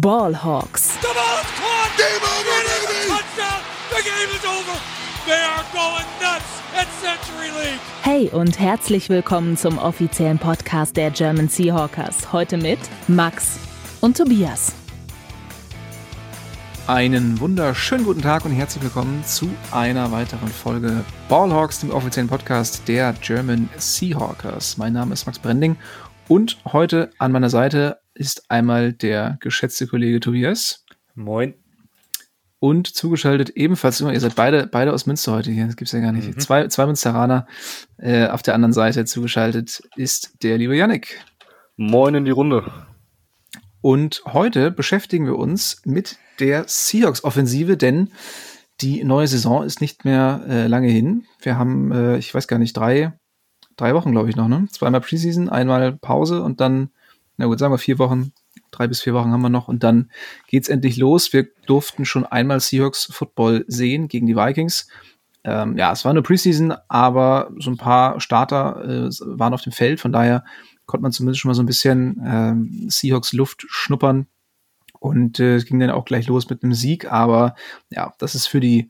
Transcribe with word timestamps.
Ballhawks. 0.00 0.98
The 1.02 1.08
ball's 1.08 1.44
caught. 1.60 1.92
Game 1.98 2.22
over, 2.22 2.56
baby. 2.64 3.10
Touchdown. 3.10 3.60
The 3.90 4.02
game 4.02 4.30
is 4.34 4.44
over. 4.46 4.80
They 5.26 5.42
are 5.42 5.64
going 5.70 6.06
nuts 6.18 6.62
at 6.74 6.88
Century 7.02 7.50
League. 7.50 7.80
Hey 8.02 8.30
und 8.30 8.58
herzlich 8.58 9.10
willkommen 9.10 9.58
zum 9.58 9.76
offiziellen 9.76 10.38
Podcast 10.38 10.96
der 10.96 11.10
German 11.10 11.50
Seahawkers. 11.50 12.32
Heute 12.32 12.56
mit 12.56 12.78
Max 13.06 13.58
und 14.00 14.16
Tobias. 14.16 14.72
Einen 16.86 17.38
wunderschönen 17.38 18.04
guten 18.04 18.22
Tag 18.22 18.46
und 18.46 18.52
herzlich 18.52 18.82
willkommen 18.82 19.22
zu 19.26 19.50
einer 19.72 20.10
weiteren 20.10 20.48
Folge 20.48 21.04
Ballhawks, 21.28 21.80
dem 21.80 21.90
offiziellen 21.90 22.30
Podcast 22.30 22.88
der 22.88 23.12
German 23.20 23.68
Seahawkers. 23.76 24.78
Mein 24.78 24.94
Name 24.94 25.12
ist 25.12 25.26
Max 25.26 25.38
Brending 25.38 25.76
und 26.28 26.56
heute 26.72 27.10
an 27.18 27.30
meiner 27.30 27.50
Seite 27.50 28.01
ist 28.14 28.50
einmal 28.50 28.92
der 28.92 29.38
geschätzte 29.40 29.86
Kollege 29.86 30.20
Tobias. 30.20 30.84
Moin. 31.14 31.54
Und 32.58 32.86
zugeschaltet 32.86 33.50
ebenfalls 33.50 34.00
immer, 34.00 34.12
ihr 34.12 34.20
seid 34.20 34.36
beide, 34.36 34.68
beide 34.68 34.92
aus 34.92 35.06
Münster 35.06 35.32
heute 35.32 35.50
hier, 35.50 35.66
das 35.66 35.76
gibt's 35.76 35.92
ja 35.92 35.98
gar 35.98 36.12
nicht. 36.12 36.28
Mhm. 36.28 36.38
Zwei, 36.38 36.68
zwei 36.68 36.86
Münsteraner 36.86 37.46
äh, 37.98 38.28
auf 38.28 38.42
der 38.42 38.54
anderen 38.54 38.72
Seite 38.72 39.04
zugeschaltet 39.04 39.82
ist 39.96 40.42
der 40.42 40.58
liebe 40.58 40.76
Yannick. 40.76 41.20
Moin 41.76 42.14
in 42.14 42.24
die 42.24 42.30
Runde. 42.30 42.70
Und 43.80 44.22
heute 44.26 44.70
beschäftigen 44.70 45.26
wir 45.26 45.36
uns 45.36 45.82
mit 45.84 46.18
der 46.38 46.64
Seahawks-Offensive, 46.68 47.76
denn 47.76 48.12
die 48.80 49.02
neue 49.02 49.26
Saison 49.26 49.64
ist 49.64 49.80
nicht 49.80 50.04
mehr 50.04 50.44
äh, 50.48 50.66
lange 50.68 50.88
hin. 50.88 51.24
Wir 51.40 51.58
haben, 51.58 51.90
äh, 51.92 52.16
ich 52.18 52.32
weiß 52.32 52.46
gar 52.46 52.58
nicht, 52.58 52.76
drei, 52.76 53.12
drei 53.76 53.94
Wochen, 53.94 54.12
glaube 54.12 54.30
ich, 54.30 54.36
noch, 54.36 54.48
ne? 54.48 54.68
Zweimal 54.70 55.00
Preseason, 55.00 55.48
einmal 55.48 55.92
Pause 55.92 56.42
und 56.42 56.60
dann, 56.60 56.90
na 57.36 57.46
gut, 57.46 57.58
sagen 57.58 57.72
wir 57.72 57.78
vier 57.78 57.98
Wochen, 57.98 58.32
drei 58.70 58.86
bis 58.86 59.00
vier 59.00 59.14
Wochen 59.14 59.30
haben 59.30 59.42
wir 59.42 59.48
noch 59.48 59.68
und 59.68 59.82
dann 59.82 60.10
geht's 60.48 60.68
endlich 60.68 60.96
los. 60.96 61.32
Wir 61.32 61.48
durften 61.66 62.04
schon 62.04 62.26
einmal 62.26 62.60
Seahawks 62.60 63.06
Football 63.12 63.64
sehen 63.68 64.08
gegen 64.08 64.26
die 64.26 64.36
Vikings. 64.36 64.88
Ähm, 65.44 65.76
ja, 65.76 65.92
es 65.92 66.04
war 66.04 66.10
eine 66.10 66.22
Preseason, 66.22 66.74
aber 66.88 67.50
so 67.58 67.70
ein 67.70 67.76
paar 67.76 68.20
Starter 68.20 68.84
äh, 68.84 69.10
waren 69.20 69.54
auf 69.54 69.62
dem 69.62 69.72
Feld, 69.72 70.00
von 70.00 70.12
daher 70.12 70.44
konnte 70.86 71.02
man 71.02 71.12
zumindest 71.12 71.40
schon 71.40 71.48
mal 71.48 71.54
so 71.54 71.62
ein 71.62 71.66
bisschen 71.66 72.22
ähm, 72.24 72.86
Seahawks 72.88 73.32
Luft 73.32 73.64
schnuppern. 73.68 74.26
Und 74.98 75.40
äh, 75.40 75.56
es 75.56 75.64
ging 75.64 75.80
dann 75.80 75.90
auch 75.90 76.04
gleich 76.04 76.28
los 76.28 76.48
mit 76.48 76.62
einem 76.62 76.74
Sieg, 76.74 77.10
aber 77.10 77.56
ja, 77.90 78.14
das 78.18 78.36
ist 78.36 78.46
für 78.46 78.60
die, 78.60 78.88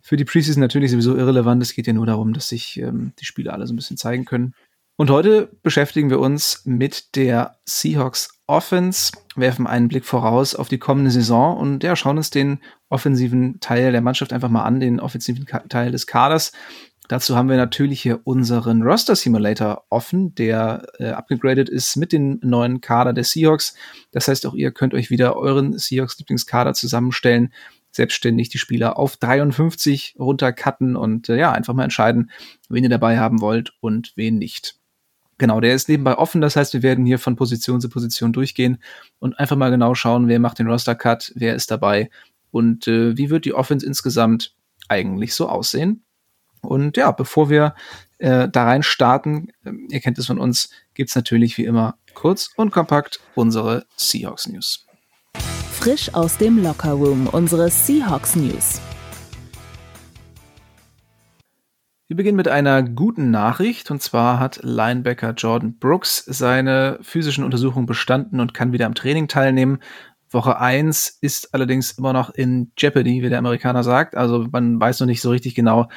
für 0.00 0.16
die 0.16 0.24
Preseason 0.24 0.62
natürlich 0.62 0.90
sowieso 0.92 1.14
irrelevant. 1.14 1.62
Es 1.62 1.74
geht 1.74 1.86
ja 1.86 1.92
nur 1.92 2.06
darum, 2.06 2.32
dass 2.32 2.48
sich 2.48 2.80
ähm, 2.80 3.12
die 3.20 3.26
Spieler 3.26 3.52
alle 3.52 3.66
so 3.66 3.74
ein 3.74 3.76
bisschen 3.76 3.98
zeigen 3.98 4.24
können. 4.24 4.54
Und 4.96 5.10
heute 5.10 5.50
beschäftigen 5.62 6.10
wir 6.10 6.20
uns 6.20 6.62
mit 6.64 7.16
der 7.16 7.56
Seahawks 7.66 8.28
Offense, 8.46 9.12
werfen 9.34 9.66
einen 9.66 9.88
Blick 9.88 10.04
voraus 10.04 10.54
auf 10.54 10.68
die 10.68 10.78
kommende 10.78 11.10
Saison 11.10 11.56
und 11.56 11.82
ja, 11.82 11.96
schauen 11.96 12.18
uns 12.18 12.30
den 12.30 12.60
offensiven 12.90 13.58
Teil 13.60 13.92
der 13.92 14.02
Mannschaft 14.02 14.32
einfach 14.32 14.50
mal 14.50 14.64
an, 14.64 14.80
den 14.80 15.00
offensiven 15.00 15.46
Teil 15.46 15.90
des 15.90 16.06
Kaders. 16.06 16.52
Dazu 17.08 17.36
haben 17.36 17.48
wir 17.48 17.56
natürlich 17.56 18.00
hier 18.00 18.20
unseren 18.24 18.82
Roster 18.82 19.16
Simulator 19.16 19.84
offen, 19.88 20.34
der 20.34 20.86
äh, 20.98 21.10
abgegradet 21.10 21.68
ist 21.68 21.96
mit 21.96 22.12
dem 22.12 22.38
neuen 22.42 22.80
Kader 22.80 23.12
der 23.12 23.24
Seahawks. 23.24 23.74
Das 24.12 24.28
heißt, 24.28 24.46
auch 24.46 24.54
ihr 24.54 24.70
könnt 24.70 24.94
euch 24.94 25.10
wieder 25.10 25.36
euren 25.36 25.78
Seahawks 25.78 26.18
Lieblingskader 26.18 26.74
zusammenstellen, 26.74 27.52
selbstständig 27.90 28.50
die 28.50 28.58
Spieler 28.58 28.98
auf 28.98 29.16
53 29.16 30.16
runtercutten 30.18 30.96
und 30.96 31.28
äh, 31.28 31.38
ja, 31.38 31.52
einfach 31.52 31.74
mal 31.74 31.84
entscheiden, 31.84 32.30
wen 32.68 32.84
ihr 32.84 32.90
dabei 32.90 33.18
haben 33.18 33.40
wollt 33.40 33.72
und 33.80 34.12
wen 34.16 34.38
nicht. 34.38 34.81
Genau, 35.42 35.60
der 35.60 35.74
ist 35.74 35.88
nebenbei 35.88 36.16
offen, 36.16 36.40
das 36.40 36.54
heißt, 36.54 36.72
wir 36.72 36.84
werden 36.84 37.04
hier 37.04 37.18
von 37.18 37.34
Position 37.34 37.80
zu 37.80 37.88
Position 37.88 38.32
durchgehen 38.32 38.78
und 39.18 39.40
einfach 39.40 39.56
mal 39.56 39.72
genau 39.72 39.92
schauen, 39.96 40.28
wer 40.28 40.38
macht 40.38 40.60
den 40.60 40.68
Roster 40.68 40.94
Cut, 40.94 41.32
wer 41.34 41.56
ist 41.56 41.72
dabei 41.72 42.10
und 42.52 42.86
äh, 42.86 43.18
wie 43.18 43.28
wird 43.28 43.44
die 43.44 43.52
Offense 43.52 43.84
insgesamt 43.84 44.54
eigentlich 44.86 45.34
so 45.34 45.48
aussehen. 45.48 46.04
Und 46.60 46.96
ja, 46.96 47.10
bevor 47.10 47.50
wir 47.50 47.74
äh, 48.18 48.48
da 48.48 48.66
rein 48.66 48.84
starten, 48.84 49.48
äh, 49.64 49.72
ihr 49.88 49.98
kennt 49.98 50.16
es 50.20 50.26
von 50.26 50.38
uns, 50.38 50.70
gibt's 50.94 51.16
natürlich 51.16 51.58
wie 51.58 51.64
immer 51.64 51.96
kurz 52.14 52.50
und 52.54 52.70
kompakt 52.70 53.18
unsere 53.34 53.84
Seahawks 53.96 54.46
News. 54.46 54.86
Frisch 55.72 56.14
aus 56.14 56.38
dem 56.38 56.62
Locker 56.62 56.92
Room 56.92 57.26
unsere 57.26 57.68
Seahawks 57.68 58.36
News. 58.36 58.80
Wir 62.12 62.16
beginnen 62.16 62.36
mit 62.36 62.48
einer 62.48 62.82
guten 62.82 63.30
Nachricht 63.30 63.90
und 63.90 64.02
zwar 64.02 64.38
hat 64.38 64.60
Linebacker 64.62 65.32
Jordan 65.32 65.78
Brooks 65.78 66.22
seine 66.26 66.98
physischen 67.00 67.42
Untersuchungen 67.42 67.86
bestanden 67.86 68.38
und 68.38 68.52
kann 68.52 68.74
wieder 68.74 68.84
am 68.84 68.94
Training 68.94 69.28
teilnehmen. 69.28 69.78
Woche 70.28 70.60
1 70.60 71.20
ist 71.22 71.54
allerdings 71.54 71.92
immer 71.92 72.12
noch 72.12 72.28
in 72.28 72.70
Jeopardy, 72.76 73.22
wie 73.22 73.30
der 73.30 73.38
Amerikaner 73.38 73.82
sagt. 73.82 74.14
Also 74.14 74.46
man 74.52 74.78
weiß 74.78 75.00
noch 75.00 75.06
nicht 75.06 75.22
so 75.22 75.30
richtig 75.30 75.54
genau, 75.54 75.88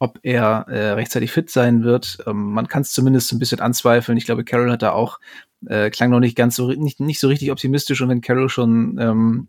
ob 0.00 0.18
er 0.22 0.64
äh, 0.68 0.92
rechtzeitig 0.92 1.32
fit 1.32 1.50
sein 1.50 1.84
wird. 1.84 2.16
Ähm, 2.26 2.54
man 2.54 2.66
kann 2.66 2.80
es 2.80 2.92
zumindest 2.92 3.30
ein 3.34 3.38
bisschen 3.38 3.60
anzweifeln. 3.60 4.16
Ich 4.16 4.24
glaube, 4.24 4.44
Carol 4.44 4.72
hat 4.72 4.80
da 4.80 4.92
auch, 4.92 5.20
äh, 5.66 5.90
klang 5.90 6.08
noch 6.08 6.20
nicht 6.20 6.34
ganz 6.34 6.56
so, 6.56 6.68
nicht, 6.68 6.98
nicht 6.98 7.20
so 7.20 7.28
richtig 7.28 7.52
optimistisch. 7.52 8.00
Und 8.00 8.08
wenn 8.08 8.22
Carol 8.22 8.48
schon 8.48 8.96
ähm, 8.98 9.48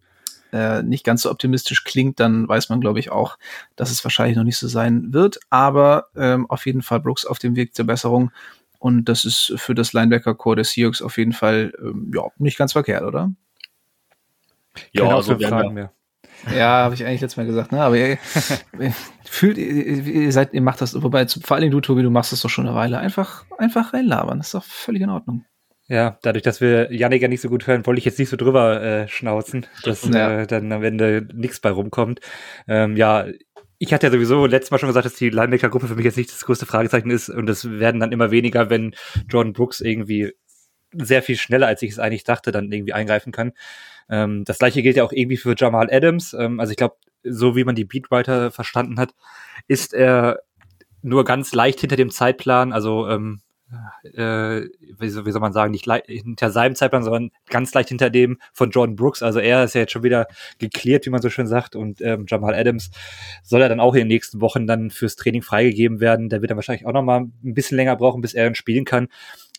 äh, 0.52 0.82
nicht 0.84 1.04
ganz 1.04 1.24
so 1.24 1.32
optimistisch 1.32 1.84
klingt, 1.84 2.20
dann 2.20 2.48
weiß 2.48 2.70
man, 2.70 2.82
glaube 2.82 3.00
ich, 3.00 3.12
auch, 3.12 3.38
dass 3.76 3.92
es 3.92 4.04
wahrscheinlich 4.04 4.38
noch 4.38 4.44
nicht 4.44 4.58
so 4.58 4.68
sein 4.68 5.14
wird. 5.14 5.40
Aber 5.50 6.08
ähm, 6.16 6.50
auf 6.50 6.66
jeden 6.66 6.82
Fall 6.82 7.00
Brooks 7.00 7.26
auf 7.26 7.40
dem 7.40 7.56
Weg 7.56 7.76
zur 7.76 7.86
Besserung. 7.86 8.32
Und 8.80 9.06
das 9.06 9.26
ist 9.26 9.54
für 9.58 9.76
das 9.76 9.94
Linebacker-Core 9.94 10.58
des 10.58 10.72
Seahawks 10.72 11.02
auf 11.02 11.18
jeden 11.18 11.34
Fall 11.34 11.74
ähm, 11.80 12.12
ja, 12.16 12.24
nicht 12.38 12.58
ganz 12.58 12.74
verkehrt, 12.74 13.04
oder? 13.04 13.32
Ja, 14.94 15.04
Keine 15.04 15.16
also 15.16 15.40
wir 15.40 15.52
haben 15.52 15.90
ja, 16.56 16.84
habe 16.84 16.96
ich 16.96 17.06
eigentlich 17.06 17.22
letztes 17.22 17.38
Mal 17.38 17.46
gesagt, 17.46 17.72
ne? 17.72 17.82
Aber 17.82 17.98
ihr, 17.98 18.18
fühlt, 19.26 19.58
ihr, 19.58 20.06
ihr 20.06 20.32
seid, 20.32 20.54
ihr 20.54 20.62
macht 20.62 20.82
das, 20.82 21.02
wobei 21.02 21.28
vor 21.28 21.56
allen 21.56 21.62
Dingen 21.62 21.72
du, 21.72 21.82
Tobi, 21.82 22.02
du 22.02 22.10
machst 22.10 22.32
das 22.32 22.42
doch 22.42 22.50
schon 22.50 22.66
eine 22.66 22.76
Weile. 22.76 22.98
Einfach, 22.98 23.46
einfach 23.58 23.94
reinlabern. 23.94 24.38
Das 24.38 24.48
ist 24.48 24.54
doch 24.54 24.64
völlig 24.64 25.02
in 25.02 25.10
Ordnung. 25.10 25.46
Ja, 25.90 26.20
dadurch, 26.22 26.44
dass 26.44 26.62
wir 26.62 26.94
Janik 26.94 27.24
ja 27.24 27.28
nicht 27.28 27.42
so 27.42 27.50
gut 27.50 27.66
hören, 27.66 27.86
wollte 27.88 27.98
ich 27.98 28.06
jetzt 28.06 28.20
nicht 28.20 28.30
so 28.30 28.38
drüber 28.38 28.82
äh, 28.82 29.08
schnauzen, 29.08 29.66
dass 29.84 30.08
ja. 30.08 30.42
äh, 30.42 30.48
dann 30.48 30.72
am 30.72 30.84
Ende 30.84 31.28
nichts 31.34 31.60
bei 31.60 31.72
rumkommt. 31.72 32.20
Ähm, 32.68 32.96
ja, 32.96 33.26
ich 33.80 33.92
hatte 33.92 34.06
ja 34.06 34.12
sowieso 34.12 34.46
letztes 34.46 34.70
Mal 34.70 34.78
schon 34.78 34.90
gesagt, 34.90 35.08
dass 35.08 35.16
die 35.16 35.32
Linebacker-Gruppe 35.32 35.88
für 35.88 35.96
mich 35.96 36.06
jetzt 36.06 36.18
nicht 36.18 36.32
das 36.32 36.46
größte 36.46 36.68
Fragezeichen 36.68 37.10
ist 37.10 37.30
und 37.30 37.50
es 37.50 37.68
werden 37.68 38.00
dann 38.00 38.12
immer 38.12 38.30
weniger, 38.30 38.70
wenn 38.70 38.94
Jordan 39.28 39.54
Brooks 39.54 39.82
irgendwie 39.82 40.34
sehr 40.94 41.24
viel 41.24 41.38
schneller, 41.38 41.66
als 41.66 41.82
ich 41.82 41.92
es 41.92 42.00
eigentlich 42.00 42.24
dachte, 42.24 42.52
dann 42.52 42.72
irgendwie 42.72 42.94
eingreifen 42.94 43.32
kann. 43.32 43.54
Ähm, 44.10 44.44
das 44.46 44.60
gleiche 44.60 44.84
gilt 44.84 44.98
ja 44.98 45.04
auch 45.04 45.12
irgendwie 45.12 45.38
für 45.38 45.56
Jamal 45.58 45.90
Adams. 45.92 46.34
Ähm, 46.34 46.60
also 46.60 46.70
ich 46.70 46.78
glaube, 46.78 46.98
so 47.24 47.56
wie 47.56 47.64
man 47.64 47.76
die 47.76 47.86
Beatwriter 47.86 48.52
verstanden 48.52 49.00
hat, 49.00 49.16
ist 49.68 49.94
er 49.94 50.40
nur 51.02 51.26
ganz 51.26 51.54
leicht 51.54 51.80
hinter 51.80 51.96
dem 51.96 52.12
Zeitplan, 52.12 52.74
also 52.74 53.08
ähm, 53.08 53.42
äh, 54.04 54.68
wie, 54.98 55.10
soll, 55.10 55.26
wie 55.26 55.32
soll 55.32 55.42
man 55.42 55.54
sagen, 55.54 55.72
nicht 55.72 55.90
hinter 56.08 56.52
seinem 56.52 56.76
Zeitplan, 56.76 57.04
sondern 57.04 57.32
ganz 57.50 57.74
leicht 57.74 57.90
hinter 57.90 58.10
dem 58.10 58.40
von 58.54 58.72
Jordan 58.72 58.96
Brooks. 58.96 59.22
Also 59.22 59.40
er 59.40 59.64
ist 59.64 59.76
ja 59.76 59.82
jetzt 59.82 59.92
schon 59.92 60.04
wieder 60.04 60.28
geklärt, 60.58 61.06
wie 61.06 61.10
man 61.10 61.22
so 61.22 61.30
schön 61.30 61.48
sagt. 61.48 61.76
Und 61.76 62.02
ähm, 62.02 62.26
Jamal 62.28 62.56
Adams 62.56 62.92
soll 63.44 63.62
er 63.62 63.70
dann 63.70 63.80
auch 63.80 63.94
in 63.94 64.02
den 64.02 64.08
nächsten 64.08 64.42
Wochen 64.42 64.68
dann 64.68 64.90
fürs 64.90 65.16
Training 65.16 65.42
freigegeben 65.42 66.00
werden. 66.00 66.30
Der 66.30 66.42
wird 66.42 66.52
dann 66.52 66.58
wahrscheinlich 66.58 66.86
auch 66.86 66.94
noch 66.94 67.04
mal 67.04 67.22
ein 67.22 67.54
bisschen 67.54 67.78
länger 67.78 67.96
brauchen, 67.96 68.22
bis 68.22 68.34
er 68.34 68.46
dann 68.46 68.56
spielen 68.56 68.86
kann. 68.86 69.08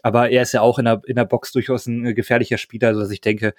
Aber 0.03 0.31
er 0.31 0.43
ist 0.43 0.53
ja 0.53 0.61
auch 0.61 0.79
in 0.79 0.85
der, 0.85 1.03
in 1.07 1.17
der 1.17 1.25
Box 1.25 1.53
durchaus 1.53 1.87
ein 1.87 2.07
äh, 2.07 2.15
gefährlicher 2.15 2.59
Spieler, 2.59 2.89
also 2.89 3.01
dass 3.01 3.11
ich 3.11 3.21
denke, 3.21 3.55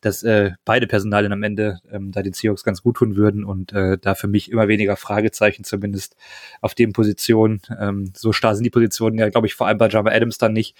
dass 0.00 0.22
äh, 0.22 0.52
beide 0.64 0.86
Personalien 0.86 1.32
am 1.32 1.42
Ende 1.42 1.80
ähm, 1.90 2.12
da 2.12 2.22
den 2.22 2.32
Seahawks 2.32 2.64
ganz 2.64 2.82
gut 2.82 2.96
tun 2.96 3.16
würden 3.16 3.44
und 3.44 3.72
äh, 3.72 3.98
da 3.98 4.14
für 4.14 4.28
mich 4.28 4.50
immer 4.50 4.68
weniger 4.68 4.96
Fragezeichen 4.96 5.64
zumindest 5.64 6.16
auf 6.60 6.74
den 6.74 6.92
Positionen. 6.92 7.60
Ähm, 7.78 8.12
so 8.14 8.32
starr 8.32 8.54
sind 8.54 8.64
die 8.64 8.70
Positionen 8.70 9.18
ja, 9.18 9.28
glaube 9.28 9.46
ich, 9.46 9.54
vor 9.54 9.66
allem 9.66 9.78
bei 9.78 9.88
Jama 9.88 10.10
Adams 10.10 10.38
dann 10.38 10.52
nicht, 10.52 10.76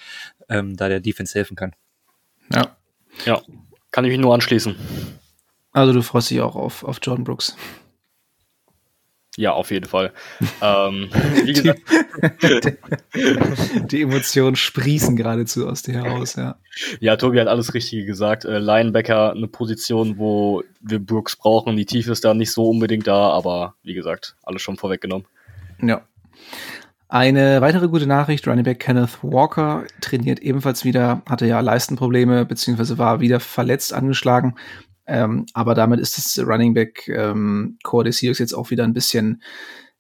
ähm, 0.49 0.77
da 0.77 0.89
der 0.89 1.01
Defense 1.01 1.35
helfen 1.35 1.57
kann. 1.57 1.73
Ja. 2.53 2.77
Ja, 3.25 3.41
kann 3.91 4.05
ich 4.05 4.11
mich 4.11 4.21
nur 4.21 4.35
anschließen. 4.35 4.77
Also 5.73 5.93
du 5.93 6.03
freust 6.03 6.31
dich 6.31 6.41
auch 6.41 6.57
auf, 6.57 6.85
auf 6.85 6.99
Jordan 7.03 7.25
Brooks. 7.25 7.57
Ja, 9.37 9.53
auf 9.53 9.71
jeden 9.71 9.87
Fall. 9.87 10.13
ähm, 10.63 11.11
wie 11.45 11.53
gesagt. 11.53 11.81
Die 13.93 14.03
Emotionen 14.03 14.57
sprießen 14.57 15.17
geradezu 15.17 15.69
aus 15.69 15.83
dir 15.83 16.03
heraus, 16.03 16.37
ja. 16.37 16.57
Ja, 17.01 17.17
Tobi 17.17 17.41
hat 17.41 17.49
alles 17.49 17.75
Richtige 17.75 18.05
gesagt. 18.05 18.45
Äh, 18.45 18.59
Linebacker, 18.59 19.33
eine 19.33 19.49
Position, 19.49 20.19
wo 20.19 20.63
wir 20.81 20.99
Brooks 20.99 21.37
brauchen. 21.37 21.77
Die 21.77 21.87
Tiefe 21.87 22.13
ist 22.13 22.25
da 22.25 22.35
nicht 22.35 22.53
so 22.53 22.69
unbedingt 22.69 23.07
da, 23.07 23.31
aber 23.31 23.75
wie 23.83 23.95
gesagt, 23.95 24.37
alles 24.43 24.63
schon 24.63 24.77
vorweggenommen. 24.77 25.27
Ja. 25.83 26.03
Eine 27.09 27.61
weitere 27.61 27.89
gute 27.89 28.07
Nachricht, 28.07 28.49
Running 28.49 28.65
Back 28.65 28.81
Kenneth 28.81 29.19
Walker 29.23 29.85
trainiert 30.01 30.41
ebenfalls 30.41 30.85
wieder, 30.85 31.23
hatte 31.29 31.47
ja 31.47 31.61
Leistenprobleme, 31.61 32.45
beziehungsweise 32.45 32.99
war 32.99 33.21
wieder 33.21 33.39
verletzt 33.39 33.93
angeschlagen. 33.93 34.57
Ähm, 35.07 35.47
aber 35.55 35.75
damit 35.75 36.01
ist 36.01 36.17
das 36.19 36.47
Running 36.47 36.75
Back 36.75 37.09
ähm, 37.09 37.79
Core 37.83 38.05
des 38.05 38.19
Seahawks 38.19 38.39
jetzt 38.39 38.55
auch 38.55 38.71
wieder 38.71 38.85
ein 38.85 38.93
bisschen 38.93 39.43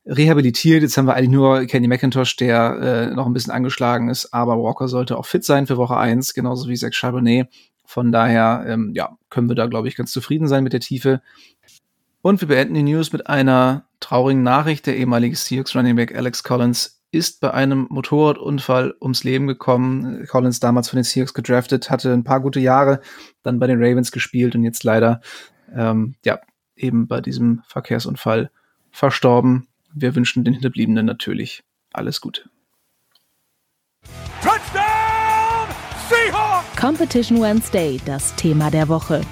rehabilitiert. 0.06 0.82
Jetzt 0.82 0.97
haben 0.97 1.06
wir 1.06 1.14
eigentlich 1.14 1.31
nur 1.31 1.64
Kenny 1.67 1.88
McIntosh, 1.88 2.37
der 2.37 3.08
äh, 3.11 3.14
noch 3.14 3.26
ein 3.26 3.32
bisschen 3.32 3.53
angeschlagen 3.53 4.08
ist, 4.08 4.32
aber 4.32 4.56
Walker 4.56 4.88
sollte 4.88 5.17
auch 5.17 5.26
fit 5.26 5.44
sein 5.44 5.67
für 5.67 5.76
Woche 5.76 5.97
1, 5.97 6.35
genauso 6.35 6.69
wie 6.69 6.76
Zach 6.76 6.93
Charbonnet. 6.93 7.49
Von 7.85 8.11
daher, 8.11 8.64
ähm, 8.67 8.93
ja, 8.94 9.17
können 9.31 9.49
wir 9.49 9.55
da, 9.55 9.67
glaube 9.67 9.88
ich, 9.88 9.97
ganz 9.97 10.11
zufrieden 10.11 10.49
sein 10.49 10.64
mit 10.64 10.73
der 10.73 10.81
Tiefe. 10.81 11.23
Und 12.20 12.41
wir 12.41 12.49
beenden 12.49 12.75
die 12.75 12.82
News 12.82 13.12
mit 13.12 13.29
einer 13.29 13.87
traurigen 14.00 14.43
Nachricht. 14.43 14.87
Der 14.87 14.97
ehemalige 14.97 15.37
Seahawks 15.37 15.76
Running 15.76 15.94
Back 15.94 16.14
Alex 16.14 16.43
Collins 16.43 16.95
ist 17.11 17.41
bei 17.41 17.53
einem 17.53 17.87
Motorradunfall 17.91 18.94
ums 19.00 19.25
Leben 19.25 19.47
gekommen. 19.47 20.26
Collins 20.26 20.61
damals 20.61 20.88
von 20.91 20.99
den 20.99 21.05
Seahawks 21.05 21.35
gedraftet, 21.35 21.91
hatte 21.91 22.12
ein 22.12 22.25
paar 22.25 22.41
gute 22.41 22.61
Jahre, 22.61 23.00
dann 23.43 23.58
bei 23.58 23.67
den 23.67 23.82
Ravens 23.82 24.12
gespielt 24.12 24.55
und 24.55 24.64
jetzt 24.64 24.85
leider, 24.85 25.20
ähm, 25.75 26.17
ja, 26.25 26.38
eben 26.76 27.06
bei 27.08 27.20
diesem 27.20 27.62
Verkehrsunfall 27.67 28.50
verstorben. 28.91 29.69
Wir 29.94 30.14
wünschen 30.14 30.44
den 30.44 30.55
Hinterbliebenen 30.55 31.06
natürlich 31.06 31.62
alles 31.93 32.20
Gute. 32.20 32.50
Touchdown 34.43 35.69
Seahawks! 36.08 36.76
Competition 36.79 37.41
Wednesday, 37.41 37.99
das 38.05 38.35
Thema 38.37 38.70
der 38.70 38.88
Woche. 38.88 39.23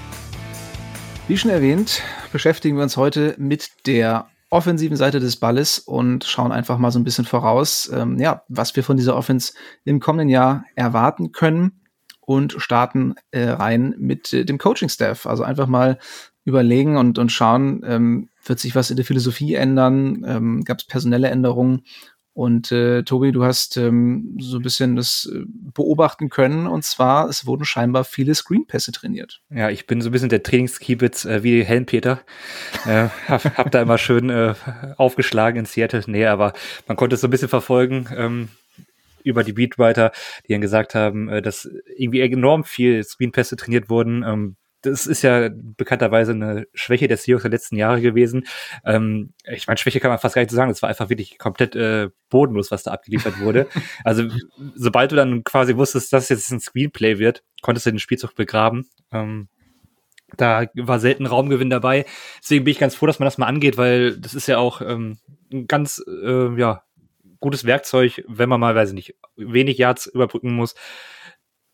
Wie 1.27 1.37
schon 1.37 1.51
erwähnt, 1.51 2.01
beschäftigen 2.31 2.77
wir 2.77 2.83
uns 2.83 2.97
heute 2.97 3.35
mit 3.37 3.69
der 3.87 4.27
offensiven 4.55 4.97
Seite 4.97 5.19
des 5.19 5.35
Balles 5.35 5.79
und 5.79 6.23
schauen 6.23 6.51
einfach 6.51 6.77
mal 6.77 6.91
so 6.91 6.99
ein 6.99 7.03
bisschen 7.03 7.25
voraus, 7.25 7.91
ähm, 7.93 8.17
ja, 8.19 8.43
was 8.47 8.75
wir 8.75 8.83
von 8.83 8.97
dieser 8.97 9.15
Offense 9.15 9.53
im 9.83 9.99
kommenden 9.99 10.29
Jahr 10.29 10.65
erwarten 10.75 11.31
können 11.31 11.81
und 12.21 12.55
starten 12.57 13.15
äh, 13.31 13.49
rein 13.49 13.95
mit 13.97 14.33
äh, 14.33 14.45
dem 14.45 14.57
Coaching-Staff. 14.57 15.25
Also 15.25 15.43
einfach 15.43 15.67
mal 15.67 15.99
überlegen 16.45 16.97
und, 16.97 17.19
und 17.19 17.31
schauen, 17.31 17.81
ähm, 17.85 18.29
wird 18.45 18.59
sich 18.59 18.75
was 18.75 18.91
in 18.91 18.95
der 18.95 19.05
Philosophie 19.05 19.55
ändern, 19.55 20.23
ähm, 20.25 20.63
gab 20.63 20.79
es 20.79 20.85
personelle 20.85 21.29
Änderungen 21.29 21.83
und 22.35 22.69
äh, 22.73 23.03
Tobi, 23.03 23.31
du 23.31 23.45
hast 23.45 23.77
ähm, 23.77 24.35
so 24.41 24.57
ein 24.57 24.61
bisschen 24.61 24.97
das 24.97 25.31
äh, 25.33 25.45
beobachten 25.47 26.27
können. 26.27 26.67
Und 26.67 26.83
zwar, 26.83 27.29
es 27.29 27.45
wurden 27.45 27.63
scheinbar 27.63 28.03
viele 28.03 28.35
Screenpässe 28.35 28.91
trainiert. 28.91 29.41
Ja, 29.49 29.69
ich 29.69 29.87
bin 29.87 30.01
so 30.01 30.09
ein 30.09 30.11
bisschen 30.11 30.27
der 30.27 30.43
Trainingskiebitz 30.43 31.23
äh, 31.23 31.43
wie 31.43 31.63
Helmpeter. 31.63 32.19
äh, 32.85 33.07
hab, 33.29 33.57
hab 33.57 33.71
da 33.71 33.81
immer 33.81 33.97
schön 33.97 34.29
äh, 34.29 34.53
aufgeschlagen 34.97 35.59
in 35.59 35.65
Seattle. 35.65 36.03
Nee, 36.07 36.25
aber 36.25 36.51
man 36.87 36.97
konnte 36.97 37.13
es 37.13 37.21
so 37.21 37.27
ein 37.27 37.31
bisschen 37.31 37.47
verfolgen. 37.47 38.09
Ähm, 38.13 38.49
über 39.23 39.45
die 39.45 39.53
Beatwriter, 39.53 40.11
die 40.45 40.51
dann 40.51 40.61
gesagt 40.61 40.93
haben, 40.93 41.29
äh, 41.29 41.41
dass 41.41 41.69
irgendwie 41.95 42.19
enorm 42.19 42.65
viel 42.65 43.01
Screenpässe 43.01 43.55
trainiert 43.55 43.89
wurden. 43.89 44.23
Ähm, 44.23 44.57
das 44.85 45.07
ist 45.07 45.21
ja 45.21 45.49
bekannterweise 45.51 46.31
eine 46.31 46.67
Schwäche 46.73 47.07
der 47.07 47.17
Seahawks 47.17 47.43
der 47.43 47.51
letzten 47.51 47.75
Jahre 47.75 48.01
gewesen. 48.01 48.45
Ähm, 48.85 49.33
ich 49.51 49.67
meine, 49.67 49.77
Schwäche 49.77 49.99
kann 49.99 50.09
man 50.09 50.19
fast 50.19 50.35
gar 50.35 50.41
nicht 50.41 50.51
so 50.51 50.55
sagen. 50.55 50.71
Es 50.71 50.81
war 50.81 50.89
einfach 50.89 51.09
wirklich 51.09 51.37
komplett 51.37 51.75
äh, 51.75 52.09
bodenlos, 52.29 52.71
was 52.71 52.83
da 52.83 52.91
abgeliefert 52.91 53.39
wurde. 53.39 53.67
also, 54.03 54.23
sobald 54.75 55.11
du 55.11 55.15
dann 55.15 55.43
quasi 55.43 55.75
wusstest, 55.75 56.13
dass 56.13 56.29
jetzt 56.29 56.51
ein 56.51 56.59
Screenplay 56.59 57.19
wird, 57.19 57.43
konntest 57.61 57.85
du 57.85 57.91
den 57.91 57.99
Spielzug 57.99 58.35
begraben. 58.35 58.89
Ähm, 59.11 59.49
da 60.37 60.65
war 60.75 60.99
selten 60.99 61.25
Raumgewinn 61.25 61.69
dabei. 61.69 62.05
Deswegen 62.41 62.63
bin 62.63 62.71
ich 62.71 62.79
ganz 62.79 62.95
froh, 62.95 63.05
dass 63.05 63.19
man 63.19 63.25
das 63.25 63.37
mal 63.37 63.47
angeht, 63.47 63.77
weil 63.77 64.17
das 64.17 64.33
ist 64.33 64.47
ja 64.47 64.57
auch 64.57 64.81
ähm, 64.81 65.17
ein 65.51 65.67
ganz, 65.67 66.03
äh, 66.07 66.59
ja, 66.59 66.83
gutes 67.39 67.65
Werkzeug, 67.65 68.23
wenn 68.27 68.49
man 68.49 68.59
mal, 68.59 68.75
weiß 68.75 68.89
ich 68.89 68.95
nicht, 68.95 69.15
wenig 69.35 69.77
Yards 69.77 70.07
überbrücken 70.07 70.53
muss 70.55 70.75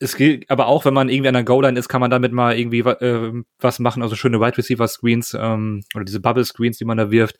es 0.01 0.15
gilt 0.15 0.50
aber 0.50 0.68
auch, 0.68 0.86
wenn 0.86 0.94
man 0.94 1.09
irgendwie 1.09 1.27
an 1.27 1.33
der 1.36 1.44
Goal-Line 1.44 1.77
ist, 1.77 1.88
kann 1.88 2.01
man 2.01 2.12
damit 2.12 2.31
mal 2.31 2.57
irgendwie 2.57 2.80
äh, 2.80 3.44
was 3.59 3.80
machen, 3.80 4.01
also 4.01 4.15
schöne 4.15 4.39
Wide 4.39 4.57
Receiver 4.57 4.88
Screens 4.88 5.38
ähm, 5.39 5.83
oder 5.95 6.06
diese 6.06 6.19
Bubble 6.19 6.44
Screens, 6.44 6.77
die 6.77 6.86
man 6.86 6.98
da 6.98 7.12
wirft. 7.12 7.38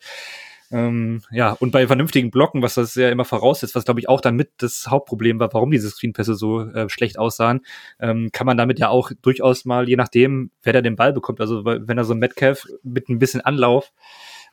Ähm, 0.70 1.22
ja, 1.30 1.52
und 1.52 1.70
bei 1.70 1.86
vernünftigen 1.86 2.30
Blocken, 2.30 2.62
was 2.62 2.74
das 2.74 2.94
ja 2.94 3.10
immer 3.10 3.26
voraussetzt, 3.26 3.74
was 3.74 3.84
glaube 3.84 4.00
ich 4.00 4.08
auch 4.08 4.22
dann 4.22 4.36
mit 4.36 4.52
das 4.58 4.86
Hauptproblem 4.88 5.38
war, 5.38 5.52
warum 5.52 5.70
diese 5.70 5.90
Screenpässe 5.90 6.34
so 6.34 6.62
äh, 6.62 6.88
schlecht 6.88 7.18
aussahen, 7.18 7.60
ähm, 8.00 8.30
kann 8.32 8.46
man 8.46 8.56
damit 8.56 8.78
ja 8.78 8.88
auch 8.88 9.10
durchaus 9.20 9.66
mal, 9.66 9.88
je 9.88 9.96
nachdem, 9.96 10.50
wer 10.62 10.72
da 10.72 10.80
den 10.80 10.96
Ball 10.96 11.12
bekommt, 11.12 11.40
also 11.42 11.64
wenn 11.64 11.98
er 11.98 12.04
so 12.04 12.14
ein 12.14 12.20
Metcalf 12.20 12.64
mit 12.82 13.10
ein 13.10 13.18
bisschen 13.18 13.42
Anlauf 13.42 13.92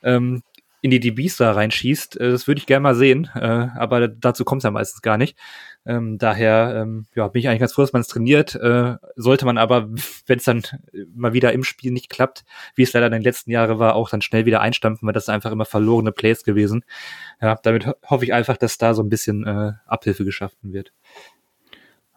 ähm, 0.04 0.44
in 0.81 0.92
die 0.92 1.00
DBs 1.00 1.38
da 1.38 1.52
reinschießt, 1.52 2.20
äh, 2.20 2.31
das 2.31 2.48
würde 2.48 2.60
ich 2.60 2.66
gerne 2.66 2.84
mal 2.84 2.96
sehen, 2.96 3.30
äh, 3.36 3.68
aber 3.76 4.08
dazu 4.08 4.46
kommt 4.46 4.62
es 4.62 4.64
ja 4.64 4.72
meistens 4.72 5.02
gar 5.02 5.18
nicht. 5.18 5.38
Ähm, 5.86 6.18
daher 6.18 6.81
ähm, 6.81 7.06
ja, 7.16 7.28
bin 7.28 7.40
ich 7.40 7.48
eigentlich 7.48 7.62
ganz 7.62 7.74
froh, 7.74 7.81
dass 7.81 7.94
man 7.94 8.02
es 8.02 8.08
trainiert. 8.08 8.56
Äh, 8.56 8.96
sollte 9.16 9.46
man 9.46 9.58
aber, 9.58 9.90
wenn 10.28 10.40
es 10.40 10.46
dann 10.46 10.64
mal 11.16 11.34
wieder 11.34 11.54
im 11.54 11.64
Spiel 11.64 11.92
nicht 11.92 12.10
klappt, 12.10 12.44
wie 12.76 12.84
es 12.84 12.94
leider 12.94 13.08
in 13.08 13.14
den 13.14 13.22
letzten 13.22 13.52
Jahren 13.52 13.80
war, 13.80 13.96
auch 13.96 14.10
dann 14.10 14.22
schnell 14.22 14.46
wieder 14.46 14.62
einstampfen, 14.62 15.06
weil 15.08 15.14
das 15.14 15.24
ist 15.24 15.30
einfach 15.30 15.52
immer 15.52 15.66
verlorene 15.66 16.12
Plays 16.12 16.44
gewesen. 16.44 16.84
Ja, 17.42 17.56
damit 17.64 17.88
ho 17.88 17.94
hoffe 18.06 18.25
ich 18.25 18.34
einfach, 18.34 18.58
dass 18.58 18.78
da 18.78 18.94
so 18.94 19.02
ein 19.02 19.10
bisschen 19.10 19.46
Abhilfe 19.86 20.25
geschaffen 20.25 20.74
wird. 20.74 20.92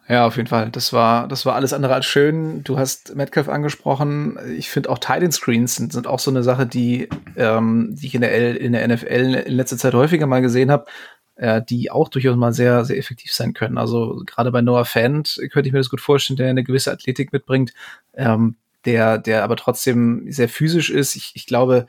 Ja, 0.09 0.25
auf 0.27 0.35
jeden 0.35 0.49
Fall. 0.49 0.69
Das 0.69 0.91
war, 0.91 1.27
das 1.29 1.45
war 1.45 1.55
alles 1.55 1.71
andere 1.71 1.93
als 1.93 2.05
schön. 2.05 2.63
Du 2.63 2.77
hast 2.77 3.15
Metcalf 3.15 3.47
angesprochen. 3.47 4.37
Ich 4.57 4.69
finde 4.69 4.89
auch 4.89 4.99
Titan 4.99 5.31
Screens 5.31 5.75
sind, 5.75 5.93
sind 5.93 6.07
auch 6.07 6.19
so 6.19 6.29
eine 6.29 6.43
Sache, 6.43 6.65
die, 6.65 7.07
ähm, 7.37 7.95
die 7.95 8.07
ich 8.07 8.15
in 8.15 8.21
der, 8.21 8.33
L, 8.33 8.55
in 8.55 8.73
der 8.73 8.85
NFL 8.85 9.43
in 9.45 9.53
letzter 9.53 9.77
Zeit 9.77 9.93
häufiger 9.93 10.27
mal 10.27 10.41
gesehen 10.41 10.71
habe 10.71 10.85
äh, 11.35 11.61
die 11.63 11.91
auch 11.91 12.09
durchaus 12.09 12.35
mal 12.35 12.53
sehr, 12.53 12.85
sehr 12.85 12.97
effektiv 12.97 13.33
sein 13.33 13.53
können. 13.53 13.77
Also 13.77 14.21
gerade 14.25 14.51
bei 14.51 14.61
Noah 14.61 14.85
Fant 14.85 15.39
könnte 15.51 15.67
ich 15.67 15.73
mir 15.73 15.79
das 15.79 15.89
gut 15.89 16.01
vorstellen, 16.01 16.37
der 16.37 16.49
eine 16.49 16.63
gewisse 16.63 16.91
Athletik 16.91 17.33
mitbringt, 17.33 17.73
ähm, 18.13 18.55
der, 18.85 19.17
der 19.17 19.43
aber 19.43 19.55
trotzdem 19.55 20.25
sehr 20.31 20.49
physisch 20.49 20.89
ist. 20.89 21.15
Ich, 21.15 21.31
ich 21.35 21.45
glaube, 21.45 21.87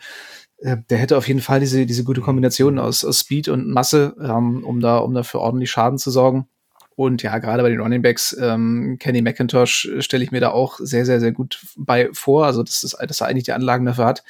äh, 0.59 0.77
der 0.89 0.99
hätte 0.99 1.17
auf 1.17 1.29
jeden 1.29 1.41
Fall 1.41 1.61
diese, 1.61 1.87
diese 1.87 2.05
gute 2.05 2.21
Kombination 2.21 2.79
aus, 2.79 3.05
aus 3.05 3.21
Speed 3.21 3.49
und 3.49 3.69
Masse, 3.69 4.17
ähm, 4.21 4.65
um 4.65 4.81
da, 4.81 4.99
um 4.99 5.15
da 5.15 5.23
für 5.23 5.41
ordentlich 5.41 5.71
Schaden 5.71 5.99
zu 5.99 6.11
sorgen. 6.11 6.49
Und 6.97 7.23
ja, 7.23 7.39
gerade 7.39 7.63
bei 7.63 7.71
den 7.71 7.81
Running 7.81 8.03
Backs, 8.03 8.37
ähm, 8.41 8.97
Kenny 9.01 9.23
McIntosh 9.23 9.87
äh, 9.87 10.03
stelle 10.03 10.25
ich 10.25 10.31
mir 10.31 10.41
da 10.41 10.51
auch 10.51 10.79
sehr, 10.79 11.05
sehr, 11.07 11.21
sehr 11.21 11.33
gut 11.33 11.65
bei 11.77 12.09
vor. 12.13 12.47
Also, 12.47 12.63
das 12.63 12.81
dass 12.81 13.21
er 13.21 13.27
eigentlich 13.27 13.45
die 13.45 13.53
Anlagen 13.53 13.85
dafür 13.85 14.07
hat. 14.07 14.23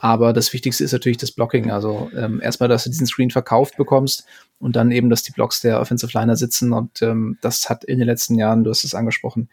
Aber 0.00 0.32
das 0.32 0.52
Wichtigste 0.52 0.84
ist 0.84 0.92
natürlich 0.92 1.18
das 1.18 1.32
Blocking. 1.32 1.70
Also 1.70 2.10
ähm, 2.16 2.40
erstmal, 2.42 2.68
dass 2.68 2.84
du 2.84 2.90
diesen 2.90 3.06
Screen 3.06 3.30
verkauft 3.30 3.76
bekommst 3.76 4.24
und 4.58 4.76
dann 4.76 4.90
eben, 4.90 5.10
dass 5.10 5.22
die 5.22 5.32
Blocks 5.32 5.60
der 5.60 5.80
Offensive 5.80 6.16
Liner 6.16 6.36
sitzen. 6.36 6.72
Und 6.72 7.02
ähm, 7.02 7.38
das 7.40 7.68
hat 7.68 7.84
in 7.84 7.98
den 7.98 8.06
letzten 8.06 8.36
Jahren, 8.36 8.64
du 8.64 8.70
hast 8.70 8.84
es 8.84 8.94
angesprochen, 8.94 9.48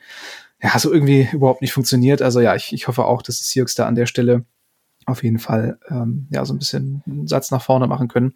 ja, 0.61 0.77
so 0.77 0.91
irgendwie 0.93 1.27
überhaupt 1.31 1.61
nicht 1.61 1.73
funktioniert. 1.73 2.21
Also 2.21 2.39
ja, 2.39 2.55
ich, 2.55 2.73
ich 2.73 2.87
hoffe 2.87 3.05
auch, 3.05 3.21
dass 3.21 3.37
die 3.39 3.43
Seahawks 3.43 3.75
da 3.75 3.85
an 3.85 3.95
der 3.95 4.05
Stelle 4.05 4.45
auf 5.05 5.23
jeden 5.23 5.39
Fall 5.39 5.79
ähm, 5.89 6.27
ja 6.29 6.45
so 6.45 6.53
ein 6.53 6.59
bisschen 6.59 7.03
einen 7.05 7.27
Satz 7.27 7.51
nach 7.51 7.61
vorne 7.61 7.87
machen 7.87 8.07
können. 8.07 8.33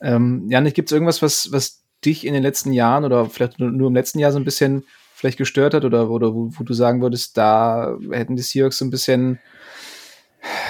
Ähm, 0.00 0.46
Janik, 0.48 0.74
gibt 0.74 0.90
es 0.90 0.92
irgendwas, 0.92 1.22
was, 1.22 1.52
was 1.52 1.82
dich 2.04 2.26
in 2.26 2.34
den 2.34 2.42
letzten 2.42 2.72
Jahren 2.72 3.04
oder 3.04 3.26
vielleicht 3.26 3.58
nur, 3.58 3.88
im 3.88 3.94
letzten 3.94 4.18
Jahr 4.18 4.32
so 4.32 4.38
ein 4.38 4.44
bisschen 4.44 4.84
vielleicht 5.14 5.38
gestört 5.38 5.74
hat 5.74 5.84
oder, 5.84 6.10
oder 6.10 6.34
wo, 6.34 6.50
wo 6.56 6.64
du 6.64 6.74
sagen 6.74 7.00
würdest, 7.00 7.36
da 7.36 7.96
hätten 8.10 8.36
die 8.36 8.42
Seahawks 8.42 8.78
so 8.78 8.84
ein 8.84 8.90
bisschen 8.90 9.40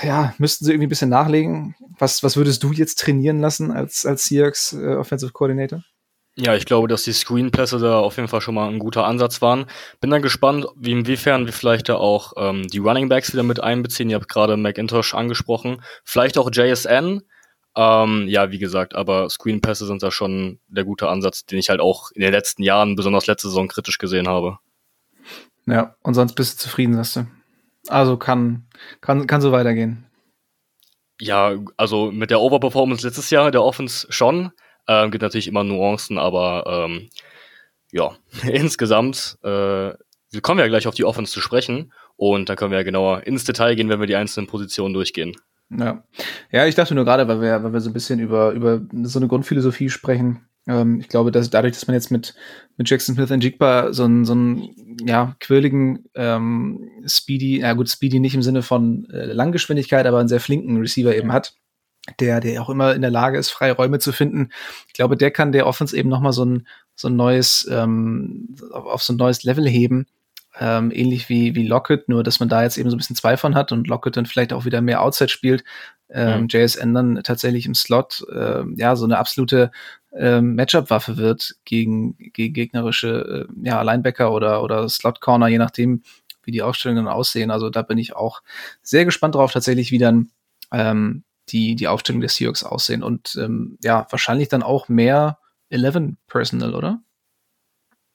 ja, 0.02 0.34
müssten 0.38 0.64
sie 0.64 0.72
irgendwie 0.72 0.86
ein 0.86 0.90
bisschen 0.90 1.10
nachlegen. 1.10 1.74
Was, 1.98 2.22
was 2.22 2.36
würdest 2.36 2.62
du 2.62 2.72
jetzt 2.72 2.98
trainieren 3.00 3.40
lassen 3.40 3.70
als, 3.70 4.06
als 4.06 4.26
Seahawks 4.26 4.72
äh, 4.72 4.94
Offensive 4.94 5.32
Coordinator? 5.32 5.82
Ja, 6.38 6.54
ich 6.54 6.66
glaube, 6.66 6.86
dass 6.86 7.04
die 7.04 7.14
Screenpässe 7.14 7.78
da 7.78 7.98
auf 7.98 8.16
jeden 8.16 8.28
Fall 8.28 8.42
schon 8.42 8.54
mal 8.54 8.68
ein 8.68 8.78
guter 8.78 9.06
Ansatz 9.06 9.40
waren. 9.40 9.64
Bin 10.00 10.10
dann 10.10 10.20
gespannt, 10.20 10.66
wie 10.76 10.92
inwiefern 10.92 11.46
wir 11.46 11.52
vielleicht 11.54 11.88
da 11.88 11.94
auch 11.94 12.34
ähm, 12.36 12.66
die 12.68 12.78
Running 12.78 13.08
Backs 13.08 13.32
wieder 13.32 13.42
mit 13.42 13.62
einbeziehen. 13.62 14.10
Ihr 14.10 14.16
habt 14.16 14.28
gerade 14.28 14.58
McIntosh 14.58 15.14
angesprochen. 15.14 15.82
Vielleicht 16.04 16.36
auch 16.36 16.50
JSN. 16.52 17.22
Ähm, 17.76 18.26
ja, 18.26 18.50
wie 18.50 18.58
gesagt, 18.58 18.94
aber 18.94 19.28
Screenpässe 19.28 19.86
sind 19.86 20.02
da 20.02 20.10
schon 20.10 20.58
der 20.66 20.84
gute 20.84 21.08
Ansatz, 21.08 21.44
den 21.44 21.58
ich 21.58 21.68
halt 21.68 21.80
auch 21.80 22.10
in 22.12 22.22
den 22.22 22.32
letzten 22.32 22.62
Jahren, 22.62 22.96
besonders 22.96 23.26
letzte 23.26 23.48
Saison, 23.48 23.68
kritisch 23.68 23.98
gesehen 23.98 24.26
habe. 24.26 24.58
Ja, 25.66 25.94
und 26.02 26.14
sonst 26.14 26.34
bist 26.34 26.58
du 26.58 26.64
zufrieden, 26.64 26.94
sagst 26.94 27.16
du? 27.16 27.26
Also 27.88 28.16
kann, 28.16 28.66
kann, 29.02 29.26
kann 29.26 29.42
so 29.42 29.52
weitergehen. 29.52 30.06
Ja, 31.20 31.54
also 31.76 32.10
mit 32.10 32.30
der 32.30 32.40
Overperformance 32.40 33.06
letztes 33.06 33.30
Jahr, 33.30 33.50
der 33.50 33.62
Offense 33.62 34.06
schon. 34.10 34.52
Ähm, 34.88 35.10
gibt 35.10 35.22
natürlich 35.22 35.48
immer 35.48 35.64
Nuancen, 35.64 36.18
aber 36.18 36.86
ähm, 36.88 37.10
ja, 37.92 38.16
insgesamt, 38.42 39.38
äh, 39.42 39.92
wir 40.30 40.40
kommen 40.40 40.60
ja 40.60 40.68
gleich 40.68 40.86
auf 40.86 40.94
die 40.94 41.04
Offense 41.04 41.32
zu 41.32 41.40
sprechen 41.40 41.92
und 42.16 42.48
dann 42.48 42.56
können 42.56 42.70
wir 42.70 42.78
ja 42.78 42.84
genauer 42.84 43.26
ins 43.26 43.44
Detail 43.44 43.74
gehen, 43.74 43.88
wenn 43.88 44.00
wir 44.00 44.06
die 44.06 44.16
einzelnen 44.16 44.46
Positionen 44.46 44.94
durchgehen. 44.94 45.36
Ja, 45.70 46.04
ja 46.50 46.66
ich 46.66 46.74
dachte 46.74 46.94
nur 46.94 47.04
gerade, 47.04 47.26
weil 47.28 47.40
wir, 47.40 47.62
weil 47.62 47.72
wir 47.72 47.80
so 47.80 47.90
ein 47.90 47.94
bisschen 47.94 48.20
über, 48.20 48.52
über 48.52 48.82
so 49.02 49.18
eine 49.18 49.28
Grundphilosophie 49.28 49.90
sprechen, 49.90 50.46
ähm, 50.66 51.00
ich 51.00 51.08
glaube, 51.08 51.30
dass 51.30 51.50
dadurch, 51.50 51.74
dass 51.74 51.86
man 51.86 51.94
jetzt 51.94 52.10
mit, 52.10 52.34
mit 52.76 52.90
Jackson 52.90 53.14
Smith 53.14 53.30
und 53.30 53.42
Jigba 53.42 53.92
so 53.92 54.04
einen, 54.04 54.24
so 54.24 54.32
einen 54.32 54.96
ja, 55.06 55.36
quirligen 55.40 56.04
ähm, 56.14 56.90
Speedy, 57.06 57.60
ja 57.60 57.72
gut, 57.74 57.88
Speedy 57.88 58.20
nicht 58.20 58.34
im 58.34 58.42
Sinne 58.42 58.62
von 58.62 59.08
äh, 59.10 59.26
Langgeschwindigkeit, 59.26 60.06
aber 60.06 60.18
einen 60.18 60.28
sehr 60.28 60.40
flinken 60.40 60.78
Receiver 60.78 61.14
eben 61.14 61.32
hat, 61.32 61.54
der, 62.20 62.40
der 62.40 62.62
auch 62.62 62.70
immer 62.70 62.94
in 62.94 63.02
der 63.02 63.10
Lage 63.10 63.38
ist, 63.38 63.50
freie 63.50 63.72
Räume 63.72 63.98
zu 63.98 64.12
finden. 64.12 64.50
Ich 64.88 64.94
glaube, 64.94 65.16
der 65.16 65.30
kann 65.30 65.52
der 65.52 65.66
Offense 65.66 65.96
eben 65.96 66.08
nochmal 66.08 66.32
so 66.32 66.44
ein, 66.44 66.66
so 66.94 67.08
ein 67.08 67.16
neues, 67.16 67.68
ähm, 67.70 68.56
auf, 68.72 68.86
auf 68.86 69.02
so 69.02 69.12
ein 69.12 69.16
neues 69.16 69.44
Level 69.44 69.68
heben. 69.68 70.06
Ähm, 70.58 70.90
ähnlich 70.90 71.28
wie, 71.28 71.54
wie 71.54 71.66
Lockett, 71.66 72.08
nur 72.08 72.22
dass 72.22 72.40
man 72.40 72.48
da 72.48 72.62
jetzt 72.62 72.78
eben 72.78 72.88
so 72.88 72.96
ein 72.96 72.98
bisschen 72.98 73.16
zwei 73.16 73.36
von 73.36 73.54
hat 73.54 73.72
und 73.72 73.88
Lockett 73.88 74.16
dann 74.16 74.26
vielleicht 74.26 74.52
auch 74.52 74.64
wieder 74.64 74.80
mehr 74.80 75.02
Outside 75.02 75.28
spielt. 75.28 75.64
Ähm, 76.08 76.42
mhm. 76.42 76.48
JSN 76.48 76.94
dann 76.94 77.20
tatsächlich 77.24 77.66
im 77.66 77.74
Slot, 77.74 78.24
äh, 78.32 78.62
ja, 78.76 78.96
so 78.96 79.04
eine 79.04 79.18
absolute 79.18 79.70
ähm, 80.16 80.54
Matchup-Waffe 80.54 81.16
wird 81.16 81.56
gegen, 81.64 82.16
gegen 82.32 82.54
gegnerische 82.54 83.48
äh, 83.48 83.66
ja, 83.66 83.82
Linebacker 83.82 84.32
oder, 84.32 84.62
oder 84.62 84.88
Slot-Corner, 84.88 85.48
je 85.48 85.58
nachdem, 85.58 86.02
wie 86.42 86.52
die 86.52 86.62
Aufstellungen 86.62 87.04
dann 87.04 87.14
aussehen. 87.14 87.50
Also 87.50 87.70
da 87.70 87.82
bin 87.82 87.98
ich 87.98 88.14
auch 88.16 88.42
sehr 88.82 89.04
gespannt 89.04 89.34
drauf, 89.34 89.52
tatsächlich, 89.52 89.90
wie 89.90 89.98
dann 89.98 90.30
ähm, 90.72 91.24
die, 91.48 91.74
die 91.74 91.88
Aufstellung 91.88 92.20
der 92.20 92.30
Seahawks 92.30 92.64
aussehen. 92.64 93.02
Und 93.02 93.36
ähm, 93.40 93.78
ja, 93.82 94.06
wahrscheinlich 94.10 94.48
dann 94.48 94.62
auch 94.62 94.88
mehr 94.88 95.38
11 95.70 96.14
Personal, 96.28 96.74
oder? 96.74 97.00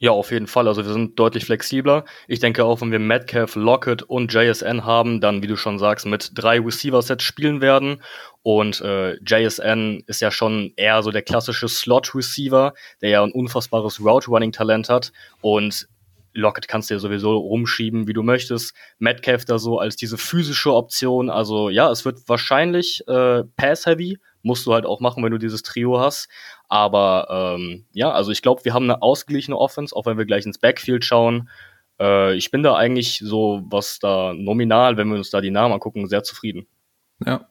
Ja, 0.02 0.10
auf 0.10 0.32
jeden 0.32 0.48
Fall. 0.48 0.68
Also 0.68 0.84
wir 0.84 0.94
sind 0.94 1.20
deutlich 1.20 1.46
flexibler. 1.46 2.06
Ich 2.28 2.40
denke 2.40 2.66
auch, 2.66 2.82
wenn 2.82 2.92
wir 2.92 2.98
Metcalf, 2.98 3.54
Lockett 3.54 4.02
und 4.02 4.34
JSN 4.34 4.84
haben, 4.84 5.22
dann, 5.22 5.44
wie 5.44 5.48
du 5.48 5.56
schon 5.56 5.78
sagst, 5.78 6.08
mit 6.08 6.32
drei 6.34 6.60
Receiver-Sets 6.60 7.24
spielen 7.24 7.62
werden. 7.62 8.02
Und 8.42 8.82
äh, 8.82 9.18
JSN 9.24 10.02
ist 10.08 10.20
ja 10.20 10.32
schon 10.32 10.74
eher 10.76 11.04
so 11.04 11.12
der 11.12 11.22
klassische 11.22 11.68
Slot-Receiver, 11.68 12.74
der 13.02 13.10
ja 13.12 13.24
ein 13.24 13.32
unfassbares 13.32 14.04
Route-Running-Talent 14.04 14.90
hat. 14.90 15.12
Und 15.40 15.88
Lockett 16.34 16.68
kannst 16.68 16.90
du 16.90 16.94
ja 16.94 17.00
sowieso 17.00 17.38
rumschieben, 17.38 18.08
wie 18.08 18.14
du 18.14 18.24
möchtest. 18.24 18.74
Metcalf 19.00 19.46
da 19.46 19.60
so 19.60 19.80
als 19.80 19.96
diese 19.96 20.18
physische 20.18 20.74
Option. 20.74 21.30
Also 21.30 21.70
ja, 21.70 21.92
es 21.92 22.06
wird 22.06 22.20
wahrscheinlich 22.28 23.04
äh, 23.08 23.44
Pass-Heavy. 23.56 24.18
Musst 24.44 24.66
du 24.66 24.74
halt 24.74 24.86
auch 24.86 25.00
machen, 25.00 25.24
wenn 25.24 25.32
du 25.32 25.38
dieses 25.38 25.62
Trio 25.62 26.00
hast. 26.00 26.28
Aber 26.68 27.56
ähm, 27.58 27.86
ja, 27.92 28.12
also 28.12 28.32
ich 28.32 28.42
glaube, 28.42 28.66
wir 28.66 28.74
haben 28.74 28.86
eine 28.86 29.02
ausgeglichene 29.02 29.58
Offense, 29.58 29.96
auch 29.96 30.06
wenn 30.06 30.18
wir 30.18 30.26
gleich 30.26 30.46
ins 30.46 30.58
Backfield 30.58 31.06
schauen. 31.06 31.50
Äh, 32.00 32.36
ich 32.36 32.50
bin 32.50 32.64
da 32.64 32.76
eigentlich 32.76 33.22
so, 33.24 33.62
was 33.66 34.00
da 34.00 34.34
nominal, 34.34 34.98
wenn 34.98 35.10
wir 35.10 35.18
uns 35.18 35.30
da 35.30 35.42
die 35.42 35.52
Namen 35.52 35.74
angucken, 35.74 36.08
sehr 36.08 36.24
zufrieden. 36.24 36.66
Ja. 37.26 37.51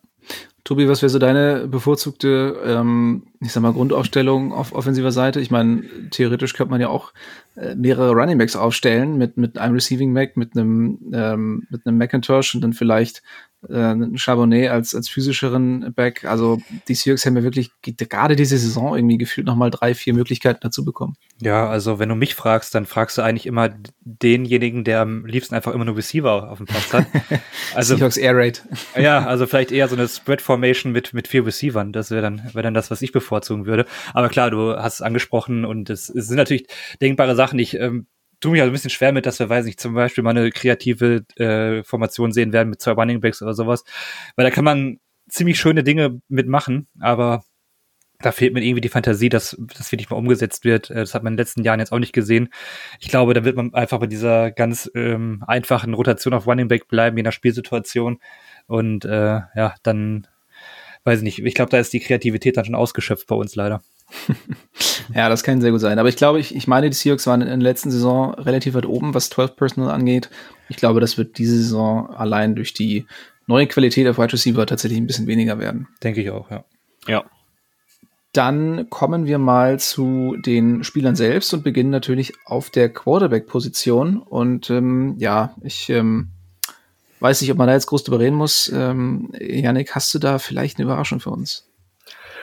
Tobi, 0.65 0.89
was 0.89 1.03
wäre 1.03 1.11
so 1.11 1.19
deine 1.19 1.67
bevorzugte, 1.67 2.61
ähm, 2.65 3.25
ich 3.41 3.53
sag 3.53 3.63
mal, 3.63 3.73
Grundaufstellung 3.73 4.53
auf 4.53 4.73
offensiver 4.75 5.13
Seite? 5.13 5.41
Ich 5.41 5.51
meine, 5.51 5.83
theoretisch 6.11 6.55
könnte 6.55 6.71
man 6.71 6.81
ja 6.81 6.89
auch 6.89 7.13
äh, 7.57 7.75
mehrere 7.75 8.13
Running 8.13 8.39
Backs 8.39 8.57
aufstellen 8.57 9.17
mit, 9.17 9.37
mit 9.37 9.59
einem 9.59 9.75
Receiving 9.75 10.13
Back, 10.13 10.37
mit 10.37 10.57
einem, 10.57 10.99
ähm, 11.13 11.67
mit 11.71 11.87
einem 11.87 11.99
Macintosh 11.99 12.55
und 12.55 12.61
dann 12.61 12.73
vielleicht 12.73 13.23
äh, 13.69 13.95
Charbonnet 14.17 14.71
als, 14.71 14.95
als 14.95 15.09
physischeren 15.09 15.93
Back. 15.95 16.25
Also 16.25 16.61
die 16.89 16.95
Seahawks 16.95 17.27
haben 17.27 17.37
ja 17.37 17.43
wirklich 17.43 17.71
gerade 17.83 18.37
diese 18.37 18.59
Saison 18.59 18.97
irgendwie 18.97 19.19
gefühlt 19.19 19.47
nochmal 19.47 19.71
drei, 19.71 19.95
vier 19.95 20.15
Möglichkeiten 20.15 20.61
dazu 20.63 20.85
bekommen. 20.85 21.17
Ja, 21.41 21.69
also 21.69 21.99
wenn 21.99 22.09
du 22.09 22.15
mich 22.15 22.35
fragst, 22.35 22.75
dann 22.75 22.87
fragst 22.87 23.19
du 23.19 23.23
eigentlich 23.23 23.47
immer 23.47 23.71
denjenigen, 24.01 24.85
der 24.85 25.01
am 25.01 25.27
liebsten 25.27 25.55
einfach 25.55 25.73
immer 25.73 25.85
nur 25.85 25.97
Receiver 25.97 26.51
auf 26.51 26.59
dem 26.59 26.67
Platz 26.67 26.93
hat. 26.93 27.07
Also, 27.75 27.97
Seahawks 27.97 28.17
Air 28.17 28.37
Raid. 28.37 28.65
ja, 28.97 29.25
also 29.25 29.47
vielleicht 29.47 29.71
eher 29.71 29.87
so 29.87 29.95
eine 29.95 30.09
Spread 30.09 30.43
Formation 30.43 30.93
mit, 30.93 31.15
mit 31.15 31.29
vier 31.29 31.47
Receivern. 31.47 31.93
Das 31.93 32.11
wäre 32.11 32.23
dann, 32.23 32.43
wäre 32.53 32.63
dann 32.63 32.75
das, 32.75 32.91
was 32.91 33.01
ich 33.03 33.13
bevorzugen 33.13 33.67
würde. 33.67 33.87
Aber 34.13 34.29
klar, 34.29 34.51
du 34.51 34.77
hast 34.77 34.95
es 34.95 35.03
angesprochen 35.03 35.65
und 35.65 35.89
es, 35.89 36.09
es 36.09 36.27
sind 36.27 36.37
natürlich 36.37 36.67
denkbare 37.01 37.37
Sachen. 37.37 37.59
Ich 37.59 37.79
ähm, 37.79 38.07
tue 38.41 38.53
mich 38.53 38.61
also 38.61 38.71
ein 38.71 38.73
bisschen 38.73 38.91
schwer 38.91 39.13
mit, 39.13 39.27
dass 39.27 39.39
wir, 39.39 39.49
weiß 39.49 39.65
nicht, 39.67 39.81
zum 39.81 39.95
Beispiel 39.95 40.25
mal 40.25 40.31
eine 40.31 40.51
kreative 40.51 41.25
äh, 41.37 41.83
Formation 41.85 42.33
sehen 42.33 42.53
werden 42.53 42.71
mit 42.71 42.81
zwei 42.81 42.93
Running 42.93 43.21
Backs 43.21 43.43
oder 43.43 43.55
sowas. 43.55 43.85
Weil 44.37 44.45
da 44.45 44.51
kann 44.51 44.65
man 44.65 44.99
ziemlich 45.29 45.59
schöne 45.61 45.85
Dinge 45.85 46.21
mitmachen, 46.29 46.89
aber 46.99 47.45
da 48.21 48.33
fehlt 48.33 48.53
mir 48.53 48.63
irgendwie 48.63 48.83
die 48.83 48.89
Fantasie, 48.89 49.29
dass 49.29 49.57
das 49.77 49.93
wirklich 49.93 50.11
mal 50.11 50.17
umgesetzt 50.17 50.65
wird. 50.65 50.91
Äh, 50.91 50.95
das 50.97 51.15
hat 51.15 51.23
man 51.23 51.33
in 51.33 51.37
den 51.37 51.43
letzten 51.43 51.63
Jahren 51.63 51.81
jetzt 51.81 51.93
auch 51.93 51.99
nicht 51.99 52.13
gesehen. 52.13 52.49
Ich 52.99 53.09
glaube, 53.09 53.35
da 53.35 53.45
wird 53.45 53.57
man 53.57 53.75
einfach 53.75 53.99
bei 53.99 54.07
dieser 54.07 54.51
ganz 54.51 54.91
ähm, 54.95 55.43
einfachen 55.47 55.95
Rotation 55.95 56.35
auf 56.35 56.47
Running 56.47 56.69
Back 56.69 56.89
bleiben, 56.89 57.17
je 57.17 57.23
nach 57.23 57.33
Spielsituation. 57.33 58.19
Und 58.67 59.05
äh, 59.05 59.41
ja, 59.55 59.75
dann 59.83 60.27
weiß 61.05 61.19
ich 61.19 61.25
nicht. 61.25 61.39
Ich 61.39 61.55
glaube, 61.55 61.71
da 61.71 61.79
ist 61.79 61.93
die 61.93 62.01
Kreativität 62.01 62.57
dann 62.57 62.67
schon 62.67 62.75
ausgeschöpft 62.75 63.27
bei 63.27 63.37
uns 63.37 63.55
leider. 63.55 63.83
Ja, 65.15 65.29
das 65.29 65.43
kann 65.43 65.61
sehr 65.61 65.71
gut 65.71 65.81
sein. 65.81 65.99
Aber 65.99 66.09
ich 66.09 66.17
glaube, 66.17 66.41
ich, 66.41 66.55
ich 66.55 66.67
meine, 66.67 66.91
die 66.91 66.97
Seahawks 66.97 67.27
waren 67.27 67.41
in 67.43 67.49
der 67.49 67.57
letzten 67.59 67.91
Saison 67.91 68.35
relativ 68.35 68.75
weit 68.75 68.87
oben, 68.87 69.15
was 69.15 69.31
12 69.31 69.57
Personal 69.57 69.91
angeht. 69.91 70.31
Ich 70.69 70.77
glaube, 70.77 71.01
das 71.01 71.19
wird 71.19 71.39
diese 71.39 71.57
Saison 71.57 72.11
allein 72.11 72.55
durch 72.55 72.75
die 72.75 73.07
neue 73.47 73.67
Qualität 73.67 74.07
auf 74.07 74.19
Wide 74.19 74.33
Receiver 74.33 74.67
tatsächlich 74.67 74.99
ein 75.01 75.07
bisschen 75.07 75.27
weniger 75.27 75.59
werden. 75.59 75.89
Denke 76.03 76.23
ich 76.23 76.31
auch, 76.31 76.51
ja. 76.51 76.65
Ja. 77.07 77.25
Dann 78.33 78.89
kommen 78.91 79.27
wir 79.27 79.39
mal 79.39 79.81
zu 79.81 80.37
den 80.47 80.85
Spielern 80.85 81.17
selbst 81.17 81.53
und 81.53 81.65
beginnen 81.65 81.91
natürlich 81.91 82.33
auf 82.45 82.71
der 82.71 82.89
Quarterback-Position. 82.89 84.19
Und 84.19 84.71
ähm, 84.71 85.17
ja, 85.19 85.57
ich 85.63 85.91
ähm, 85.91 86.29
weiß 87.19 87.41
nicht, 87.41 87.51
ob 87.51 87.59
man 87.59 87.67
da 87.67 87.75
jetzt 87.75 87.87
groß 87.87 88.05
drüber 88.05 88.21
reden 88.21 88.37
muss. 88.37 88.71
Ähm, 88.73 89.33
Yannick, 89.41 89.97
hast 89.97 90.15
du 90.15 90.21
da 90.21 90.39
vielleicht 90.39 90.79
eine 90.79 90.85
Überraschung 90.85 91.19
für 91.19 91.31
uns? 91.31 91.70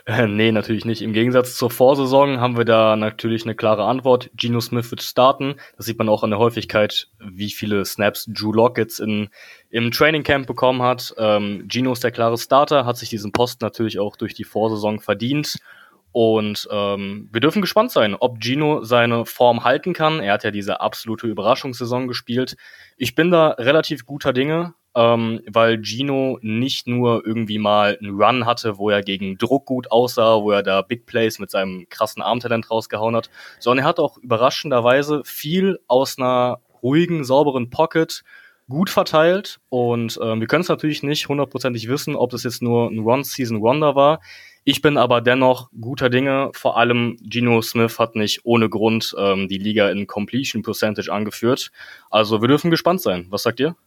Äh, 0.08 0.26
nee, 0.26 0.54
natürlich 0.54 0.86
nicht. 0.86 1.02
Im 1.02 1.12
Gegensatz 1.12 1.58
zur 1.58 1.70
Vorsaison 1.70 2.40
haben 2.40 2.56
wir 2.56 2.64
da 2.64 2.96
natürlich 2.96 3.44
eine 3.44 3.56
klare 3.56 3.84
Antwort. 3.84 4.30
Geno 4.36 4.62
Smith 4.62 4.90
wird 4.90 5.02
starten. 5.02 5.56
Das 5.76 5.86
sieht 5.86 5.98
man 5.98 6.08
auch 6.08 6.24
an 6.24 6.30
der 6.30 6.40
Häufigkeit, 6.40 7.10
wie 7.20 7.50
viele 7.50 7.84
Snaps 7.84 8.26
Drew 8.26 8.54
Lockett 8.54 9.00
in, 9.00 9.28
im 9.70 9.92
Training 9.92 10.24
Camp 10.24 10.48
bekommen 10.48 10.82
hat. 10.82 11.14
Ähm, 11.18 11.68
Gino 11.70 11.92
ist 11.92 12.06
der 12.06 12.12
klare 12.12 12.38
Starter, 12.38 12.86
hat 12.86 12.96
sich 12.96 13.10
diesen 13.10 13.34
Posten 13.34 13.66
natürlich 13.66 14.00
auch 14.00 14.16
durch 14.16 14.34
die 14.34 14.46
Vorsaison 14.46 15.02
verdient. 15.02 15.58
Und 16.14 16.70
ähm, 16.72 17.28
wir 17.34 17.42
dürfen 17.42 17.62
gespannt 17.62 17.92
sein, 17.92 18.16
ob 18.16 18.42
Gino 18.42 18.86
seine 18.86 19.26
Form 19.26 19.66
halten 19.66 19.92
kann. 19.92 20.22
Er 20.22 20.34
hat 20.34 20.46
ja 20.46 20.52
diese 20.52 20.80
absolute 20.80 21.28
Überraschungssaison 21.28 22.08
gespielt. 22.08 22.56
Ich 22.96 23.14
bin 23.14 23.30
da 23.30 23.50
relativ 23.50 24.06
guter 24.06 24.32
Dinge 24.32 24.74
ähm, 24.98 25.42
weil 25.48 25.84
Gino 25.84 26.40
nicht 26.42 26.88
nur 26.88 27.24
irgendwie 27.24 27.60
mal 27.60 28.00
einen 28.02 28.20
Run 28.20 28.48
hatte, 28.48 28.80
wo 28.80 28.90
er 28.90 29.04
gegen 29.04 29.38
Druck 29.38 29.68
gut 29.68 29.92
aussah, 29.92 30.42
wo 30.42 30.50
er 30.50 30.64
da 30.64 30.82
Big 30.82 31.06
Plays 31.06 31.38
mit 31.38 31.52
seinem 31.52 31.88
krassen 31.88 32.24
Armtalent 32.24 32.72
rausgehauen 32.72 33.16
hat, 33.16 33.30
sondern 33.60 33.86
er 33.86 33.90
hat 33.90 34.00
auch 34.00 34.18
überraschenderweise 34.18 35.22
viel 35.24 35.80
aus 35.88 36.18
einer 36.18 36.62
ruhigen, 36.82 37.24
sauberen 37.24 37.70
Pocket 37.70 38.24
gut 38.70 38.90
verteilt 38.90 39.60
und 39.70 40.20
ähm, 40.22 40.40
wir 40.40 40.48
können 40.48 40.62
es 40.62 40.68
natürlich 40.68 41.04
nicht 41.04 41.30
hundertprozentig 41.30 41.88
wissen, 41.88 42.16
ob 42.16 42.32
das 42.32 42.44
jetzt 42.44 42.64
nur 42.64 42.90
ein 42.90 43.00
One-Season-Wonder 43.00 43.96
war. 43.96 44.20
Ich 44.64 44.82
bin 44.82 44.98
aber 44.98 45.22
dennoch 45.22 45.70
guter 45.80 46.10
Dinge. 46.10 46.50
Vor 46.54 46.76
allem 46.76 47.18
Gino 47.22 47.62
Smith 47.62 48.00
hat 48.00 48.16
nicht 48.16 48.42
ohne 48.44 48.68
Grund 48.68 49.16
ähm, 49.18 49.48
die 49.48 49.60
Liga 49.60 49.90
in 49.90 50.08
Completion 50.08 50.64
Percentage 50.64 51.10
angeführt. 51.10 51.72
Also 52.10 52.42
wir 52.42 52.50
dürfen 52.50 52.72
gespannt 52.72 53.00
sein. 53.00 53.28
Was 53.30 53.44
sagt 53.44 53.62
ihr? 53.62 53.78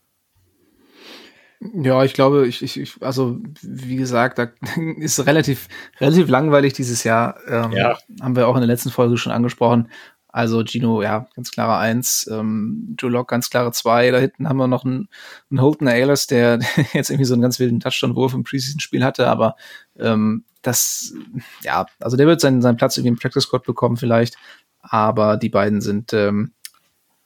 Ja, 1.61 2.03
ich 2.05 2.15
glaube, 2.15 2.47
ich, 2.47 2.63
ich, 2.63 2.81
ich, 2.81 3.03
also 3.03 3.39
wie 3.61 3.97
gesagt, 3.97 4.39
da 4.39 4.49
ist 4.97 5.27
relativ, 5.27 5.69
relativ 6.01 6.29
langweilig 6.29 6.73
dieses 6.73 7.05
Jahr. 7.05 7.39
Ähm, 7.47 7.73
ja. 7.73 7.99
Haben 8.21 8.37
wir 8.37 8.49
auch 8.49 8.55
in 8.55 8.63
der 8.63 8.69
letzten 8.69 8.91
Folge 8.91 9.19
schon 9.19 9.33
angesprochen. 9.33 9.89
Also 10.33 10.63
Gino, 10.65 11.03
ja, 11.03 11.27
ganz 11.35 11.51
klare 11.51 11.77
Eins, 11.77 12.29
ähm, 12.31 12.95
Joe 12.99 13.11
Lock 13.11 13.29
ganz 13.29 13.51
klare 13.51 13.73
Zwei. 13.73 14.11
Da 14.11 14.19
hinten 14.19 14.49
haben 14.49 14.57
wir 14.57 14.69
noch 14.69 14.85
einen, 14.85 15.09
einen 15.51 15.61
Holton 15.61 15.89
Ayers, 15.89 16.29
der 16.29 16.61
jetzt 16.93 17.11
irgendwie 17.11 17.25
so 17.25 17.35
einen 17.35 17.43
ganz 17.43 17.59
wilden 17.59 17.81
Touchdown-Wurf 17.81 18.33
im 18.33 18.45
Preseason-Spiel 18.45 19.05
hatte, 19.05 19.27
aber 19.27 19.57
ähm, 19.99 20.45
das, 20.63 21.15
ja, 21.63 21.87
also 21.99 22.17
der 22.17 22.27
wird 22.27 22.41
seinen, 22.41 22.63
seinen 22.63 22.77
Platz 22.77 22.97
irgendwie 22.97 23.09
im 23.09 23.19
Practice 23.19 23.45
Squad 23.45 23.65
bekommen 23.65 23.97
vielleicht, 23.97 24.37
aber 24.81 25.37
die 25.37 25.49
beiden 25.49 25.81
sind 25.81 26.13
ähm, 26.13 26.53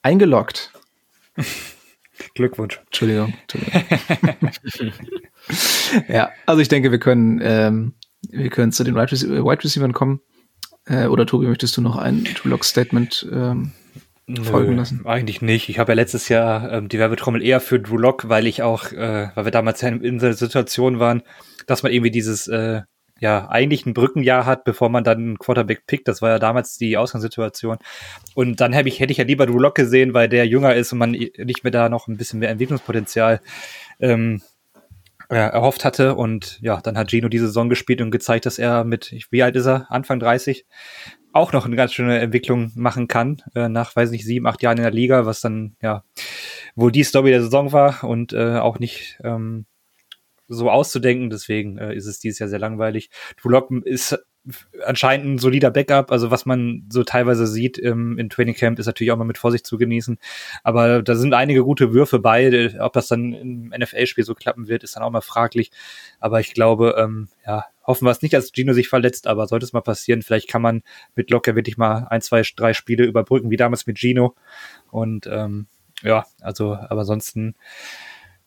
eingeloggt. 0.02 0.72
Glückwunsch. 2.34 2.80
Entschuldigung. 2.86 3.34
Entschuldigung. 3.42 4.94
ja, 6.08 6.30
also 6.46 6.60
ich 6.60 6.68
denke, 6.68 6.90
wir 6.90 6.98
können, 6.98 7.40
ähm, 7.42 7.94
wir 8.30 8.50
können 8.50 8.72
zu 8.72 8.84
den 8.84 8.94
Wide, 8.94 9.10
Wide 9.12 9.64
Receivers 9.64 9.92
kommen. 9.92 10.20
Äh, 10.86 11.06
oder 11.06 11.26
Tobi, 11.26 11.46
möchtest 11.46 11.76
du 11.76 11.80
noch 11.80 11.96
ein 11.96 12.24
Two-Lock-Statement 12.24 13.26
ähm, 13.32 13.72
folgen 14.42 14.76
lassen? 14.76 15.06
Eigentlich 15.06 15.42
nicht. 15.42 15.68
Ich 15.68 15.78
habe 15.78 15.92
ja 15.92 15.96
letztes 15.96 16.28
Jahr 16.28 16.70
ähm, 16.70 16.88
die 16.88 16.98
Werbetrommel 16.98 17.42
eher 17.42 17.60
für 17.60 17.80
Drew 17.80 17.96
Lock, 17.96 18.28
weil 18.28 18.46
ich 18.46 18.62
auch, 18.62 18.92
äh, 18.92 19.28
weil 19.34 19.44
wir 19.44 19.52
damals 19.52 19.82
in 19.82 20.18
der 20.18 20.34
Situation 20.34 20.98
waren, 20.98 21.22
dass 21.66 21.82
man 21.82 21.92
irgendwie 21.92 22.10
dieses 22.10 22.46
äh, 22.48 22.82
ja 23.24 23.48
eigentlich 23.48 23.86
ein 23.86 23.94
Brückenjahr 23.94 24.44
hat, 24.44 24.64
bevor 24.64 24.90
man 24.90 25.02
dann 25.02 25.18
einen 25.18 25.38
Quarterback 25.38 25.86
pickt. 25.86 26.06
Das 26.06 26.20
war 26.20 26.30
ja 26.30 26.38
damals 26.38 26.76
die 26.76 26.96
Ausgangssituation. 26.98 27.78
Und 28.34 28.60
dann 28.60 28.74
hätte 28.74 28.88
ich, 28.88 29.00
hätte 29.00 29.12
ich 29.12 29.18
ja 29.18 29.24
lieber 29.24 29.46
Drew 29.46 29.58
Lock 29.58 29.74
gesehen, 29.74 30.12
weil 30.12 30.28
der 30.28 30.46
jünger 30.46 30.74
ist 30.74 30.92
und 30.92 30.98
man 30.98 31.10
nicht 31.10 31.64
mehr 31.64 31.70
da 31.70 31.88
noch 31.88 32.06
ein 32.06 32.18
bisschen 32.18 32.38
mehr 32.38 32.50
Entwicklungspotenzial 32.50 33.40
ähm, 33.98 34.42
ja, 35.30 35.46
erhofft 35.48 35.86
hatte. 35.86 36.14
Und 36.14 36.58
ja, 36.60 36.80
dann 36.82 36.98
hat 36.98 37.10
Gino 37.10 37.28
diese 37.28 37.46
Saison 37.46 37.70
gespielt 37.70 38.02
und 38.02 38.10
gezeigt, 38.10 38.44
dass 38.44 38.58
er 38.58 38.84
mit, 38.84 39.14
wie 39.30 39.42
alt 39.42 39.56
ist 39.56 39.66
er? 39.66 39.90
Anfang 39.90 40.20
30, 40.20 40.66
auch 41.32 41.52
noch 41.52 41.64
eine 41.64 41.76
ganz 41.76 41.94
schöne 41.94 42.18
Entwicklung 42.18 42.72
machen 42.74 43.08
kann, 43.08 43.38
äh, 43.54 43.70
nach, 43.70 43.96
weiß 43.96 44.10
nicht, 44.10 44.26
sieben, 44.26 44.46
acht 44.46 44.62
Jahren 44.62 44.76
in 44.76 44.84
der 44.84 44.92
Liga, 44.92 45.24
was 45.24 45.40
dann, 45.40 45.76
ja, 45.80 46.04
wohl 46.76 46.92
die 46.92 47.04
Story 47.04 47.30
der 47.30 47.42
Saison 47.42 47.72
war 47.72 48.04
und 48.04 48.34
äh, 48.34 48.58
auch 48.58 48.78
nicht 48.78 49.18
ähm, 49.24 49.64
so 50.48 50.70
auszudenken. 50.70 51.30
Deswegen 51.30 51.78
äh, 51.78 51.94
ist 51.94 52.06
es 52.06 52.18
dieses 52.18 52.38
Jahr 52.38 52.48
sehr 52.48 52.58
langweilig. 52.58 53.10
Trulok 53.36 53.70
ist 53.84 54.18
anscheinend 54.84 55.26
ein 55.26 55.38
solider 55.38 55.70
Backup. 55.70 56.12
Also 56.12 56.30
was 56.30 56.44
man 56.44 56.86
so 56.90 57.02
teilweise 57.02 57.46
sieht 57.46 57.78
im, 57.78 58.18
im 58.18 58.28
Training 58.28 58.54
Camp 58.54 58.78
ist 58.78 58.86
natürlich 58.86 59.10
auch 59.10 59.16
mal 59.16 59.24
mit 59.24 59.38
Vorsicht 59.38 59.66
zu 59.66 59.78
genießen. 59.78 60.18
Aber 60.62 61.02
da 61.02 61.14
sind 61.14 61.32
einige 61.32 61.64
gute 61.64 61.94
Würfe 61.94 62.18
bei. 62.18 62.74
Ob 62.80 62.92
das 62.92 63.08
dann 63.08 63.32
im 63.32 63.72
NFL-Spiel 63.76 64.24
so 64.24 64.34
klappen 64.34 64.68
wird, 64.68 64.84
ist 64.84 64.96
dann 64.96 65.02
auch 65.02 65.10
mal 65.10 65.22
fraglich. 65.22 65.70
Aber 66.20 66.40
ich 66.40 66.52
glaube, 66.52 66.96
ähm, 66.98 67.28
ja, 67.46 67.64
hoffen 67.86 68.06
wir 68.06 68.10
es 68.10 68.22
nicht, 68.22 68.34
dass 68.34 68.52
Gino 68.52 68.72
sich 68.72 68.88
verletzt, 68.88 69.26
aber 69.26 69.46
sollte 69.46 69.64
es 69.64 69.72
mal 69.72 69.80
passieren, 69.80 70.22
vielleicht 70.22 70.48
kann 70.48 70.62
man 70.62 70.82
mit 71.14 71.30
Locker 71.30 71.54
wirklich 71.54 71.76
mal 71.76 72.06
ein, 72.10 72.22
zwei, 72.22 72.42
drei 72.56 72.72
Spiele 72.72 73.04
überbrücken, 73.04 73.50
wie 73.50 73.56
damals 73.56 73.86
mit 73.86 73.98
Gino. 73.98 74.34
Und 74.90 75.26
ähm, 75.26 75.66
ja, 76.02 76.26
also, 76.40 76.74
aber 76.74 77.00
ansonsten, 77.00 77.54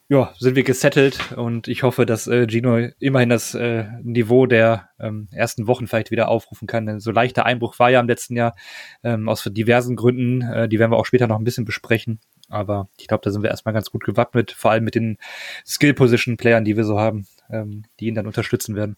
ja, 0.10 0.34
sind 0.40 0.56
wir 0.56 0.64
gesettelt 0.64 1.34
und 1.36 1.68
ich 1.68 1.84
hoffe, 1.84 2.06
dass 2.06 2.28
äh, 2.28 2.48
Gino 2.48 2.78
immerhin 3.00 3.28
das 3.28 3.54
äh, 3.56 3.86
Niveau 4.04 4.46
der 4.46 4.90
ähm, 5.00 5.28
ersten 5.32 5.68
Wochen 5.68 5.86
vielleicht 5.86 6.12
wieder 6.12 6.30
aufrufen 6.30 6.66
kann. 6.66 6.86
Denn 6.86 7.02
so 7.02 7.12
leichter 7.12 7.46
Einbruch 7.46 7.78
war 7.78 7.90
ja 7.90 8.00
im 8.00 8.08
letzten 8.08 8.38
Jahr 8.38 8.56
ähm, 9.04 9.28
aus 9.28 9.44
diversen 9.44 9.98
Gründen. 9.98 10.42
Äh, 10.42 10.70
die 10.70 10.80
werden 10.80 10.92
wir 10.92 10.98
auch 10.98 11.06
später 11.06 11.28
noch 11.28 11.38
ein 11.38 11.44
bisschen 11.44 11.66
besprechen. 11.66 12.22
Aber 12.48 12.88
ich 12.98 13.08
glaube, 13.08 13.22
da 13.26 13.32
sind 13.32 13.44
wir 13.44 13.50
erstmal 13.50 13.74
ganz 13.74 13.92
gut 13.92 14.06
gewappnet, 14.06 14.52
vor 14.52 14.72
allem 14.72 14.86
mit 14.86 14.96
den 14.96 15.18
Skill-Position-Playern, 15.66 16.64
die 16.64 16.78
wir 16.78 16.86
so 16.86 16.98
haben, 16.98 17.28
ähm, 17.50 17.84
die 18.00 18.08
ihn 18.08 18.16
dann 18.16 18.28
unterstützen 18.28 18.78
werden. 18.78 18.96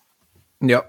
Ja, 0.61 0.83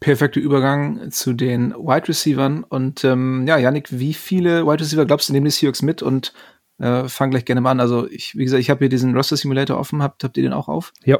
perfekter 0.00 0.40
Übergang 0.40 1.10
zu 1.10 1.34
den 1.34 1.72
Wide 1.72 2.08
Receivern. 2.08 2.64
Und 2.64 3.04
ähm, 3.04 3.46
ja, 3.46 3.58
Yannick, 3.58 3.88
wie 3.90 4.14
viele 4.14 4.64
Wide 4.64 4.80
Receiver 4.80 5.04
glaubst 5.04 5.28
du, 5.28 5.34
nehmen 5.34 5.44
die 5.44 5.50
Seahawks 5.50 5.82
mit 5.82 6.02
und 6.02 6.32
äh, 6.80 7.08
fang 7.08 7.30
gleich 7.30 7.44
gerne 7.44 7.60
mal 7.60 7.70
an. 7.70 7.80
Also, 7.80 8.08
ich, 8.10 8.36
wie 8.36 8.44
gesagt, 8.44 8.60
ich 8.60 8.70
habe 8.70 8.80
hier 8.80 8.88
diesen 8.88 9.14
Roster 9.14 9.36
Simulator 9.36 9.78
offen. 9.78 10.02
Habt, 10.02 10.24
habt 10.24 10.36
ihr 10.36 10.42
den 10.42 10.52
auch 10.52 10.68
auf? 10.68 10.92
Ja. 11.04 11.18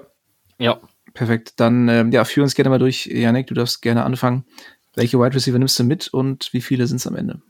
Ja. 0.59 0.79
Perfekt. 1.15 1.55
Dann 1.57 1.89
ähm, 1.89 2.13
ja, 2.13 2.25
führ 2.25 2.43
uns 2.43 2.55
gerne 2.55 2.71
mal 2.71 2.79
durch. 2.79 3.07
Yannick, 3.07 3.49
du 3.49 3.55
darfst 3.55 3.83
gerne 3.83 4.05
anfangen. 4.05 4.45
Welche 4.95 5.19
Wide 5.19 5.35
Receiver 5.35 5.59
nimmst 5.59 5.79
du 5.79 5.85
mit 5.85 6.09
und 6.09 6.53
wie 6.53 6.61
viele 6.61 6.87
sind 6.87 6.97
es 6.97 7.07
am 7.07 7.17
Ende? 7.17 7.41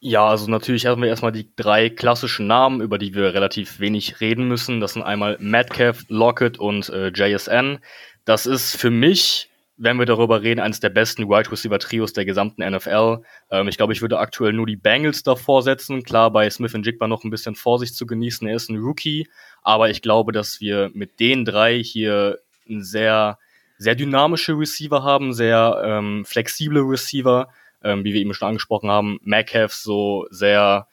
Ja, 0.00 0.28
also 0.28 0.48
natürlich 0.48 0.86
haben 0.86 1.02
wir 1.02 1.08
erstmal 1.08 1.32
die 1.32 1.50
drei 1.56 1.90
klassischen 1.90 2.46
Namen, 2.46 2.80
über 2.80 2.98
die 2.98 3.14
wir 3.14 3.34
relativ 3.34 3.80
wenig 3.80 4.20
reden 4.20 4.46
müssen. 4.46 4.80
Das 4.80 4.92
sind 4.92 5.02
einmal 5.02 5.36
Metcalf, 5.40 6.04
Lockett 6.08 6.58
und 6.58 6.88
äh, 6.90 7.08
JSN. 7.08 7.78
Das 8.24 8.46
ist 8.46 8.76
für 8.76 8.90
mich, 8.90 9.50
wenn 9.78 9.98
wir 9.98 10.06
darüber 10.06 10.42
reden, 10.42 10.60
eines 10.60 10.80
der 10.80 10.90
besten 10.90 11.28
Wide 11.28 11.50
Receiver 11.50 11.78
Trios 11.78 12.12
der 12.12 12.24
gesamten 12.24 12.68
NFL. 12.68 13.22
Ähm, 13.50 13.68
ich 13.68 13.76
glaube, 13.76 13.92
ich 13.92 14.02
würde 14.02 14.18
aktuell 14.18 14.52
nur 14.52 14.66
die 14.66 14.76
Bengals 14.76 15.22
davor 15.22 15.62
setzen. 15.62 16.02
Klar, 16.02 16.30
bei 16.30 16.50
Smith 16.50 16.72
Jigba 16.74 17.06
noch 17.06 17.24
ein 17.24 17.30
bisschen 17.30 17.54
Vorsicht 17.54 17.94
zu 17.94 18.06
genießen. 18.06 18.46
Er 18.46 18.56
ist 18.56 18.68
ein 18.68 18.78
Rookie, 18.78 19.28
aber 19.62 19.88
ich 19.90 20.02
glaube, 20.02 20.32
dass 20.32 20.60
wir 20.60 20.90
mit 20.92 21.20
den 21.20 21.44
drei 21.44 21.82
hier 21.82 22.38
ein 22.68 22.82
sehr, 22.82 23.38
sehr 23.78 23.94
dynamische 23.94 24.52
Receiver 24.58 25.02
haben, 25.02 25.32
sehr 25.32 25.80
ähm, 25.84 26.24
flexible 26.26 26.82
Receiver 26.82 27.48
ähm, 27.82 28.04
wie 28.04 28.12
wir 28.12 28.20
eben 28.20 28.34
schon 28.34 28.48
angesprochen 28.48 28.90
haben, 28.90 29.18
Metcalf 29.22 29.72
so 29.72 30.26
sehr, 30.30 30.88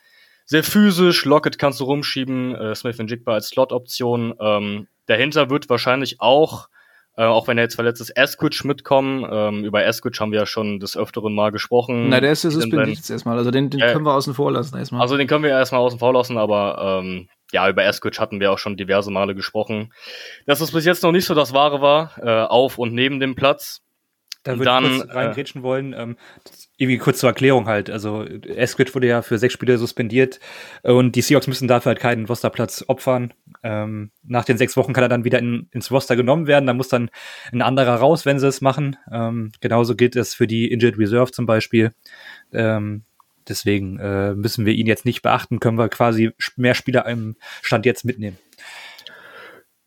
sehr 0.45 0.63
physisch, 0.63 1.25
Lockett 1.25 1.57
kannst 1.57 1.79
du 1.79 1.85
rumschieben, 1.85 2.55
äh, 2.55 2.75
Smith 2.75 2.97
Jigba 2.97 3.33
als 3.33 3.47
Slot-Option. 3.49 4.35
Ähm, 4.39 4.87
dahinter 5.07 5.49
wird 5.49 5.69
wahrscheinlich 5.69 6.21
auch, 6.21 6.69
äh, 7.17 7.23
auch 7.23 7.47
wenn 7.47 7.57
er 7.57 7.63
jetzt 7.63 7.75
verletzt 7.75 8.01
ist, 8.01 8.09
Eskridge 8.11 8.61
mitkommen. 8.65 9.25
Ähm, 9.29 9.63
über 9.63 9.85
Eskridge 9.85 10.19
haben 10.19 10.31
wir 10.31 10.39
ja 10.39 10.45
schon 10.45 10.79
des 10.79 10.97
Öfteren 10.97 11.33
mal 11.33 11.51
gesprochen. 11.51 12.09
Na, 12.09 12.19
der 12.19 12.31
ist 12.31 12.43
ja 12.43 12.49
suspendiert 12.49 12.97
jetzt 12.97 13.09
erstmal, 13.09 13.37
also 13.37 13.51
den, 13.51 13.69
den 13.69 13.81
äh, 13.81 13.93
können 13.93 14.05
wir 14.05 14.13
außen 14.13 14.33
vor 14.33 14.51
lassen 14.51 14.77
erstmal. 14.77 15.01
Also 15.01 15.17
den 15.17 15.27
können 15.27 15.43
wir 15.43 15.51
erstmal 15.51 15.81
außen 15.81 15.99
vor 15.99 16.13
lassen, 16.13 16.37
aber 16.37 17.01
ähm, 17.03 17.29
ja, 17.51 17.69
über 17.69 17.85
Eskridge 17.85 18.19
hatten 18.19 18.39
wir 18.39 18.51
auch 18.51 18.57
schon 18.57 18.75
diverse 18.75 19.11
Male 19.11 19.35
gesprochen. 19.35 19.93
Dass 20.45 20.61
es 20.61 20.71
bis 20.71 20.85
jetzt 20.85 21.03
noch 21.03 21.11
nicht 21.11 21.25
so 21.25 21.33
das 21.33 21.53
Wahre 21.53 21.81
war, 21.81 22.11
äh, 22.21 22.45
auf 22.45 22.77
und 22.77 22.93
neben 22.93 23.19
dem 23.19 23.35
Platz. 23.35 23.81
Da 24.43 24.59
würde 24.59 24.87
ich 24.87 24.99
kurz 24.99 25.15
reingrätschen 25.15 25.61
äh, 25.61 25.63
wollen. 25.63 25.93
Ähm, 25.93 26.17
irgendwie 26.77 26.99
kurz 26.99 27.19
zur 27.19 27.29
Erklärung 27.29 27.65
halt. 27.65 27.89
Also 27.89 28.23
Eskridge 28.23 28.93
wurde 28.93 29.07
ja 29.07 29.21
für 29.21 29.39
sechs 29.39 29.53
Spiele 29.53 29.77
suspendiert 29.77 30.39
und 30.83 31.15
die 31.15 31.21
Seahawks 31.21 31.47
müssen 31.47 31.67
dafür 31.67 31.91
halt 31.91 31.99
keinen 31.99 32.25
Rosterplatz 32.25 32.83
opfern. 32.87 33.33
Ähm, 33.65 34.11
nach 34.21 34.45
den 34.45 34.59
sechs 34.59 34.77
Wochen 34.77 34.93
kann 34.93 35.03
er 35.03 35.09
dann 35.09 35.23
wieder 35.23 35.39
in, 35.39 35.67
ins 35.71 35.89
Roster 35.89 36.15
genommen 36.15 36.45
werden. 36.45 36.67
Da 36.67 36.73
muss 36.75 36.87
dann 36.87 37.09
ein 37.51 37.63
anderer 37.63 37.95
raus, 37.95 38.23
wenn 38.23 38.37
sie 38.37 38.47
es 38.47 38.61
machen. 38.61 38.95
Ähm, 39.11 39.51
genauso 39.59 39.95
gilt 39.95 40.15
es 40.15 40.35
für 40.35 40.45
die 40.45 40.71
Injured 40.71 40.99
Reserve 40.99 41.31
zum 41.31 41.47
Beispiel. 41.47 41.91
Ähm, 42.53 43.05
deswegen 43.49 43.97
äh, 43.97 44.35
müssen 44.35 44.67
wir 44.67 44.73
ihn 44.73 44.85
jetzt 44.85 45.03
nicht 45.03 45.23
beachten, 45.23 45.59
können 45.59 45.79
wir 45.79 45.89
quasi 45.89 46.31
mehr 46.57 46.75
Spieler 46.75 47.07
im 47.07 47.37
Stand 47.63 47.87
jetzt 47.87 48.05
mitnehmen. 48.05 48.37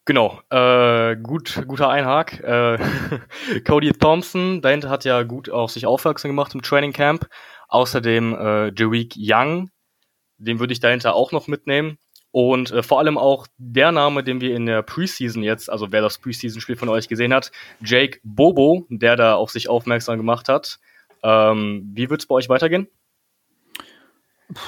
Genau, 0.07 0.41
äh, 0.51 1.15
gut, 1.15 1.63
guter 1.69 1.89
Einhag. 1.89 2.41
Äh, 2.41 2.79
Cody 3.65 3.93
Thompson, 3.93 4.61
dahinter 4.61 4.91
hat 4.91 5.05
ja 5.05 5.23
gut 5.23 5.51
auf 5.51 5.71
sich 5.71 5.87
aufmerksam 5.87 6.31
gemacht 6.31 6.53
im 6.53 6.63
Training 6.63 6.93
Camp. 6.93 7.29
Außerdem 7.69 8.35
äh, 8.35 8.73
Jareek 8.75 9.15
Young, 9.17 9.71
den 10.39 10.59
würde 10.59 10.73
ich 10.73 10.81
dahinter 10.81 11.15
auch 11.15 11.31
noch 11.31 11.47
mitnehmen. 11.47 11.99
Und 12.39 12.71
äh, 12.71 12.85
vor 12.85 13.01
allem 13.01 13.19
auch 13.19 13.49
der 13.59 13.91
Name, 13.91 14.23
den 14.23 14.41
wir 14.41 14.55
in 14.55 14.65
der 14.65 14.83
Preseason 14.83 15.43
jetzt, 15.43 15.69
also 15.69 15.91
wer 15.91 16.03
das 16.03 16.19
Preseason-Spiel 16.19 16.77
von 16.77 16.89
euch 16.89 17.09
gesehen 17.09 17.35
hat, 17.35 17.51
Jake 17.85 18.21
Bobo, 18.23 18.87
der 18.91 19.17
da 19.17 19.35
auf 19.35 19.51
sich 19.51 19.69
aufmerksam 19.69 20.19
gemacht 20.19 20.49
hat. 20.49 20.79
Ähm, 21.25 21.91
wie 21.95 22.09
wird 22.09 22.21
es 22.21 22.29
bei 22.29 22.37
euch 22.37 22.49
weitergehen? 22.49 22.87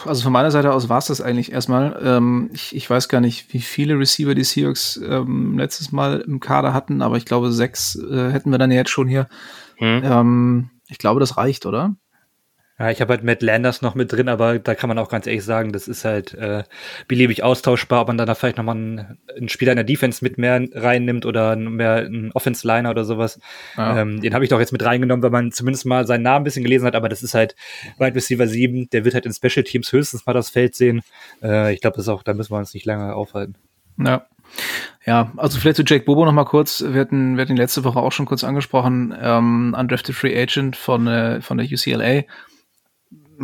Also 0.04 0.24
von 0.24 0.33
meiner 0.33 0.50
Seite 0.50 0.72
aus 0.72 0.88
war 0.88 0.98
es 0.98 1.06
das 1.06 1.20
eigentlich 1.20 1.52
erstmal. 1.52 1.96
Ähm, 2.02 2.50
ich, 2.52 2.74
ich, 2.74 2.90
weiß 2.90 3.09
gar 3.09 3.20
nicht, 3.20 3.54
wie 3.54 3.61
viele 3.61 3.96
Receiver 3.96 4.35
die 4.35 4.42
Seahawks 4.42 4.96
ähm, 4.96 5.56
letztes 5.56 5.92
Mal 5.92 6.22
im 6.22 6.40
Kader 6.40 6.74
hatten, 6.74 7.02
aber 7.02 7.18
ich 7.18 7.24
glaube, 7.24 7.52
sechs 7.52 7.94
äh, 7.94 8.33
hätten 8.33 8.50
wir 8.50 8.59
dann 8.59 8.72
jetzt 8.72 8.90
schon 8.90 9.06
hier. 9.06 9.28
Hm. 9.76 10.02
Ähm, 10.02 10.70
ich 10.88 10.98
glaube, 10.98 11.20
das 11.20 11.37
reicht, 11.37 11.66
oder? 11.66 11.94
Ja, 12.80 12.90
ich 12.90 13.02
habe 13.02 13.12
halt 13.12 13.22
Matt 13.22 13.42
Landers 13.42 13.82
noch 13.82 13.94
mit 13.94 14.10
drin, 14.10 14.30
aber 14.30 14.58
da 14.58 14.74
kann 14.74 14.88
man 14.88 14.98
auch 14.98 15.10
ganz 15.10 15.26
ehrlich 15.26 15.44
sagen, 15.44 15.70
das 15.70 15.86
ist 15.86 16.06
halt 16.06 16.32
äh, 16.32 16.62
beliebig 17.08 17.42
austauschbar, 17.42 18.00
ob 18.00 18.08
man 18.08 18.16
dann 18.16 18.26
da 18.26 18.34
vielleicht 18.34 18.56
nochmal 18.56 18.76
einen, 18.76 19.18
einen 19.36 19.50
Spieler 19.50 19.72
in 19.72 19.76
der 19.76 19.84
Defense 19.84 20.24
mit 20.24 20.38
mehr 20.38 20.66
reinnimmt 20.72 21.26
oder 21.26 21.56
mehr 21.56 21.96
einen 21.96 22.32
Offense-Liner 22.32 22.88
oder 22.88 23.04
sowas. 23.04 23.38
Ja. 23.76 24.00
Ähm, 24.00 24.22
den 24.22 24.32
habe 24.32 24.44
ich 24.44 24.48
doch 24.48 24.58
jetzt 24.58 24.72
mit 24.72 24.82
reingenommen, 24.82 25.22
wenn 25.22 25.30
man 25.30 25.52
zumindest 25.52 25.84
mal 25.84 26.06
seinen 26.06 26.22
Namen 26.22 26.40
ein 26.40 26.44
bisschen 26.44 26.64
gelesen 26.64 26.86
hat, 26.86 26.94
aber 26.94 27.10
das 27.10 27.22
ist 27.22 27.34
halt 27.34 27.54
Wide 27.98 28.14
Receiver 28.14 28.46
7, 28.46 28.88
der 28.88 29.04
wird 29.04 29.12
halt 29.12 29.26
in 29.26 29.34
Special 29.34 29.62
Teams 29.62 29.92
höchstens 29.92 30.24
mal 30.24 30.32
das 30.32 30.48
Feld 30.48 30.74
sehen. 30.74 31.02
Äh, 31.42 31.74
ich 31.74 31.82
glaube, 31.82 31.96
das 31.96 32.06
ist 32.06 32.08
auch, 32.08 32.22
da 32.22 32.32
müssen 32.32 32.50
wir 32.50 32.58
uns 32.58 32.72
nicht 32.72 32.86
lange 32.86 33.14
aufhalten. 33.14 33.56
Ja. 33.98 34.26
Ja, 35.04 35.32
also 35.36 35.58
vielleicht 35.58 35.76
zu 35.76 35.84
Jake 35.86 36.06
Bobo 36.06 36.24
noch 36.24 36.32
mal 36.32 36.44
kurz. 36.44 36.82
Wir 36.82 37.02
hatten, 37.02 37.36
wir 37.36 37.42
hatten 37.42 37.52
ihn 37.52 37.58
letzte 37.58 37.84
Woche 37.84 38.00
auch 38.00 38.10
schon 38.10 38.26
kurz 38.26 38.42
angesprochen. 38.42 39.14
Ähm, 39.20 39.76
Undrafted 39.78 40.14
Free 40.14 40.36
Agent 40.40 40.76
von, 40.76 41.06
äh, 41.06 41.42
von 41.42 41.58
der 41.58 41.66
UCLA 41.66 42.24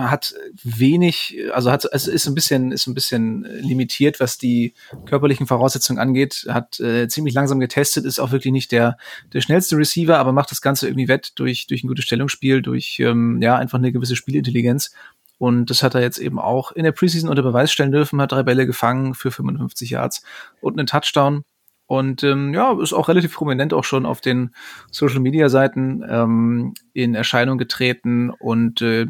hat 0.05 0.35
wenig, 0.63 1.37
also 1.53 1.71
hat, 1.71 1.87
es 1.91 2.07
ist 2.07 2.27
ein 2.27 2.35
bisschen, 2.35 2.73
ist 2.73 2.87
ein 2.87 2.95
bisschen 2.95 3.43
limitiert, 3.61 4.21
was 4.21 4.39
die 4.39 4.75
körperlichen 5.07 5.47
Voraussetzungen 5.47 5.99
angeht. 5.99 6.47
Hat 6.49 6.79
äh, 6.81 7.09
ziemlich 7.09 7.35
langsam 7.35 7.61
getestet, 7.61 8.05
ist 8.05 8.19
auch 8.19 8.33
wirklich 8.33 8.53
nicht 8.53 8.73
der, 8.73 8.99
der 9.33 9.41
schnellste 9.41 9.77
Receiver, 9.77 10.19
aber 10.19 10.33
macht 10.33 10.51
das 10.51 10.61
Ganze 10.61 10.87
irgendwie 10.87 11.09
wett 11.09 11.33
durch, 11.37 11.67
durch 11.67 11.85
ein 11.85 11.89
gutes 11.89 12.05
Stellungsspiel, 12.05 12.63
durch, 12.63 12.99
ähm, 13.01 13.41
ja, 13.43 13.57
einfach 13.57 13.79
eine 13.79 13.93
gewisse 13.93 14.17
Spielintelligenz. 14.17 14.93
Und 15.39 15.69
das 15.71 15.83
hat 15.83 15.95
er 15.95 16.01
jetzt 16.01 16.19
eben 16.19 16.39
auch 16.39 16.73
in 16.73 16.85
der 16.85 16.93
Preseason 16.93 17.29
unter 17.29 17.43
Beweis 17.43 17.71
stellen 17.71 17.93
dürfen, 17.93 18.21
hat 18.21 18.33
drei 18.33 18.43
Bälle 18.43 18.67
gefangen 18.67 19.15
für 19.15 19.31
55 19.31 19.91
Yards 19.91 20.23
und 20.61 20.79
einen 20.79 20.87
Touchdown. 20.87 21.45
Und 21.87 22.25
ähm, 22.25 22.53
ja, 22.53 22.77
ist 22.81 22.93
auch 22.93 23.09
relativ 23.09 23.35
prominent 23.35 23.73
auch 23.73 23.85
schon 23.85 24.07
auf 24.07 24.21
den 24.21 24.51
Social 24.91 25.21
Media 25.21 25.49
Seiten 25.49 26.05
ähm, 26.09 26.75
in 26.93 27.15
Erscheinung 27.15 27.59
getreten 27.59 28.31
und 28.31 28.83
äh, 28.83 29.07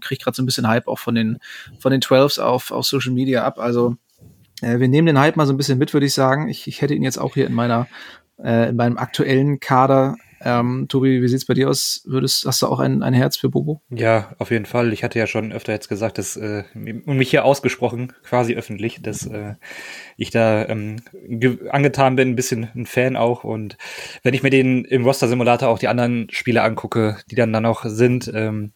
kriegt 0.00 0.22
gerade 0.22 0.36
so 0.36 0.42
ein 0.42 0.46
bisschen 0.46 0.68
Hype 0.68 0.86
auch 0.86 1.00
von 1.00 1.16
den 1.16 1.38
von 1.80 1.90
den 1.90 2.00
12s 2.00 2.40
auf, 2.40 2.70
auf 2.70 2.86
Social 2.86 3.12
Media 3.12 3.44
ab. 3.44 3.58
Also 3.58 3.96
äh, 4.62 4.78
wir 4.78 4.88
nehmen 4.88 5.06
den 5.06 5.18
Hype 5.18 5.36
mal 5.36 5.46
so 5.46 5.52
ein 5.52 5.56
bisschen 5.56 5.78
mit, 5.78 5.92
würde 5.92 6.06
ich 6.06 6.14
sagen. 6.14 6.48
Ich, 6.48 6.68
ich 6.68 6.82
hätte 6.82 6.94
ihn 6.94 7.02
jetzt 7.02 7.18
auch 7.18 7.34
hier 7.34 7.48
in 7.48 7.54
meiner 7.54 7.88
äh, 8.42 8.68
in 8.68 8.76
meinem 8.76 8.96
aktuellen 8.96 9.58
Kader 9.58 10.16
ähm, 10.44 10.86
Tobi, 10.88 11.22
wie 11.22 11.28
sieht's 11.28 11.46
bei 11.46 11.54
dir 11.54 11.68
aus? 11.68 12.02
Würdest, 12.04 12.44
hast 12.44 12.62
du 12.62 12.66
auch 12.66 12.78
ein, 12.78 13.02
ein 13.02 13.14
Herz 13.14 13.36
für 13.36 13.48
Bobo? 13.48 13.80
Ja, 13.90 14.34
auf 14.38 14.50
jeden 14.50 14.66
Fall. 14.66 14.92
Ich 14.92 15.02
hatte 15.02 15.18
ja 15.18 15.26
schon 15.26 15.52
öfter 15.52 15.72
jetzt 15.72 15.88
gesagt, 15.88 16.18
dass 16.18 16.36
äh, 16.36 16.64
und 16.74 17.16
mich 17.16 17.30
hier 17.30 17.44
ausgesprochen, 17.44 18.12
quasi 18.22 18.54
öffentlich, 18.54 19.02
dass 19.02 19.26
äh, 19.26 19.54
ich 20.16 20.30
da 20.30 20.68
ähm, 20.68 20.96
angetan 21.70 22.16
bin, 22.16 22.30
ein 22.30 22.36
bisschen 22.36 22.68
ein 22.74 22.86
Fan 22.86 23.16
auch. 23.16 23.44
Und 23.44 23.76
wenn 24.22 24.34
ich 24.34 24.42
mir 24.42 24.50
den 24.50 24.84
im 24.84 25.04
Roster-Simulator 25.04 25.68
auch 25.68 25.78
die 25.78 25.88
anderen 25.88 26.28
Spiele 26.30 26.62
angucke, 26.62 27.18
die 27.30 27.36
dann 27.36 27.52
da 27.52 27.60
noch 27.60 27.84
sind, 27.86 28.30
ähm, 28.34 28.72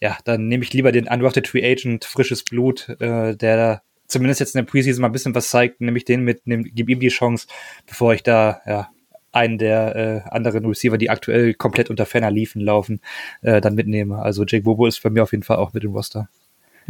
ja, 0.00 0.16
dann 0.24 0.48
nehme 0.48 0.62
ich 0.62 0.72
lieber 0.72 0.92
den 0.92 1.08
Undrafted 1.08 1.48
Free 1.48 1.68
Agent, 1.68 2.04
frisches 2.04 2.44
Blut, 2.44 2.88
äh, 3.00 3.36
der 3.36 3.82
zumindest 4.06 4.40
jetzt 4.40 4.54
in 4.54 4.64
der 4.64 4.70
Preseason 4.70 5.02
mal 5.02 5.08
ein 5.08 5.12
bisschen 5.12 5.34
was 5.34 5.50
zeigt, 5.50 5.80
nämlich 5.80 6.04
den 6.04 6.22
mit, 6.22 6.46
nehm, 6.46 6.64
gib 6.64 6.88
ihm 6.88 7.00
die 7.00 7.08
Chance, 7.08 7.46
bevor 7.86 8.14
ich 8.14 8.22
da 8.22 8.60
ja 8.66 8.88
einen 9.32 9.58
der 9.58 9.96
äh, 9.96 10.28
anderen 10.30 10.64
Receiver, 10.64 10.98
die 10.98 11.10
aktuell 11.10 11.54
komplett 11.54 11.90
unter 11.90 12.06
Ferner 12.06 12.30
liefen, 12.30 12.60
laufen, 12.60 13.00
äh, 13.42 13.60
dann 13.60 13.74
mitnehme. 13.74 14.18
Also 14.18 14.44
Jake 14.44 14.64
Bobo 14.64 14.86
ist 14.86 15.02
bei 15.02 15.10
mir 15.10 15.22
auf 15.22 15.32
jeden 15.32 15.44
Fall 15.44 15.58
auch 15.58 15.72
mit 15.72 15.82
dem 15.82 15.92
Roster. 15.92 16.28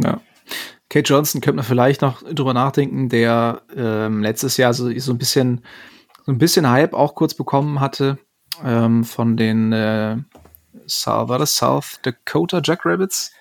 Ja. 0.01 0.21
Kate 0.89 1.07
Johnson 1.07 1.41
könnte 1.41 1.57
man 1.57 1.65
vielleicht 1.65 2.01
noch 2.01 2.23
drüber 2.23 2.53
nachdenken, 2.53 3.09
der 3.09 3.61
ähm, 3.75 4.23
letztes 4.23 4.57
Jahr 4.57 4.73
so, 4.73 4.91
so 4.97 5.11
ein 5.13 5.17
bisschen 5.17 5.61
so 6.25 6.31
ein 6.31 6.37
bisschen 6.37 6.69
Hype 6.69 6.93
auch 6.93 7.15
kurz 7.15 7.33
bekommen 7.33 7.79
hatte 7.79 8.17
ähm, 8.63 9.03
von 9.03 9.37
den 9.37 9.71
äh, 9.73 10.17
war 11.05 11.39
das 11.39 11.55
South 11.55 11.99
Dakota 12.01 12.61
Jackrabbits? 12.63 13.31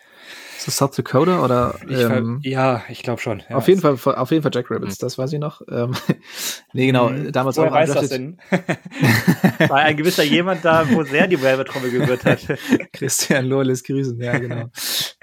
Ist 0.59 0.67
das 0.67 0.77
South 0.77 0.97
Dakota 0.97 1.45
oder? 1.45 1.77
Ähm, 1.89 2.41
ich, 2.43 2.51
ja, 2.51 2.83
ich 2.89 3.05
glaube 3.05 3.21
schon. 3.21 3.45
Ja, 3.49 3.55
auf 3.55 3.69
jeden 3.69 3.81
Fall, 3.81 3.97
auf 4.17 4.31
jeden 4.33 4.43
Fall 4.43 4.51
Jack 4.53 4.73
Rabbits, 4.73 5.01
mhm. 5.01 5.07
das 5.07 5.17
weiß 5.17 5.33
ich 5.33 5.39
noch. 5.39 5.63
Ähm, 5.71 5.95
nee, 6.73 6.87
genau, 6.87 7.11
mhm. 7.11 7.31
damals 7.31 7.59
Woher 7.59 7.71
auch. 7.71 7.75
weiß 7.75 7.95
das 7.95 8.09
denn? 8.09 8.39
War 9.69 9.77
ein 9.77 9.97
gewisser 9.97 10.25
jemand 10.25 10.65
da, 10.65 10.91
wo 10.91 11.05
sehr 11.05 11.29
die 11.29 11.41
Werbetrommel 11.41 11.93
gerührt 11.93 12.25
hat. 12.25 12.41
Christian 12.93 13.47
Lohrles 13.47 13.85
Grüßen, 13.85 14.21
ja, 14.21 14.37
genau. 14.37 14.65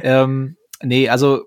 ähm, 0.02 0.56
nee, 0.82 1.10
also 1.10 1.44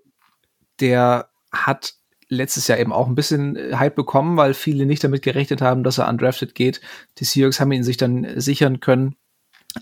der 0.81 1.31
hat 1.51 1.95
letztes 2.29 2.69
Jahr 2.69 2.79
eben 2.79 2.93
auch 2.93 3.07
ein 3.07 3.15
bisschen 3.15 3.57
äh, 3.57 3.77
Hype 3.77 3.97
bekommen, 3.97 4.37
weil 4.37 4.53
viele 4.53 4.85
nicht 4.85 5.03
damit 5.03 5.23
gerechnet 5.23 5.63
haben, 5.63 5.83
dass 5.83 5.97
er 5.97 6.11
undrafted 6.11 6.55
geht. 6.55 6.83
Die 7.17 7.25
Seahawks 7.25 7.59
haben 7.59 7.73
ihn 7.73 7.85
sich 7.85 7.97
dann 7.97 8.39
sichern 8.39 8.81
können. 8.81 9.17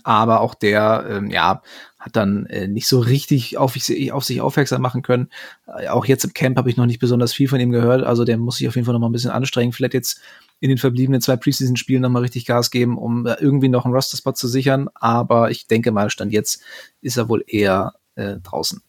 Aber 0.03 0.41
auch 0.41 0.53
der, 0.53 1.05
ähm, 1.09 1.29
ja, 1.29 1.61
hat 1.99 2.15
dann 2.15 2.45
äh, 2.45 2.67
nicht 2.67 2.87
so 2.87 2.99
richtig 2.99 3.57
auf, 3.57 3.75
auf 4.11 4.23
sich 4.23 4.41
aufmerksam 4.41 4.81
machen 4.81 5.01
können. 5.01 5.29
Äh, 5.65 5.87
auch 5.87 6.05
jetzt 6.05 6.23
im 6.23 6.33
Camp 6.33 6.57
habe 6.57 6.69
ich 6.69 6.77
noch 6.77 6.85
nicht 6.85 6.99
besonders 6.99 7.33
viel 7.33 7.47
von 7.47 7.59
ihm 7.59 7.71
gehört. 7.71 8.03
Also 8.03 8.23
der 8.23 8.37
muss 8.37 8.57
sich 8.57 8.67
auf 8.67 8.75
jeden 8.75 8.85
Fall 8.85 8.93
noch 8.93 8.99
mal 8.99 9.09
ein 9.09 9.13
bisschen 9.13 9.31
anstrengen. 9.31 9.73
Vielleicht 9.73 9.93
jetzt 9.93 10.21
in 10.59 10.69
den 10.69 10.77
verbliebenen 10.77 11.21
zwei 11.21 11.37
Preseason-Spielen 11.37 12.01
noch 12.01 12.09
mal 12.09 12.21
richtig 12.21 12.45
Gas 12.45 12.71
geben, 12.71 12.97
um 12.97 13.25
äh, 13.25 13.35
irgendwie 13.39 13.69
noch 13.69 13.85
einen 13.85 13.93
Roster-Spot 13.93 14.33
zu 14.33 14.47
sichern. 14.47 14.89
Aber 14.93 15.49
ich 15.49 15.67
denke 15.67 15.91
mal, 15.91 16.09
Stand 16.09 16.31
jetzt 16.31 16.61
ist 17.01 17.17
er 17.17 17.29
wohl 17.29 17.43
eher 17.47 17.93
äh, 18.15 18.35
draußen. 18.37 18.81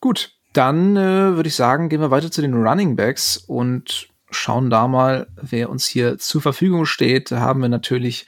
Gut, 0.00 0.32
dann 0.52 0.96
äh, 0.96 1.36
würde 1.36 1.48
ich 1.48 1.54
sagen, 1.54 1.88
gehen 1.88 2.00
wir 2.00 2.10
weiter 2.10 2.30
zu 2.30 2.40
den 2.40 2.54
Running 2.54 2.96
Backs 2.96 3.36
und 3.36 4.08
schauen 4.30 4.70
da 4.70 4.88
mal, 4.88 5.28
wer 5.36 5.70
uns 5.70 5.86
hier 5.86 6.18
zur 6.18 6.40
Verfügung 6.40 6.86
steht. 6.86 7.30
Da 7.30 7.40
haben 7.40 7.60
wir 7.60 7.68
natürlich 7.68 8.26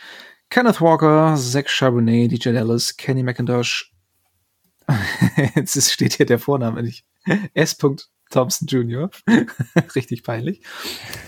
Kenneth 0.51 0.81
Walker, 0.81 1.37
Zach 1.37 1.69
Charbonnet, 1.69 2.31
DJ 2.31 2.53
Dallas, 2.53 2.97
Kenny 2.97 3.23
McIntosh. 3.23 3.93
Jetzt 5.55 5.93
steht 5.93 6.15
hier 6.15 6.27
der 6.27 6.39
Vorname 6.39 6.83
nicht. 6.83 7.05
S. 7.55 7.77
Thompson 8.31 8.67
Jr. 8.67 9.11
Richtig 9.95 10.23
peinlich. 10.23 10.63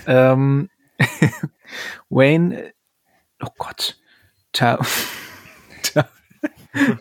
Ähm, 0.05 0.69
Wayne, 2.09 2.73
oh 3.41 3.49
Gott. 3.57 3.99
Ta 4.51 4.79
Ta 5.83 6.09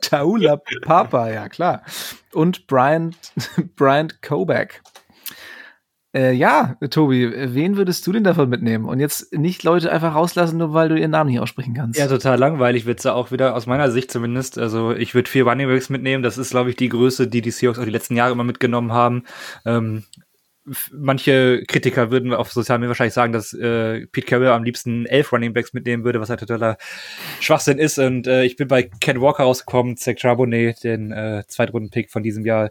Taula 0.00 0.61
Papa, 0.83 1.31
ja 1.31 1.48
klar. 1.48 1.83
Und 2.33 2.66
Brian, 2.66 3.14
Brian 3.76 4.12
Koback. 4.22 4.83
Äh, 6.16 6.33
ja, 6.33 6.76
Tobi, 6.88 7.31
wen 7.31 7.76
würdest 7.76 8.07
du 8.07 8.12
denn 8.12 8.24
davon 8.24 8.48
mitnehmen? 8.48 8.87
Und 8.87 9.00
jetzt 9.00 9.37
nicht 9.37 9.62
Leute 9.64 9.92
einfach 9.92 10.14
rauslassen, 10.14 10.57
nur 10.57 10.72
weil 10.72 10.88
du 10.88 10.98
ihren 10.98 11.11
Namen 11.11 11.29
nicht 11.29 11.40
aussprechen 11.40 11.74
kannst. 11.74 11.98
Ja, 11.98 12.07
total 12.07 12.38
langweilig 12.38 12.87
wird's 12.87 13.02
da 13.02 13.12
auch 13.12 13.33
wieder, 13.33 13.55
aus 13.55 13.66
meiner 13.66 13.90
Sicht 13.90 14.11
zumindest. 14.11 14.57
Also 14.57 14.92
ich 14.92 15.14
würde 15.14 15.29
vier 15.29 15.46
Runningbacks 15.46 15.90
mitnehmen. 15.90 16.22
Das 16.22 16.38
ist, 16.38 16.50
glaube 16.50 16.70
ich, 16.70 16.76
die 16.76 16.88
Größe, 16.88 17.29
die 17.29 17.42
die 17.42 17.50
Seahawks 17.50 17.79
auch 17.79 17.85
die 17.85 17.90
letzten 17.90 18.16
Jahre 18.16 18.33
immer 18.33 18.44
mitgenommen 18.44 18.92
haben. 18.92 19.24
Ähm, 19.66 20.05
manche 20.92 21.62
Kritiker 21.66 22.11
würden 22.11 22.35
auf 22.35 22.52
sozialen 22.52 22.81
Medien 22.81 22.90
wahrscheinlich 22.90 23.14
sagen, 23.14 23.33
dass 23.33 23.52
äh, 23.52 24.07
Pete 24.09 24.26
Carroll 24.26 24.48
am 24.48 24.64
liebsten 24.64 25.07
elf 25.07 25.33
Runningbacks 25.33 25.72
mitnehmen 25.72 26.05
würde, 26.05 26.20
was 26.20 26.29
halt 26.29 26.40
totaler 26.40 26.76
Schwachsinn 27.40 27.79
ist. 27.79 27.98
Und 27.98 28.26
äh, 28.26 28.44
ich 28.44 28.57
bin 28.57 28.68
bei 28.68 28.83
Ken 28.83 29.20
Walker 29.20 29.44
rausgekommen, 29.44 29.96
Zach 29.96 30.16
Charbonnet, 30.18 30.83
den 30.83 31.12
äh, 31.12 31.44
Zweitrunden-Pick 31.46 32.11
von 32.11 32.22
diesem 32.22 32.44
Jahr, 32.44 32.70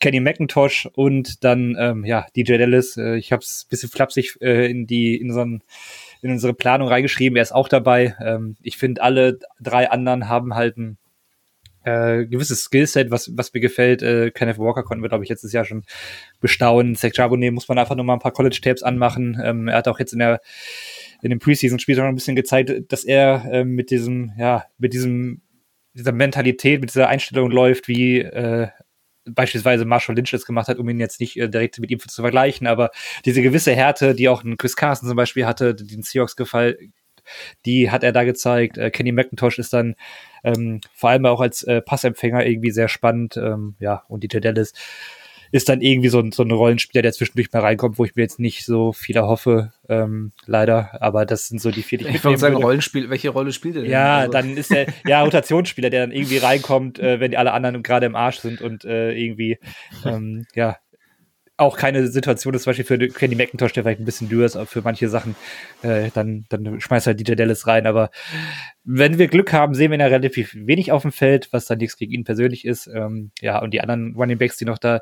Kenny 0.00 0.20
McIntosh 0.20 0.88
und 0.94 1.42
dann 1.44 1.76
ähm, 1.78 2.04
ja 2.04 2.26
DJ 2.36 2.58
Dallas. 2.58 2.96
Äh, 2.96 3.16
ich 3.16 3.32
habe 3.32 3.42
es 3.42 3.66
bisschen 3.68 3.88
flapsig 3.88 4.36
äh, 4.40 4.70
in 4.70 4.86
die 4.86 5.16
in 5.16 5.28
unseren 5.30 5.62
in 6.22 6.30
unsere 6.30 6.52
Planung 6.52 6.88
reingeschrieben. 6.88 7.36
Er 7.36 7.42
ist 7.42 7.52
auch 7.52 7.68
dabei. 7.68 8.14
Ähm, 8.22 8.56
ich 8.62 8.76
finde, 8.76 9.02
alle 9.02 9.38
drei 9.60 9.90
anderen 9.90 10.28
haben 10.28 10.54
halt 10.54 10.76
ein 10.76 10.98
äh, 11.84 12.26
gewisses 12.26 12.62
Skillset, 12.62 13.10
was, 13.10 13.30
was 13.36 13.52
mir 13.52 13.60
gefällt. 13.60 14.02
Äh, 14.02 14.30
Kenneth 14.30 14.58
Walker 14.58 14.82
konnten 14.82 15.02
wir, 15.02 15.08
glaube 15.08 15.24
ich, 15.24 15.30
letztes 15.30 15.52
Jahr 15.52 15.64
schon 15.64 15.84
bestaunen. 16.40 16.94
Zach 16.94 17.12
Charbonnet 17.14 17.52
muss 17.52 17.68
man 17.68 17.78
einfach 17.78 17.96
nur 17.96 18.04
mal 18.04 18.14
ein 18.14 18.20
paar 18.20 18.32
College-Tapes 18.32 18.82
anmachen. 18.82 19.40
Ähm, 19.42 19.68
er 19.68 19.78
hat 19.78 19.88
auch 19.88 19.98
jetzt 19.98 20.12
in 20.12 20.18
der 20.18 20.40
in 21.22 21.30
dem 21.30 21.38
Preseason-Spiel 21.38 21.96
schon 21.96 22.04
ein 22.04 22.14
bisschen 22.14 22.36
gezeigt, 22.36 22.72
dass 22.88 23.04
er 23.04 23.44
äh, 23.52 23.64
mit 23.64 23.90
diesem, 23.90 24.32
ja, 24.38 24.64
mit 24.78 24.92
diesem, 24.94 25.42
dieser 25.94 26.12
Mentalität, 26.12 26.80
mit 26.80 26.90
dieser 26.90 27.08
Einstellung 27.08 27.50
läuft, 27.50 27.88
wie 27.88 28.20
äh, 28.20 28.68
beispielsweise 29.24 29.84
Marshall 29.84 30.16
Lynch 30.16 30.30
das 30.30 30.46
gemacht 30.46 30.68
hat, 30.68 30.78
um 30.78 30.88
ihn 30.88 31.00
jetzt 31.00 31.20
nicht 31.20 31.36
äh, 31.36 31.48
direkt 31.48 31.78
mit 31.78 31.90
ihm 31.90 31.98
zu 31.98 32.22
vergleichen, 32.22 32.66
aber 32.66 32.90
diese 33.24 33.42
gewisse 33.42 33.72
Härte, 33.72 34.14
die 34.14 34.28
auch 34.28 34.44
ein 34.44 34.56
Chris 34.56 34.76
Carson 34.76 35.08
zum 35.08 35.16
Beispiel 35.16 35.46
hatte, 35.46 35.74
den 35.74 36.02
Seahawks 36.02 36.36
gefallen, 36.36 36.92
die 37.66 37.90
hat 37.90 38.02
er 38.02 38.12
da 38.12 38.24
gezeigt. 38.24 38.78
Äh, 38.78 38.90
Kenny 38.90 39.12
McIntosh 39.12 39.58
ist 39.58 39.72
dann 39.72 39.94
ähm, 40.44 40.80
vor 40.94 41.10
allem 41.10 41.26
auch 41.26 41.40
als 41.40 41.62
äh, 41.62 41.80
Passempfänger 41.80 42.46
irgendwie 42.46 42.70
sehr 42.70 42.88
spannend. 42.88 43.36
Ähm, 43.36 43.74
ja, 43.78 44.04
und 44.08 44.24
DJ 44.24 44.38
Dallas 44.38 44.72
ist 45.52 45.68
dann 45.68 45.80
irgendwie 45.80 46.08
so 46.08 46.20
ein, 46.20 46.32
so 46.32 46.42
ein 46.42 46.50
Rollenspieler, 46.50 47.02
der 47.02 47.12
zwischendurch 47.12 47.52
mal 47.52 47.60
reinkommt, 47.60 47.98
wo 47.98 48.04
ich 48.04 48.14
mir 48.14 48.22
jetzt 48.22 48.38
nicht 48.38 48.64
so 48.64 48.92
viel 48.92 49.16
erhoffe, 49.16 49.72
ähm, 49.88 50.32
leider. 50.46 51.02
Aber 51.02 51.26
das 51.26 51.48
sind 51.48 51.60
so 51.60 51.70
die 51.70 51.82
vier, 51.82 51.98
die 51.98 52.06
ich, 52.06 52.16
ich 52.16 52.24
würde 52.24 52.38
sagen, 52.38 52.56
Rollenspiel, 52.56 53.10
welche 53.10 53.30
Rolle 53.30 53.52
spielt 53.52 53.76
er 53.76 53.82
denn? 53.82 53.90
Ja, 53.90 54.18
also. 54.18 54.32
dann 54.32 54.56
ist 54.56 54.70
er, 54.70 54.86
ja, 55.06 55.22
Rotationsspieler, 55.22 55.90
der 55.90 56.02
dann 56.02 56.12
irgendwie 56.12 56.38
reinkommt, 56.38 56.98
äh, 57.00 57.18
wenn 57.18 57.32
die 57.32 57.36
alle 57.36 57.52
anderen 57.52 57.82
gerade 57.82 58.06
im 58.06 58.14
Arsch 58.14 58.38
sind 58.38 58.60
und 58.60 58.84
äh, 58.84 59.12
irgendwie, 59.12 59.58
ähm, 60.04 60.46
ja, 60.54 60.76
auch 61.60 61.76
keine 61.76 62.08
Situation 62.08 62.54
ist, 62.54 62.62
zum 62.62 62.70
Beispiel 62.70 62.84
für 62.84 63.08
Kenny 63.08 63.34
McIntosh, 63.34 63.72
der 63.72 63.84
vielleicht 63.84 64.00
ein 64.00 64.04
bisschen 64.04 64.28
dürr 64.28 64.46
ist, 64.46 64.56
aber 64.56 64.66
für 64.66 64.82
manche 64.82 65.08
Sachen, 65.08 65.36
äh, 65.82 66.10
dann, 66.14 66.46
dann 66.48 66.80
schmeißt 66.80 67.06
halt 67.06 67.20
DJ 67.20 67.34
Dallas 67.34 67.66
rein. 67.66 67.86
Aber 67.86 68.10
wenn 68.92 69.18
wir 69.18 69.28
Glück 69.28 69.52
haben, 69.52 69.74
sehen 69.74 69.90
wir 69.90 69.98
ihn 69.98 70.00
ja 70.00 70.06
relativ 70.08 70.54
wenig 70.54 70.90
auf 70.90 71.02
dem 71.02 71.12
Feld, 71.12 71.52
was 71.52 71.66
dann 71.66 71.78
nichts 71.78 71.96
gegen 71.96 72.12
ihn 72.12 72.24
persönlich 72.24 72.64
ist. 72.64 72.88
Ähm, 72.88 73.30
ja, 73.40 73.62
und 73.62 73.72
die 73.72 73.80
anderen 73.80 74.14
Running 74.16 74.38
Backs, 74.38 74.56
die 74.56 74.64
noch 74.64 74.78
da 74.78 75.00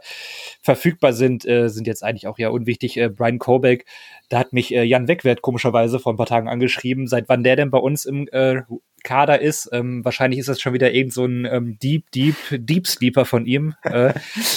verfügbar 0.61 1.14
sind, 1.14 1.46
äh, 1.46 1.68
sind 1.68 1.87
jetzt 1.87 2.05
eigentlich 2.05 2.27
auch 2.27 2.38
ja 2.38 2.51
unwichtig. 2.51 2.98
Äh, 2.98 3.09
Brian 3.09 3.38
Kobeck, 3.38 3.87
da 4.29 4.38
hat 4.38 4.53
mich 4.53 4.74
äh, 4.74 4.83
Jan 4.83 5.09
Wegwert 5.09 5.40
komischerweise 5.40 5.98
vor 6.01 6.12
ein 6.12 6.16
paar 6.16 6.27
Tagen 6.27 6.48
angeschrieben, 6.48 7.07
seit 7.07 7.29
wann 7.29 7.42
der 7.42 7.57
denn 7.57 7.70
bei 7.70 7.79
uns 7.79 8.05
im 8.05 8.29
äh, 8.31 8.62
Kader 9.05 9.40
ist. 9.40 9.70
Ähm, 9.72 10.05
wahrscheinlich 10.05 10.40
ist 10.40 10.48
das 10.48 10.61
schon 10.61 10.72
wieder 10.72 10.92
irgend 10.92 11.12
so 11.12 11.24
ein 11.24 11.44
ähm, 11.44 11.79
Deep, 11.83 12.11
Deep, 12.11 12.37
Deep 12.51 12.87
Sleeper 12.87 13.24
von 13.24 13.46
ihm. 13.46 13.74
Äh, 13.83 14.12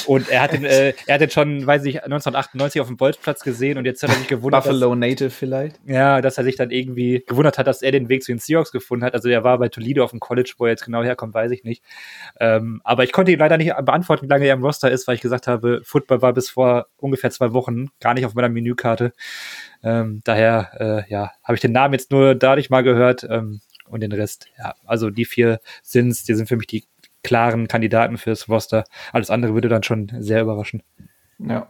und 0.07 0.29
er 0.29 0.41
hat 0.41 0.53
den, 0.53 0.65
äh, 0.65 0.93
er 1.05 1.15
hat 1.15 1.21
den 1.21 1.29
schon, 1.29 1.65
weiß 1.65 1.85
ich, 1.85 2.03
1998 2.03 2.81
auf 2.81 2.87
dem 2.87 2.97
Bolzplatz 2.97 3.43
gesehen 3.43 3.77
und 3.77 3.85
jetzt 3.85 4.03
hat 4.03 4.09
er 4.09 4.17
sich 4.17 4.27
gewundert. 4.27 4.63
Buffalo 4.63 4.89
dass, 4.89 4.99
Native 4.99 5.29
vielleicht. 5.29 5.79
Ja, 5.85 6.21
dass 6.21 6.37
er 6.37 6.43
sich 6.43 6.55
dann 6.55 6.71
irgendwie 6.71 7.23
gewundert 7.27 7.57
hat, 7.57 7.67
dass 7.67 7.81
er 7.81 7.91
den 7.91 8.09
Weg 8.09 8.23
zu 8.23 8.31
den 8.31 8.39
Seahawks 8.39 8.71
gefunden 8.71 9.05
hat. 9.05 9.13
Also 9.13 9.20
er 9.29 9.43
war 9.43 9.57
bei 9.57 9.69
Toledo 9.69 10.03
auf 10.03 10.11
dem 10.11 10.19
College, 10.19 10.53
wo 10.57 10.65
er 10.65 10.71
jetzt 10.71 10.85
genau 10.85 11.03
herkommt, 11.03 11.33
weiß 11.33 11.51
ich 11.51 11.63
nicht. 11.63 11.83
Ähm, 12.39 12.81
aber 12.83 13.03
ich 13.03 13.11
konnte 13.11 13.31
ihm 13.31 13.39
leider 13.39 13.57
nicht 13.57 13.73
beantworten, 13.83 14.23
wie 14.23 14.29
lange 14.29 14.45
er 14.45 14.53
im 14.53 14.63
Roster 14.63 14.91
ist, 14.91 15.07
weil 15.07 15.15
ich 15.15 15.21
gesagt 15.21 15.47
habe, 15.47 15.81
Football 15.83 16.21
war 16.21 16.33
bis 16.33 16.49
vor 16.49 16.87
ungefähr 16.97 17.31
zwei 17.31 17.53
Wochen 17.53 17.89
gar 17.99 18.13
nicht 18.13 18.25
auf 18.25 18.33
meiner 18.33 18.49
Menükarte. 18.49 19.13
Ähm, 19.83 20.21
daher, 20.23 21.05
äh, 21.07 21.11
ja, 21.11 21.31
habe 21.43 21.55
ich 21.55 21.61
den 21.61 21.71
Namen 21.71 21.93
jetzt 21.93 22.11
nur 22.11 22.35
dadurch 22.35 22.69
mal 22.69 22.83
gehört. 22.83 23.25
Ähm, 23.29 23.61
und 23.91 23.99
den 24.01 24.11
Rest, 24.13 24.47
ja, 24.57 24.73
also 24.85 25.09
die 25.09 25.25
vier 25.25 25.59
sind's, 25.83 26.23
die 26.23 26.33
sind 26.33 26.47
für 26.47 26.55
mich 26.55 26.67
die 26.67 26.85
klaren 27.23 27.67
Kandidaten 27.67 28.17
fürs 28.17 28.49
Roster. 28.49 28.85
Alles 29.11 29.29
andere 29.29 29.53
würde 29.53 29.69
dann 29.69 29.83
schon 29.83 30.11
sehr 30.19 30.41
überraschen. 30.41 30.81
Ja. 31.39 31.67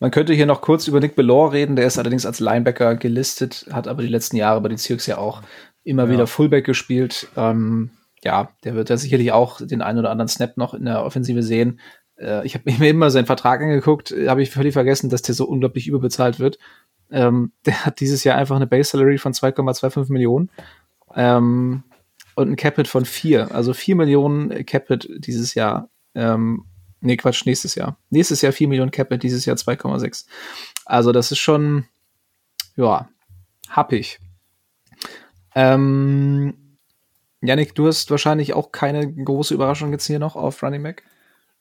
Man 0.00 0.10
könnte 0.10 0.34
hier 0.34 0.46
noch 0.46 0.60
kurz 0.60 0.88
über 0.88 1.00
Nick 1.00 1.14
Belor 1.14 1.52
reden, 1.52 1.76
der 1.76 1.86
ist 1.86 1.98
allerdings 1.98 2.26
als 2.26 2.40
Linebacker 2.40 2.96
gelistet, 2.96 3.66
hat 3.70 3.86
aber 3.86 4.02
die 4.02 4.08
letzten 4.08 4.36
Jahre 4.36 4.60
bei 4.60 4.68
den 4.68 4.78
Seahawks 4.78 5.06
ja 5.06 5.18
auch 5.18 5.42
immer 5.84 6.04
ja. 6.04 6.10
wieder 6.10 6.26
Fullback 6.26 6.64
gespielt. 6.64 7.28
Ähm, 7.36 7.90
ja, 8.24 8.48
der 8.64 8.74
wird 8.74 8.90
ja 8.90 8.96
sicherlich 8.96 9.32
auch 9.32 9.60
den 9.60 9.82
einen 9.82 9.98
oder 9.98 10.10
anderen 10.10 10.28
Snap 10.28 10.56
noch 10.56 10.74
in 10.74 10.86
der 10.86 11.04
Offensive 11.04 11.42
sehen. 11.42 11.80
Äh, 12.16 12.44
ich 12.46 12.54
habe 12.54 12.70
mir 12.78 12.90
immer 12.90 13.10
seinen 13.10 13.26
Vertrag 13.26 13.60
angeguckt, 13.60 14.14
habe 14.26 14.42
ich 14.42 14.50
völlig 14.50 14.72
vergessen, 14.72 15.10
dass 15.10 15.22
der 15.22 15.34
so 15.34 15.46
unglaublich 15.46 15.86
überbezahlt 15.86 16.40
wird. 16.40 16.58
Ähm, 17.10 17.52
der 17.66 17.84
hat 17.84 18.00
dieses 18.00 18.24
Jahr 18.24 18.36
einfach 18.36 18.56
eine 18.56 18.66
Base 18.66 18.90
Salary 18.90 19.18
von 19.18 19.32
2,25 19.32 20.12
Millionen 20.12 20.50
ähm, 21.14 21.84
und 22.34 22.50
ein 22.50 22.56
Capit 22.56 22.88
von 22.88 23.04
vier, 23.04 23.54
also 23.54 23.74
vier 23.74 23.94
Millionen 23.94 24.64
Capit 24.66 25.08
dieses 25.18 25.54
Jahr. 25.54 25.88
Ähm, 26.14 26.64
nee, 27.00 27.16
Quatsch, 27.16 27.46
nächstes 27.46 27.74
Jahr. 27.74 27.98
Nächstes 28.10 28.40
Jahr 28.42 28.52
vier 28.52 28.68
Millionen 28.68 28.90
Capit, 28.90 29.22
dieses 29.22 29.44
Jahr 29.44 29.56
2,6. 29.56 30.26
Also 30.84 31.12
das 31.12 31.30
ist 31.30 31.38
schon, 31.38 31.84
ja, 32.76 33.08
happig. 33.68 34.18
Ähm, 35.54 36.54
Yannick, 37.40 37.74
du 37.74 37.86
hast 37.86 38.10
wahrscheinlich 38.10 38.54
auch 38.54 38.72
keine 38.72 39.12
große 39.12 39.54
Überraschung 39.54 39.92
jetzt 39.92 40.06
hier 40.06 40.18
noch 40.18 40.36
auf 40.36 40.62
Running 40.62 40.82
Back. 40.82 41.02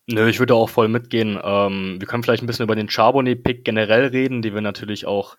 Nö, 0.08 0.28
ich 0.28 0.40
würde 0.40 0.56
auch 0.56 0.70
voll 0.70 0.90
mitgehen. 0.90 1.40
Ähm, 1.42 1.96
wir 2.00 2.08
können 2.08 2.24
vielleicht 2.24 2.44
ein 2.44 2.48
bisschen 2.48 2.64
über 2.64 2.76
den 2.76 2.90
Charbonnet-Pick 2.90 3.64
generell 3.64 4.08
reden, 4.08 4.42
die 4.42 4.54
wir 4.54 4.62
natürlich 4.62 5.06
auch 5.06 5.38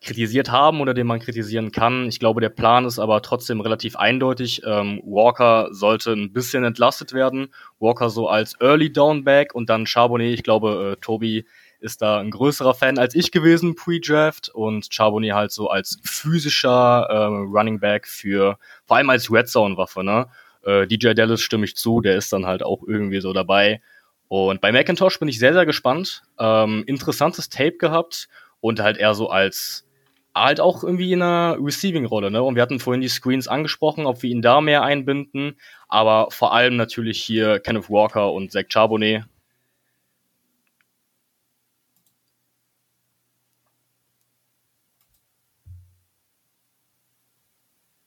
kritisiert 0.00 0.50
haben 0.50 0.80
oder 0.80 0.94
den 0.94 1.06
man 1.06 1.20
kritisieren 1.20 1.72
kann. 1.72 2.06
Ich 2.06 2.18
glaube, 2.18 2.40
der 2.40 2.48
Plan 2.48 2.86
ist 2.86 2.98
aber 2.98 3.20
trotzdem 3.22 3.60
relativ 3.60 3.96
eindeutig. 3.96 4.62
Ähm, 4.64 5.00
Walker 5.04 5.68
sollte 5.72 6.12
ein 6.12 6.32
bisschen 6.32 6.64
entlastet 6.64 7.12
werden. 7.12 7.52
Walker 7.78 8.08
so 8.08 8.26
als 8.28 8.56
Early 8.60 8.92
Downback 8.92 9.54
und 9.54 9.68
dann 9.68 9.86
Charbonnet. 9.86 10.32
Ich 10.32 10.42
glaube, 10.42 10.96
äh, 10.96 11.00
Tobi 11.00 11.44
ist 11.80 12.02
da 12.02 12.18
ein 12.18 12.30
größerer 12.30 12.74
Fan 12.74 12.98
als 12.98 13.14
ich 13.14 13.32
gewesen 13.32 13.74
pre-Draft 13.74 14.48
und 14.50 14.88
Charbonnet 14.92 15.32
halt 15.32 15.52
so 15.52 15.68
als 15.68 16.00
physischer 16.02 17.06
äh, 17.08 17.24
Running 17.24 17.80
Back 17.80 18.06
für, 18.06 18.58
vor 18.86 18.96
allem 18.96 19.10
als 19.10 19.30
Red 19.30 19.48
Zone 19.48 19.76
Waffe, 19.76 20.04
ne? 20.04 20.26
Äh, 20.64 20.86
DJ 20.86 21.14
Dallas 21.14 21.40
stimme 21.40 21.64
ich 21.64 21.76
zu, 21.76 22.00
der 22.00 22.16
ist 22.16 22.32
dann 22.32 22.46
halt 22.46 22.62
auch 22.62 22.82
irgendwie 22.86 23.20
so 23.20 23.32
dabei. 23.32 23.80
Und 24.28 24.60
bei 24.60 24.70
Macintosh 24.70 25.18
bin 25.18 25.28
ich 25.28 25.38
sehr, 25.38 25.54
sehr 25.54 25.66
gespannt. 25.66 26.22
Ähm, 26.38 26.84
interessantes 26.86 27.48
Tape 27.48 27.78
gehabt 27.78 28.28
und 28.60 28.80
halt 28.80 28.96
eher 28.96 29.14
so 29.14 29.28
als 29.28 29.86
halt 30.34 30.60
auch 30.60 30.84
irgendwie 30.84 31.12
in 31.12 31.22
einer 31.22 31.56
Receiving-Rolle, 31.60 32.30
ne? 32.30 32.42
Und 32.42 32.54
wir 32.54 32.62
hatten 32.62 32.78
vorhin 32.78 33.00
die 33.00 33.08
Screens 33.08 33.48
angesprochen, 33.48 34.06
ob 34.06 34.22
wir 34.22 34.30
ihn 34.30 34.42
da 34.42 34.60
mehr 34.60 34.82
einbinden, 34.82 35.56
aber 35.88 36.28
vor 36.30 36.54
allem 36.54 36.76
natürlich 36.76 37.20
hier 37.20 37.58
Kenneth 37.58 37.90
Walker 37.90 38.32
und 38.32 38.52
Zach 38.52 38.66
Charbonnet. 38.68 39.24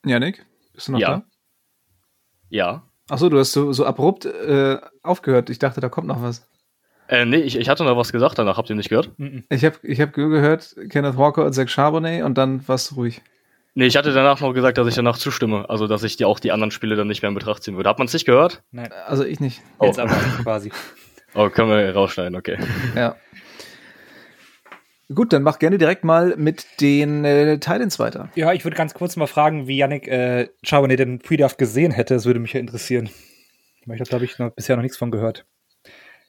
Janik, 0.06 0.46
bist 0.74 0.88
du 0.88 0.94
noch 0.94 1.00
ja. 1.00 1.08
da? 1.10 1.24
Ja. 2.50 2.84
Achso, 3.10 3.30
du 3.30 3.38
hast 3.40 3.52
so, 3.52 3.74
so 3.74 3.86
abrupt 3.86 4.26
äh, 4.26 4.78
aufgehört. 5.02 5.50
Ich 5.50 5.60
dachte, 5.60 5.82
da 5.82 5.90
kommt 5.90 6.08
noch 6.08 6.22
was. 6.22 6.48
Äh, 7.08 7.26
nee, 7.26 7.38
ich, 7.38 7.58
ich 7.58 7.68
hatte 7.70 7.84
noch 7.84 7.98
was 7.98 8.12
gesagt 8.12 8.40
danach. 8.40 8.58
Habt 8.58 8.70
ihr 8.70 8.76
nicht 8.76 8.90
gehört? 8.90 9.12
Ich 9.50 9.66
habe 9.66 9.76
ich 9.84 10.00
hab 10.00 10.14
gehört, 10.14 10.76
Kenneth 10.90 11.18
Walker 11.18 11.46
und 11.46 11.54
Zach 11.54 11.68
Charbonnet 11.68 12.24
und 12.24 12.38
dann 12.38 12.66
war's 12.68 12.96
ruhig. 12.96 13.22
Nee, 13.76 13.88
ich 13.88 13.98
hatte 13.98 14.14
danach 14.14 14.40
noch 14.40 14.54
gesagt, 14.54 14.78
dass 14.78 14.88
ich 14.88 14.96
danach 14.96 15.18
zustimme. 15.18 15.70
Also, 15.70 15.88
dass 15.88 16.04
ich 16.04 16.16
die, 16.16 16.26
auch 16.26 16.40
die 16.40 16.52
anderen 16.52 16.72
Spiele 16.72 16.96
dann 16.96 17.08
nicht 17.08 17.22
mehr 17.24 17.30
in 17.30 17.36
Betracht 17.36 17.64
ziehen 17.64 17.76
würde. 17.76 17.90
Hat 17.90 17.98
man 17.98 18.06
es 18.08 18.14
nicht 18.14 18.26
gehört? 18.26 18.64
Nein, 18.72 18.92
Also 19.08 19.26
ich 19.26 19.40
nicht. 19.40 19.62
jetzt 19.82 20.00
Oh. 20.00 20.04
aber 20.04 20.14
quasi. 20.44 20.72
Oh, 21.36 21.50
können 21.50 21.72
wir 21.72 21.96
rausschneiden, 21.96 22.36
okay. 22.36 22.60
Ja. 22.96 23.16
Gut, 25.14 25.34
dann 25.34 25.44
mach 25.44 25.60
gerne 25.60 25.78
direkt 25.78 26.04
mal 26.04 26.36
mit 26.38 26.66
den 26.80 27.26
äh, 27.26 27.60
Titans 27.60 28.00
weiter. 28.00 28.30
Ja, 28.36 28.54
ich 28.54 28.64
würde 28.64 28.78
ganz 28.78 28.94
kurz 28.94 29.16
mal 29.16 29.28
fragen, 29.28 29.68
wie 29.68 29.78
Yannick 29.78 30.08
äh, 30.08 30.50
Charbonnet 30.64 31.00
den 31.00 31.20
Pre-Draft 31.20 31.58
gesehen 31.58 31.92
hätte. 31.92 32.14
Das 32.14 32.26
würde 32.26 32.40
mich 32.40 32.54
ja 32.54 32.60
interessieren. 32.60 33.10
Ich 33.86 34.14
habe 34.14 34.24
ich 34.24 34.40
noch, 34.40 34.52
bisher 34.52 34.78
noch 34.78 34.84
nichts 34.84 34.98
von 34.98 35.12
gehört. 35.12 35.46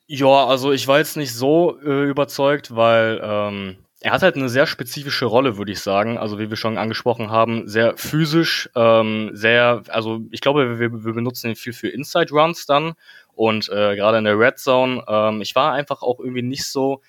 Ja, 0.07 0.47
also 0.47 0.73
ich 0.73 0.89
war 0.89 0.99
jetzt 0.99 1.17
nicht 1.17 1.33
so 1.33 1.79
äh, 1.81 2.09
überzeugt, 2.09 2.75
weil 2.75 3.21
ähm, 3.23 3.77
er 4.01 4.13
hat 4.13 4.23
halt 4.23 4.37
eine 4.37 4.51
sehr 4.51 4.67
spezifische 4.67 5.25
Rolle, 5.25 5.57
würde 5.57 5.73
ich 5.73 5.81
sagen. 5.81 6.19
Also 6.19 6.39
wie 6.39 6.51
wir 6.51 6.59
schon 6.59 6.77
angesprochen 6.77 7.31
haben, 7.31 7.69
sehr 7.69 7.97
physisch, 7.97 8.69
ähm, 8.75 9.31
sehr, 9.33 9.83
also 9.89 10.21
ich 10.31 10.43
glaube, 10.43 10.79
wir, 10.79 11.05
wir 11.05 11.13
benutzen 11.15 11.49
ihn 11.49 11.57
viel 11.57 11.73
für 11.73 11.89
Inside 11.89 12.31
Runs 12.33 12.67
dann 12.67 12.95
und 13.35 13.71
äh, 13.71 13.97
gerade 13.97 14.19
in 14.19 14.25
der 14.25 14.39
Red 14.39 14.59
Zone. 14.59 15.03
Ähm, 15.09 15.41
ich 15.41 15.55
war 15.55 15.73
einfach 15.73 16.03
auch 16.03 16.19
irgendwie 16.21 16.43
nicht 16.43 16.67
so 16.67 17.01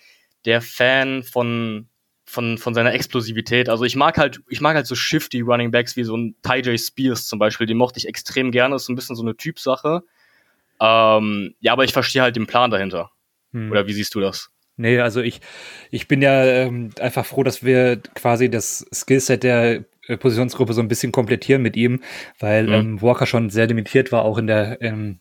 der 0.45 0.62
Fan 0.62 1.23
von 1.23 1.88
von, 2.27 2.58
von 2.58 2.73
seiner 2.73 2.93
Explosivität. 2.93 3.69
Also 3.69 3.84
ich 3.84 3.95
mag 3.95 4.17
halt, 4.17 4.41
ich 4.49 4.60
mag 4.60 4.75
halt 4.75 4.88
so 4.88 4.95
shifty 4.95 5.41
Running 5.41 5.69
Backs 5.69 5.95
wie 5.95 6.03
so 6.03 6.17
ein 6.17 6.36
Ty 6.41 6.62
J. 6.62 6.79
Spears 6.79 7.27
zum 7.27 7.38
Beispiel. 7.38 7.67
Den 7.67 7.77
mochte 7.77 7.99
ich 7.99 8.08
extrem 8.08 8.49
gerne. 8.51 8.75
Ist 8.75 8.86
so 8.86 8.93
ein 8.93 8.95
bisschen 8.95 9.15
so 9.15 9.21
eine 9.21 9.38
Typsache. 9.38 10.01
Ähm, 10.81 11.53
ja, 11.60 11.71
aber 11.73 11.84
ich 11.84 11.93
verstehe 11.93 12.21
halt 12.23 12.36
den 12.36 12.47
Plan 12.47 12.71
dahinter. 12.71 13.12
Hm. 13.53 13.71
Oder 13.71 13.88
wie 13.88 13.93
siehst 13.93 14.15
du 14.15 14.19
das? 14.19 14.49
Nee, 14.77 14.99
also 14.99 15.21
ich, 15.21 15.39
ich 15.91 16.08
bin 16.08 16.21
ja 16.21 16.43
ähm, 16.43 16.89
einfach 16.99 17.25
froh, 17.25 17.43
dass 17.43 17.63
wir 17.63 17.97
quasi 18.15 18.49
das 18.49 18.86
Skillset 18.93 19.43
der 19.43 19.86
äh, 20.08 20.17
Positionsgruppe 20.17 20.73
so 20.73 20.81
ein 20.81 20.89
bisschen 20.89 21.13
komplettieren 21.13 21.62
mit 21.62 21.77
ihm, 21.77 22.01
weil 22.39 22.65
Mhm. 22.67 22.73
ähm, 22.73 23.01
Walker 23.01 23.25
schon 23.25 23.49
sehr 23.49 23.67
limitiert 23.67 24.12
war, 24.12 24.23
auch 24.25 24.38
in 24.38 24.47
der 24.47 24.81
ähm, 24.81 25.19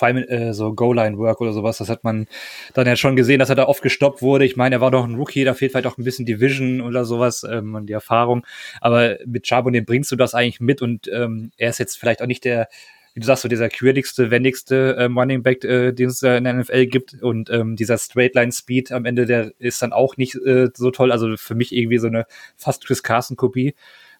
äh, 0.00 0.52
so 0.52 0.74
Goal-Line-Work 0.74 1.40
oder 1.40 1.52
sowas. 1.52 1.78
Das 1.78 1.88
hat 1.88 2.04
man 2.04 2.26
dann 2.74 2.86
ja 2.86 2.96
schon 2.96 3.16
gesehen, 3.16 3.38
dass 3.38 3.50
er 3.50 3.56
da 3.56 3.64
oft 3.64 3.82
gestoppt 3.82 4.22
wurde. 4.22 4.44
Ich 4.44 4.56
meine, 4.56 4.76
er 4.76 4.80
war 4.80 4.90
doch 4.90 5.04
ein 5.04 5.14
Rookie, 5.14 5.44
da 5.44 5.54
fehlt 5.54 5.72
vielleicht 5.72 5.86
auch 5.86 5.98
ein 5.98 6.04
bisschen 6.04 6.26
Division 6.26 6.80
oder 6.80 7.04
sowas 7.04 7.44
ähm, 7.48 7.74
und 7.74 7.86
die 7.86 7.92
Erfahrung. 7.92 8.46
Aber 8.80 9.18
mit 9.26 9.46
Charbonnet 9.46 9.86
bringst 9.86 10.10
du 10.12 10.16
das 10.16 10.34
eigentlich 10.34 10.60
mit 10.60 10.82
und 10.82 11.08
ähm, 11.08 11.52
er 11.56 11.70
ist 11.70 11.78
jetzt 11.78 11.98
vielleicht 11.98 12.22
auch 12.22 12.26
nicht 12.26 12.44
der 12.44 12.68
wie 13.14 13.20
du 13.20 13.26
sagst, 13.26 13.42
so 13.42 13.48
dieser 13.48 13.68
quirligste, 13.68 14.30
wendigste 14.30 14.96
ähm, 14.98 15.18
Running 15.18 15.42
Back, 15.42 15.64
äh, 15.64 15.92
den 15.92 16.08
es 16.08 16.22
äh, 16.22 16.36
in 16.36 16.44
der 16.44 16.54
NFL 16.54 16.86
gibt. 16.86 17.22
Und 17.22 17.50
ähm, 17.50 17.76
dieser 17.76 17.98
Straight 17.98 18.34
Line 18.34 18.52
Speed 18.52 18.90
am 18.90 19.04
Ende, 19.04 19.26
der 19.26 19.52
ist 19.58 19.82
dann 19.82 19.92
auch 19.92 20.16
nicht 20.16 20.34
äh, 20.36 20.70
so 20.74 20.90
toll. 20.90 21.12
Also 21.12 21.36
für 21.36 21.54
mich 21.54 21.74
irgendwie 21.74 21.98
so 21.98 22.06
eine 22.06 22.24
fast 22.56 22.86
Chris 22.86 23.02
Carson-Kopie. 23.02 23.74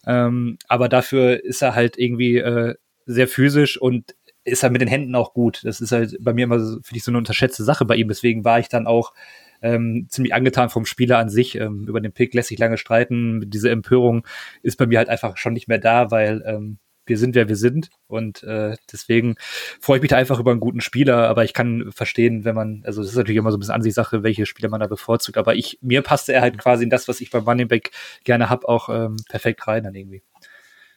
Ähm, 0.05 0.57
aber 0.67 0.89
dafür 0.89 1.43
ist 1.43 1.63
er 1.63 1.73
halt 1.73 1.97
irgendwie 1.97 2.37
äh, 2.37 2.75
sehr 3.05 3.27
physisch 3.27 3.81
und 3.81 4.15
ist 4.45 4.63
halt 4.63 4.73
mit 4.73 4.81
den 4.81 4.89
Händen 4.89 5.15
auch 5.15 5.33
gut. 5.33 5.61
Das 5.63 5.81
ist 5.81 5.91
halt 5.91 6.17
bei 6.19 6.33
mir 6.33 6.43
immer, 6.43 6.59
so, 6.59 6.75
finde 6.81 6.97
ich, 6.97 7.03
so 7.03 7.11
eine 7.11 7.17
unterschätzte 7.17 7.63
Sache 7.63 7.85
bei 7.85 7.95
ihm. 7.95 8.07
Deswegen 8.07 8.43
war 8.43 8.59
ich 8.59 8.69
dann 8.69 8.87
auch 8.87 9.13
ähm, 9.61 10.07
ziemlich 10.09 10.33
angetan 10.33 10.69
vom 10.69 10.85
Spieler 10.85 11.17
an 11.17 11.29
sich. 11.29 11.55
Ähm, 11.55 11.85
über 11.87 12.01
den 12.01 12.11
Pick 12.11 12.33
lässt 12.33 12.49
sich 12.49 12.59
lange 12.59 12.77
streiten. 12.77 13.49
Diese 13.49 13.69
Empörung 13.69 14.27
ist 14.61 14.77
bei 14.77 14.85
mir 14.85 14.97
halt 14.99 15.09
einfach 15.09 15.37
schon 15.37 15.53
nicht 15.53 15.67
mehr 15.67 15.79
da, 15.79 16.11
weil 16.11 16.43
ähm, 16.45 16.77
wir 17.05 17.17
sind, 17.17 17.35
wer 17.35 17.47
wir 17.47 17.55
sind. 17.55 17.89
Und 18.07 18.43
äh, 18.43 18.75
deswegen 18.91 19.35
freue 19.79 19.97
ich 19.97 20.01
mich 20.01 20.09
da 20.09 20.17
einfach 20.17 20.39
über 20.39 20.51
einen 20.51 20.59
guten 20.59 20.81
Spieler. 20.81 21.29
Aber 21.29 21.43
ich 21.43 21.53
kann 21.53 21.91
verstehen, 21.91 22.45
wenn 22.45 22.55
man, 22.55 22.83
also 22.85 23.01
das 23.01 23.11
ist 23.11 23.17
natürlich 23.17 23.37
immer 23.37 23.51
so 23.51 23.57
ein 23.57 23.59
bisschen 23.61 23.75
Ansichtssache, 23.75 24.23
welche 24.23 24.45
Spieler 24.45 24.69
man 24.69 24.81
da 24.81 24.87
bevorzugt. 24.87 25.37
Aber 25.37 25.55
ich, 25.55 25.79
mir 25.81 26.01
passte 26.01 26.33
er 26.33 26.41
halt 26.41 26.57
quasi 26.57 26.83
in 26.83 26.89
das, 26.89 27.07
was 27.07 27.21
ich 27.21 27.31
beim 27.31 27.43
Running 27.43 27.67
Back 27.67 27.91
gerne 28.23 28.49
hab, 28.49 28.65
auch 28.65 28.89
ähm, 28.89 29.17
perfekt 29.29 29.67
rein 29.67 29.83
dann 29.83 29.95
irgendwie. 29.95 30.21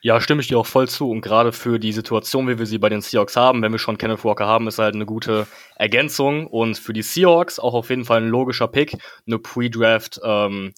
Ja, 0.07 0.21
stimme 0.21 0.39
ich 0.39 0.47
dir 0.47 0.57
auch 0.57 0.65
voll 0.65 0.87
zu. 0.87 1.09
Und 1.09 1.19
gerade 1.19 1.51
für 1.51 1.79
die 1.79 1.91
Situation, 1.91 2.47
wie 2.47 2.57
wir 2.57 2.65
sie 2.65 2.77
bei 2.77 2.87
den 2.87 3.01
Seahawks 3.01 3.35
haben, 3.35 3.61
wenn 3.61 3.73
wir 3.73 3.77
schon 3.77 3.97
Kenneth 3.97 4.23
Walker 4.23 4.47
haben, 4.47 4.65
ist 4.69 4.79
halt 4.79 4.95
eine 4.95 5.05
gute 5.05 5.47
Ergänzung. 5.75 6.47
Und 6.47 6.77
für 6.77 6.93
die 6.93 7.01
Seahawks 7.01 7.59
auch 7.59 7.73
auf 7.73 7.89
jeden 7.89 8.05
Fall 8.05 8.21
ein 8.21 8.29
logischer 8.29 8.69
Pick. 8.69 8.95
Eine 9.27 9.37
Pre-Draft 9.37 10.21
ähm, 10.23 10.71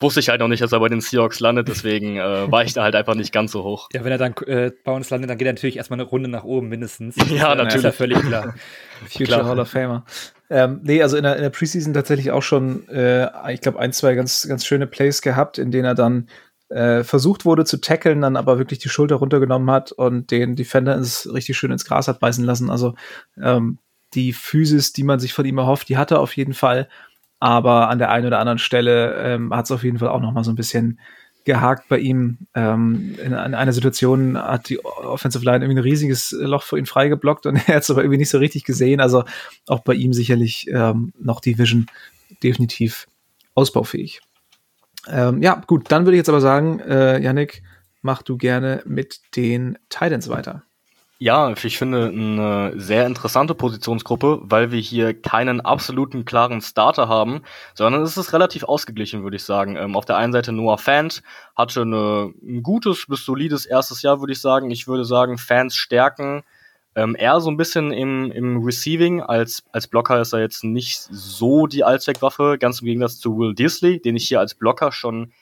wusste 0.00 0.18
ich 0.18 0.30
halt 0.30 0.40
noch 0.40 0.48
nicht, 0.48 0.64
dass 0.64 0.72
er 0.72 0.80
bei 0.80 0.88
den 0.88 1.00
Seahawks 1.00 1.38
landet. 1.38 1.68
Deswegen 1.68 2.16
äh, 2.16 2.50
war 2.50 2.64
ich 2.64 2.72
da 2.72 2.82
halt 2.82 2.96
einfach 2.96 3.14
nicht 3.14 3.32
ganz 3.32 3.52
so 3.52 3.62
hoch. 3.62 3.88
Ja, 3.92 4.02
wenn 4.02 4.10
er 4.10 4.18
dann 4.18 4.34
äh, 4.48 4.72
bei 4.82 4.90
uns 4.90 5.10
landet, 5.10 5.30
dann 5.30 5.38
geht 5.38 5.46
er 5.46 5.52
natürlich 5.52 5.76
erstmal 5.76 6.00
eine 6.00 6.08
Runde 6.08 6.28
nach 6.28 6.42
oben 6.42 6.68
mindestens. 6.68 7.14
Ja, 7.14 7.24
Das 7.24 7.30
ist 7.30 7.38
ja 7.38 7.54
natürlich. 7.54 7.94
völlig 7.94 8.18
klar. 8.18 8.54
Future 9.12 9.26
Klar. 9.26 9.44
Hall 9.44 9.60
of 9.60 9.68
Famer. 9.68 10.04
Ähm, 10.50 10.80
nee, 10.82 11.00
also 11.00 11.16
in 11.16 11.22
der, 11.22 11.36
in 11.36 11.42
der 11.42 11.50
Preseason 11.50 11.94
tatsächlich 11.94 12.32
auch 12.32 12.42
schon, 12.42 12.88
äh, 12.88 13.28
ich 13.52 13.60
glaube, 13.60 13.78
ein, 13.78 13.92
zwei 13.92 14.16
ganz, 14.16 14.44
ganz 14.48 14.66
schöne 14.66 14.88
Plays 14.88 15.22
gehabt, 15.22 15.58
in 15.58 15.70
denen 15.70 15.84
er 15.84 15.94
dann 15.94 16.26
äh, 16.72 17.04
versucht 17.04 17.44
wurde 17.44 17.64
zu 17.64 17.80
tackeln, 17.80 18.20
dann 18.20 18.36
aber 18.36 18.58
wirklich 18.58 18.78
die 18.78 18.88
Schulter 18.88 19.16
runtergenommen 19.16 19.70
hat 19.70 19.92
und 19.92 20.30
den 20.30 20.56
Defender 20.56 20.96
ins, 20.96 21.28
richtig 21.32 21.56
schön 21.56 21.70
ins 21.70 21.84
Gras 21.84 22.08
hat 22.08 22.20
beißen 22.20 22.44
lassen. 22.44 22.70
Also 22.70 22.94
ähm, 23.40 23.78
die 24.14 24.32
Physis, 24.32 24.92
die 24.92 25.04
man 25.04 25.20
sich 25.20 25.34
von 25.34 25.44
ihm 25.44 25.58
erhofft, 25.58 25.88
die 25.88 25.96
hat 25.96 26.10
er 26.10 26.20
auf 26.20 26.36
jeden 26.36 26.54
Fall. 26.54 26.88
Aber 27.40 27.88
an 27.88 27.98
der 27.98 28.10
einen 28.10 28.26
oder 28.26 28.38
anderen 28.38 28.58
Stelle 28.58 29.14
ähm, 29.16 29.54
hat 29.54 29.66
es 29.66 29.70
auf 29.70 29.84
jeden 29.84 29.98
Fall 29.98 30.08
auch 30.08 30.20
noch 30.20 30.32
mal 30.32 30.44
so 30.44 30.52
ein 30.52 30.56
bisschen 30.56 31.00
gehakt 31.44 31.88
bei 31.88 31.98
ihm. 31.98 32.38
Ähm, 32.54 33.16
in, 33.18 33.32
in 33.32 33.34
einer 33.34 33.72
Situation 33.72 34.38
hat 34.38 34.68
die 34.68 34.84
Offensive 34.84 35.44
Line 35.44 35.64
irgendwie 35.64 35.80
ein 35.80 35.84
riesiges 35.84 36.32
Loch 36.32 36.62
für 36.62 36.78
ihn 36.78 36.86
freigeblockt 36.86 37.46
und 37.46 37.56
er 37.68 37.76
hat 37.76 37.82
es 37.82 37.90
aber 37.90 38.02
irgendwie 38.02 38.18
nicht 38.18 38.30
so 38.30 38.38
richtig 38.38 38.64
gesehen. 38.64 39.00
Also 39.00 39.24
auch 39.66 39.80
bei 39.80 39.94
ihm 39.94 40.12
sicherlich 40.12 40.68
ähm, 40.70 41.12
noch 41.18 41.40
die 41.40 41.58
Vision 41.58 41.86
definitiv 42.42 43.08
ausbaufähig. 43.54 44.20
Ähm, 45.08 45.42
ja, 45.42 45.60
gut, 45.66 45.90
dann 45.90 46.04
würde 46.04 46.16
ich 46.16 46.20
jetzt 46.20 46.28
aber 46.28 46.40
sagen, 46.40 46.80
äh, 46.80 47.20
Yannick, 47.20 47.62
mach 48.02 48.22
du 48.22 48.36
gerne 48.36 48.82
mit 48.84 49.20
den 49.36 49.78
Titans 49.88 50.28
weiter. 50.28 50.62
Ja, 51.18 51.52
ich 51.52 51.78
finde 51.78 52.08
eine 52.08 52.72
sehr 52.74 53.06
interessante 53.06 53.54
Positionsgruppe, 53.54 54.40
weil 54.42 54.72
wir 54.72 54.80
hier 54.80 55.14
keinen 55.14 55.60
absoluten 55.60 56.24
klaren 56.24 56.60
Starter 56.60 57.06
haben, 57.06 57.42
sondern 57.74 58.02
es 58.02 58.16
ist 58.16 58.32
relativ 58.32 58.64
ausgeglichen, 58.64 59.22
würde 59.22 59.36
ich 59.36 59.44
sagen. 59.44 59.76
Ähm, 59.76 59.94
auf 59.94 60.04
der 60.04 60.16
einen 60.16 60.32
Seite 60.32 60.50
Noah 60.50 60.78
Fant 60.78 61.22
hatte 61.54 61.82
eine, 61.82 62.34
ein 62.42 62.64
gutes 62.64 63.06
bis 63.06 63.24
solides 63.24 63.66
erstes 63.66 64.02
Jahr, 64.02 64.18
würde 64.18 64.32
ich 64.32 64.40
sagen. 64.40 64.72
Ich 64.72 64.88
würde 64.88 65.04
sagen, 65.04 65.38
Fans 65.38 65.76
stärken 65.76 66.42
ähm, 66.94 67.16
eher 67.18 67.40
so 67.40 67.50
ein 67.50 67.56
bisschen 67.56 67.92
im, 67.92 68.30
im 68.30 68.62
Receiving. 68.64 69.20
Als, 69.22 69.64
als 69.72 69.86
Blocker 69.88 70.20
ist 70.20 70.32
er 70.32 70.40
jetzt 70.40 70.64
nicht 70.64 70.98
so 71.10 71.66
die 71.66 71.84
Allzweckwaffe, 71.84 72.58
ganz 72.58 72.80
im 72.80 72.86
Gegensatz 72.86 73.18
zu 73.18 73.36
Will 73.38 73.54
Disley, 73.54 74.00
den 74.00 74.16
ich 74.16 74.28
hier 74.28 74.40
als 74.40 74.54
Blocker 74.54 74.92
schon 74.92 75.32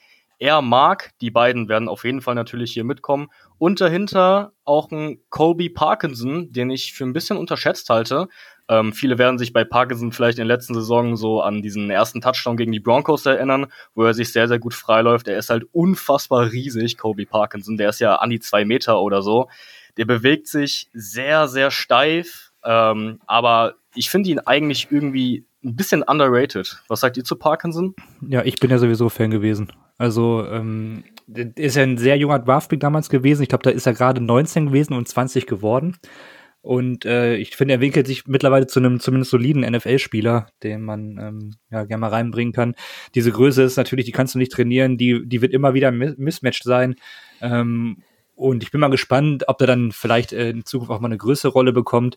eher 0.40 0.62
mag. 0.62 1.10
Die 1.20 1.30
beiden 1.30 1.68
werden 1.68 1.88
auf 1.88 2.04
jeden 2.04 2.22
Fall 2.22 2.34
natürlich 2.34 2.72
hier 2.72 2.84
mitkommen. 2.84 3.28
Und 3.58 3.80
dahinter 3.80 4.52
auch 4.64 4.90
ein 4.90 5.20
Colby 5.28 5.68
Parkinson, 5.68 6.50
den 6.50 6.70
ich 6.70 6.94
für 6.94 7.04
ein 7.04 7.12
bisschen 7.12 7.36
unterschätzt 7.36 7.90
halte. 7.90 8.28
Ähm, 8.68 8.92
viele 8.92 9.18
werden 9.18 9.38
sich 9.38 9.52
bei 9.52 9.64
Parkinson 9.64 10.12
vielleicht 10.12 10.38
in 10.38 10.46
der 10.46 10.56
letzten 10.56 10.74
Saison 10.74 11.16
so 11.16 11.42
an 11.42 11.60
diesen 11.60 11.90
ersten 11.90 12.20
Touchdown 12.20 12.56
gegen 12.56 12.72
die 12.72 12.80
Broncos 12.80 13.26
erinnern, 13.26 13.66
wo 13.94 14.04
er 14.04 14.14
sich 14.14 14.32
sehr, 14.32 14.48
sehr 14.48 14.58
gut 14.58 14.74
freiläuft. 14.74 15.28
Er 15.28 15.36
ist 15.36 15.50
halt 15.50 15.64
unfassbar 15.72 16.52
riesig, 16.52 16.96
Colby 16.96 17.26
Parkinson. 17.26 17.76
Der 17.76 17.90
ist 17.90 18.00
ja 18.00 18.16
an 18.16 18.30
die 18.30 18.40
zwei 18.40 18.64
Meter 18.64 19.00
oder 19.02 19.22
so. 19.22 19.48
Der 20.00 20.06
bewegt 20.06 20.46
sich 20.48 20.88
sehr, 20.94 21.46
sehr 21.46 21.70
steif. 21.70 22.52
Ähm, 22.64 23.20
aber 23.26 23.74
ich 23.94 24.08
finde 24.08 24.30
ihn 24.30 24.38
eigentlich 24.38 24.88
irgendwie 24.90 25.44
ein 25.62 25.76
bisschen 25.76 26.02
underrated. 26.02 26.82
Was 26.88 27.00
sagt 27.00 27.18
ihr 27.18 27.24
zu 27.24 27.36
Parkinson? 27.36 27.94
Ja, 28.26 28.42
ich 28.42 28.58
bin 28.60 28.70
ja 28.70 28.78
sowieso 28.78 29.10
Fan 29.10 29.30
gewesen. 29.30 29.70
Also, 29.98 30.46
ähm, 30.46 31.04
ist 31.26 31.76
ja 31.76 31.82
ein 31.82 31.98
sehr 31.98 32.16
junger 32.16 32.38
Draftpick 32.38 32.80
damals 32.80 33.10
gewesen. 33.10 33.42
Ich 33.42 33.50
glaube, 33.50 33.64
da 33.64 33.68
ist 33.68 33.84
er 33.84 33.92
gerade 33.92 34.22
19 34.22 34.68
gewesen 34.68 34.94
und 34.94 35.06
20 35.06 35.46
geworden. 35.46 35.98
Und 36.62 37.04
äh, 37.04 37.36
ich 37.36 37.54
finde, 37.54 37.74
er 37.74 37.80
winkelt 37.80 38.06
sich 38.06 38.26
mittlerweile 38.26 38.68
zu 38.68 38.80
einem 38.80 39.00
zumindest 39.00 39.32
soliden 39.32 39.70
NFL-Spieler, 39.70 40.46
den 40.62 40.80
man 40.80 41.18
ähm, 41.18 41.54
ja 41.70 41.84
gerne 41.84 42.00
mal 42.00 42.08
reinbringen 42.08 42.54
kann. 42.54 42.74
Diese 43.14 43.32
Größe 43.32 43.62
ist 43.62 43.76
natürlich, 43.76 44.06
die 44.06 44.12
kannst 44.12 44.34
du 44.34 44.38
nicht 44.38 44.52
trainieren, 44.52 44.96
die, 44.96 45.26
die 45.26 45.42
wird 45.42 45.52
immer 45.52 45.74
wieder 45.74 45.88
ein 45.88 46.14
Mismatch 46.16 46.62
sein. 46.62 46.96
Ähm, 47.42 47.98
und 48.40 48.62
ich 48.62 48.70
bin 48.70 48.80
mal 48.80 48.88
gespannt, 48.88 49.44
ob 49.48 49.60
er 49.60 49.66
dann 49.66 49.92
vielleicht 49.92 50.32
äh, 50.32 50.50
in 50.50 50.64
Zukunft 50.64 50.90
auch 50.90 51.00
mal 51.00 51.08
eine 51.08 51.18
größere 51.18 51.52
Rolle 51.52 51.72
bekommt. 51.72 52.16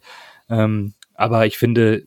Ähm, 0.49 0.93
aber 1.13 1.45
ich 1.45 1.57
finde, 1.57 2.05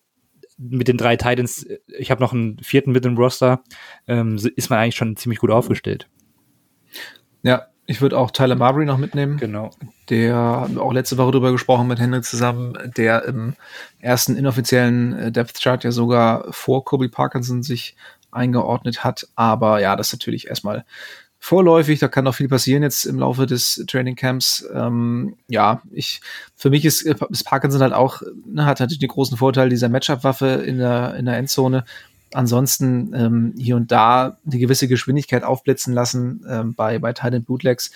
mit 0.56 0.88
den 0.88 0.96
drei 0.96 1.16
Titans, 1.16 1.64
äh, 1.64 1.78
ich 1.98 2.10
habe 2.10 2.22
noch 2.22 2.32
einen 2.32 2.58
vierten 2.58 2.92
mit 2.92 3.04
dem 3.04 3.16
Roster, 3.16 3.60
ähm, 4.06 4.36
ist 4.56 4.70
man 4.70 4.78
eigentlich 4.78 4.96
schon 4.96 5.16
ziemlich 5.16 5.38
gut 5.38 5.50
aufgestellt. 5.50 6.08
Ja, 7.42 7.66
ich 7.84 8.00
würde 8.00 8.18
auch 8.18 8.30
Tyler 8.30 8.56
Marbury 8.56 8.86
noch 8.86 8.96
mitnehmen. 8.96 9.36
Genau. 9.36 9.70
Der 10.08 10.34
haben 10.34 10.76
wir 10.76 10.82
auch 10.82 10.94
letzte 10.94 11.18
Woche 11.18 11.32
drüber 11.32 11.52
gesprochen 11.52 11.86
mit 11.86 12.00
Henrik 12.00 12.24
zusammen, 12.24 12.72
der 12.96 13.24
im 13.26 13.54
ersten 14.00 14.34
inoffiziellen 14.34 15.12
äh, 15.12 15.30
Depth 15.30 15.60
Chart 15.60 15.84
ja 15.84 15.92
sogar 15.92 16.50
vor 16.52 16.84
Kobe 16.84 17.10
Parkinson 17.10 17.62
sich 17.62 17.96
eingeordnet 18.30 19.04
hat. 19.04 19.28
Aber 19.36 19.80
ja, 19.80 19.94
das 19.94 20.08
ist 20.08 20.14
natürlich 20.14 20.48
erstmal 20.48 20.86
vorläufig, 21.46 22.00
da 22.00 22.08
kann 22.08 22.24
noch 22.24 22.34
viel 22.34 22.48
passieren 22.48 22.82
jetzt 22.82 23.04
im 23.04 23.20
Laufe 23.20 23.46
des 23.46 23.84
Training 23.86 24.16
Camps. 24.16 24.66
Ähm, 24.74 25.36
ja, 25.46 25.80
ich, 25.92 26.20
für 26.56 26.70
mich 26.70 26.84
ist, 26.84 27.02
ist 27.02 27.44
Parkinson 27.44 27.82
halt 27.82 27.92
auch, 27.92 28.20
ne, 28.44 28.66
hat 28.66 28.80
natürlich 28.80 28.98
den 28.98 29.10
großen 29.10 29.36
Vorteil 29.36 29.68
dieser 29.68 29.88
Matchup-Waffe 29.88 30.46
in 30.66 30.78
der, 30.78 31.14
in 31.14 31.24
der 31.24 31.36
Endzone. 31.36 31.84
Ansonsten 32.34 33.14
ähm, 33.14 33.54
hier 33.56 33.76
und 33.76 33.92
da 33.92 34.38
eine 34.44 34.58
gewisse 34.58 34.88
Geschwindigkeit 34.88 35.44
aufblitzen 35.44 35.94
lassen 35.94 36.44
ähm, 36.48 36.74
bei, 36.74 36.98
bei 36.98 37.12
Titan 37.12 37.44
Bootlegs. 37.44 37.92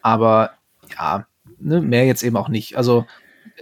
Aber 0.00 0.52
ja, 0.98 1.26
ne, 1.58 1.82
mehr 1.82 2.06
jetzt 2.06 2.22
eben 2.22 2.38
auch 2.38 2.48
nicht. 2.48 2.78
Also 2.78 3.04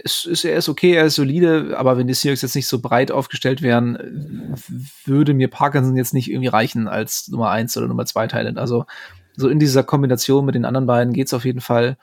es 0.05 0.23
ist, 0.23 0.45
er 0.45 0.57
ist 0.57 0.69
okay, 0.69 0.93
er 0.93 1.07
ist 1.07 1.15
solide, 1.15 1.77
aber 1.77 1.97
wenn 1.97 2.07
die 2.07 2.13
Seahawks 2.13 2.43
jetzt 2.43 2.55
nicht 2.55 2.67
so 2.67 2.79
breit 2.79 3.11
aufgestellt 3.11 3.61
wären, 3.61 4.55
würde 5.03 5.33
mir 5.33 5.49
Parkinson 5.49 5.97
jetzt 5.97 6.13
nicht 6.13 6.31
irgendwie 6.31 6.47
reichen 6.47 6.87
als 6.87 7.27
Nummer 7.27 7.49
eins 7.49 7.75
oder 7.75 7.89
Nummer 7.89 8.05
zwei 8.05 8.27
Talent. 8.27 8.57
Also 8.57 8.85
so 9.35 9.49
in 9.49 9.59
dieser 9.59 9.83
Kombination 9.83 10.45
mit 10.45 10.55
den 10.55 10.65
anderen 10.65 10.87
beiden 10.87 11.13
geht's 11.13 11.33
auf 11.33 11.45
jeden 11.45 11.61
Fall 11.61 11.97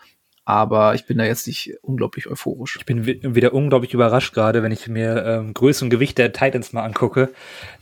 aber 0.51 0.97
ich 0.97 1.07
bin 1.07 1.17
da 1.17 1.25
jetzt 1.25 1.47
nicht 1.47 1.75
unglaublich 1.81 2.27
euphorisch. 2.27 2.77
Ich 2.77 2.85
bin 2.85 3.07
wieder 3.07 3.55
unglaublich 3.55 3.95
überrascht 3.95 4.35
gerade, 4.35 4.65
wenn 4.65 4.73
ich 4.73 4.89
mir 4.89 5.25
ähm, 5.25 5.55
Größe 5.55 5.85
und 5.85 5.91
Gewicht 5.91 6.19
der 6.19 6.33
Titans 6.33 6.73
mal 6.73 6.83
angucke. 6.83 7.31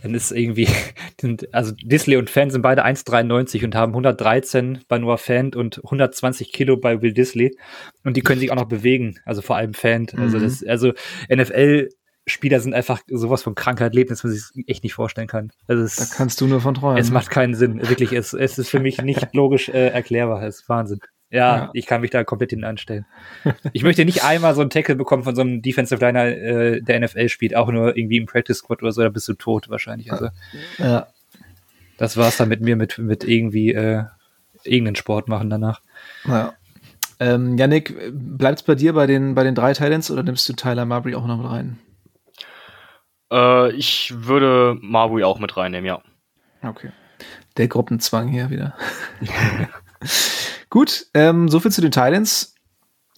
Dann 0.02 0.12
ist 0.14 0.32
irgendwie, 0.32 0.68
also 1.52 1.72
Disley 1.82 2.18
und 2.18 2.28
Fan 2.28 2.50
sind 2.50 2.60
beide 2.60 2.84
1,93 2.84 3.64
und 3.64 3.74
haben 3.74 3.92
113 3.92 4.80
bei 4.86 4.98
Noah 4.98 5.16
Fan 5.16 5.54
und 5.54 5.78
120 5.82 6.52
Kilo 6.52 6.76
bei 6.76 7.00
Will 7.00 7.14
Disley. 7.14 7.56
Und 8.04 8.18
die 8.18 8.22
können 8.22 8.38
sich 8.38 8.52
auch 8.52 8.56
noch 8.56 8.68
bewegen, 8.68 9.18
also 9.24 9.40
vor 9.40 9.56
allem 9.56 9.72
Fan. 9.72 10.08
Also, 10.18 10.36
mhm. 10.36 10.42
das, 10.42 10.62
also 10.62 10.92
NFL 11.34 11.88
Spieler 12.28 12.60
sind 12.60 12.74
einfach 12.74 13.00
sowas 13.08 13.42
von 13.42 13.54
Krankheit 13.54 13.94
leben, 13.94 14.10
dass 14.10 14.24
man 14.24 14.32
sich 14.32 14.68
echt 14.68 14.82
nicht 14.84 14.94
vorstellen 14.94 15.28
kann. 15.28 15.50
Also 15.66 15.82
es, 15.82 15.96
da 15.96 16.04
kannst 16.04 16.40
du 16.40 16.46
nur 16.46 16.60
von 16.60 16.74
träumen. 16.74 16.98
Es 16.98 17.10
macht 17.10 17.30
keinen 17.30 17.54
Sinn. 17.54 17.88
Wirklich, 17.88 18.12
es, 18.12 18.32
es 18.32 18.58
ist 18.58 18.70
für 18.70 18.80
mich 18.80 19.00
nicht 19.02 19.28
logisch 19.34 19.68
äh, 19.68 19.88
erklärbar. 19.88 20.42
Es 20.42 20.60
ist 20.60 20.68
Wahnsinn. 20.68 21.00
Ja, 21.30 21.56
ja, 21.56 21.70
ich 21.74 21.84
kann 21.84 22.00
mich 22.00 22.10
da 22.10 22.24
komplett 22.24 22.50
hinten 22.50 22.64
anstellen. 22.64 23.04
Ich 23.74 23.82
möchte 23.82 24.04
nicht 24.06 24.24
einmal 24.24 24.54
so 24.54 24.62
einen 24.62 24.70
Tackle 24.70 24.96
bekommen 24.96 25.24
von 25.24 25.34
so 25.34 25.42
einem 25.42 25.60
Defensive 25.60 26.02
Liner, 26.02 26.26
äh, 26.26 26.80
der 26.80 27.00
NFL 27.00 27.28
spielt, 27.28 27.54
auch 27.54 27.70
nur 27.70 27.96
irgendwie 27.98 28.16
im 28.16 28.24
Practice 28.24 28.58
Squad 28.58 28.82
oder 28.82 28.92
so, 28.92 29.02
da 29.02 29.10
bist 29.10 29.28
du 29.28 29.34
tot 29.34 29.68
wahrscheinlich. 29.68 30.10
Also, 30.10 30.28
ja. 30.78 31.08
Das 31.98 32.16
war's 32.16 32.38
dann 32.38 32.48
mit 32.48 32.62
mir, 32.62 32.76
mit, 32.76 32.96
mit 32.96 33.24
irgendwie 33.24 33.74
äh, 33.74 34.04
irgendeinen 34.64 34.96
Sport 34.96 35.28
machen 35.28 35.50
danach. 35.50 35.82
Ja. 36.26 36.54
Ähm, 37.20 37.58
Yannick, 37.58 37.94
bleibt's 38.12 38.62
bei 38.62 38.76
dir 38.76 38.92
bei 38.92 39.06
den, 39.06 39.34
bei 39.34 39.42
den 39.42 39.54
drei 39.54 39.72
Titans 39.74 40.10
oder 40.10 40.22
nimmst 40.22 40.48
du 40.48 40.52
Tyler 40.54 40.86
Marbury 40.86 41.14
auch 41.14 41.26
noch 41.26 41.36
mit 41.36 41.50
rein? 41.50 41.78
Äh, 43.30 43.72
ich 43.72 44.12
würde 44.14 44.76
Marbury 44.80 45.24
auch 45.24 45.38
mit 45.38 45.56
reinnehmen, 45.56 45.86
ja. 45.86 46.02
Okay. 46.62 46.90
Der 47.56 47.68
Gruppenzwang 47.68 48.28
hier 48.28 48.50
wieder. 48.50 48.74
Gut, 50.70 51.06
ähm, 51.14 51.48
soviel 51.48 51.72
zu 51.72 51.80
den 51.80 51.90
Titans. 51.90 52.54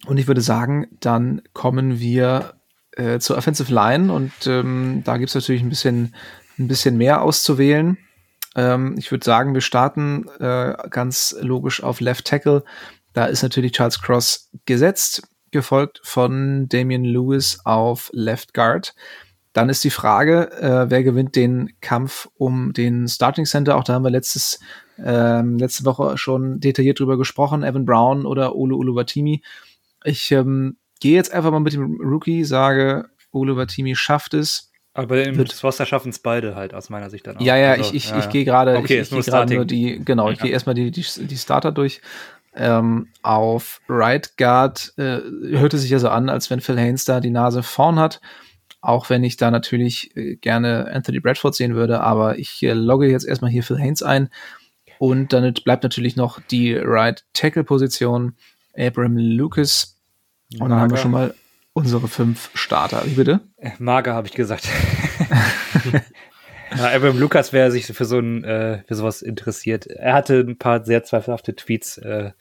Und 0.07 0.17
ich 0.17 0.27
würde 0.27 0.41
sagen, 0.41 0.87
dann 0.99 1.41
kommen 1.53 1.99
wir 1.99 2.55
äh, 2.93 3.19
zur 3.19 3.37
Offensive 3.37 3.71
Line 3.71 4.11
und 4.11 4.31
ähm, 4.47 5.03
da 5.05 5.17
gibt's 5.17 5.35
natürlich 5.35 5.61
ein 5.61 5.69
bisschen, 5.69 6.15
ein 6.57 6.67
bisschen 6.67 6.97
mehr 6.97 7.21
auszuwählen. 7.21 7.97
Ähm, 8.55 8.95
ich 8.97 9.11
würde 9.11 9.23
sagen, 9.23 9.53
wir 9.53 9.61
starten 9.61 10.27
äh, 10.39 10.75
ganz 10.89 11.35
logisch 11.39 11.83
auf 11.83 12.01
Left 12.01 12.25
Tackle. 12.25 12.63
Da 13.13 13.25
ist 13.25 13.43
natürlich 13.43 13.73
Charles 13.73 14.01
Cross 14.01 14.49
gesetzt, 14.65 15.23
gefolgt 15.51 16.01
von 16.03 16.67
Damian 16.67 17.03
Lewis 17.03 17.59
auf 17.63 18.09
Left 18.13 18.53
Guard. 18.53 18.95
Dann 19.53 19.69
ist 19.69 19.83
die 19.83 19.89
Frage, 19.89 20.51
äh, 20.61 20.89
wer 20.89 21.03
gewinnt 21.03 21.35
den 21.35 21.73
Kampf 21.81 22.29
um 22.35 22.71
den 22.73 23.07
Starting 23.07 23.45
Center? 23.45 23.75
Auch 23.75 23.83
da 23.83 23.93
haben 23.93 24.03
wir 24.03 24.11
letztes, 24.11 24.59
ähm, 25.03 25.57
letzte 25.57 25.83
Woche 25.83 26.17
schon 26.17 26.59
detailliert 26.59 26.99
drüber 26.99 27.17
gesprochen. 27.17 27.63
Evan 27.63 27.85
Brown 27.85 28.25
oder 28.25 28.55
Olu 28.55 28.77
Uluwatimi. 28.77 29.41
Ich 30.03 30.31
ähm, 30.31 30.77
gehe 31.01 31.15
jetzt 31.15 31.33
einfach 31.33 31.51
mal 31.51 31.59
mit 31.59 31.73
dem 31.73 31.99
Rookie, 32.01 32.45
sage, 32.45 33.09
Uluwatimi 33.31 33.95
schafft 33.95 34.33
es. 34.33 34.71
Aber 34.93 35.23
im 35.23 35.39
Roster 35.39 35.85
schaffen 35.85 36.09
es 36.09 36.19
beide 36.19 36.55
halt 36.55 36.73
aus 36.73 36.89
meiner 36.89 37.09
Sicht 37.09 37.25
dann 37.25 37.37
auch. 37.37 37.41
Ja, 37.41 37.55
ja, 37.55 37.71
also, 37.71 37.93
ich, 37.93 38.05
ich, 38.05 38.09
ja, 38.09 38.19
ich 38.19 38.29
gehe 38.29 38.43
gerade 38.43 38.77
okay, 38.77 38.99
ich, 39.01 39.11
ich 39.11 39.25
geh 39.25 39.55
nur 39.55 39.65
die, 39.65 40.03
genau, 40.03 40.29
ich 40.29 40.37
ja. 40.39 40.43
gehe 40.43 40.51
erstmal 40.51 40.75
die, 40.75 40.91
die, 40.91 41.05
die 41.17 41.37
Starter 41.37 41.71
durch. 41.71 42.01
Ähm, 42.53 43.07
auf 43.21 43.79
Right 43.87 44.35
Guard 44.37 44.93
äh, 44.97 45.19
hörte 45.57 45.77
sich 45.77 45.89
ja 45.89 45.99
so 45.99 46.09
an, 46.09 46.27
als 46.27 46.49
wenn 46.49 46.59
Phil 46.59 46.77
Haynes 46.77 47.05
da 47.05 47.21
die 47.21 47.29
Nase 47.29 47.63
vorn 47.63 47.99
hat. 47.99 48.19
Auch 48.81 49.11
wenn 49.11 49.23
ich 49.23 49.37
da 49.37 49.51
natürlich 49.51 50.15
äh, 50.17 50.35
gerne 50.35 50.89
Anthony 50.91 51.19
Bradford 51.19 51.53
sehen 51.53 51.75
würde, 51.75 52.01
aber 52.01 52.39
ich 52.39 52.63
äh, 52.63 52.73
logge 52.73 53.07
jetzt 53.07 53.25
erstmal 53.25 53.51
hier 53.51 53.63
Phil 53.63 53.77
Haynes 53.77 54.01
ein. 54.01 54.29
Und 54.97 55.33
dann 55.33 55.53
bleibt 55.53 55.83
natürlich 55.83 56.15
noch 56.15 56.39
die 56.39 56.73
Right 56.75 57.23
Tackle 57.33 57.63
Position, 57.63 58.35
Abram 58.75 59.17
Lucas. 59.17 59.99
Und 60.59 60.69
dann 60.69 60.79
haben 60.79 60.91
wir 60.91 60.97
schon 60.97 61.11
mal 61.11 61.33
unsere 61.73 62.07
fünf 62.07 62.49
Starter. 62.55 63.03
Wie 63.05 63.13
bitte? 63.13 63.39
Äh, 63.57 63.71
Mager, 63.77 64.13
habe 64.13 64.27
ich 64.27 64.33
gesagt. 64.33 64.67
ja, 66.75 66.95
Abram 66.95 67.19
Lucas 67.19 67.53
wäre 67.53 67.71
sich 67.71 67.85
für 67.85 68.05
so 68.05 68.19
ein, 68.19 68.43
für 68.87 68.95
sowas 68.95 69.21
interessiert. 69.21 69.87
Er 69.87 70.13
hatte 70.13 70.39
ein 70.39 70.57
paar 70.57 70.83
sehr 70.85 71.03
zweifelhafte 71.03 71.55
Tweets 71.55 71.97
äh, 71.99 72.31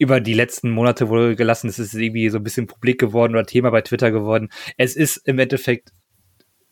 über 0.00 0.18
die 0.20 0.32
letzten 0.32 0.70
Monate 0.70 1.10
wohl 1.10 1.36
gelassen. 1.36 1.68
Es 1.68 1.78
ist 1.78 1.94
irgendwie 1.94 2.30
so 2.30 2.38
ein 2.38 2.42
bisschen 2.42 2.66
publik 2.66 2.98
geworden 2.98 3.34
oder 3.34 3.44
Thema 3.44 3.70
bei 3.70 3.82
Twitter 3.82 4.10
geworden. 4.10 4.48
Es 4.78 4.96
ist 4.96 5.18
im 5.28 5.38
Endeffekt, 5.38 5.90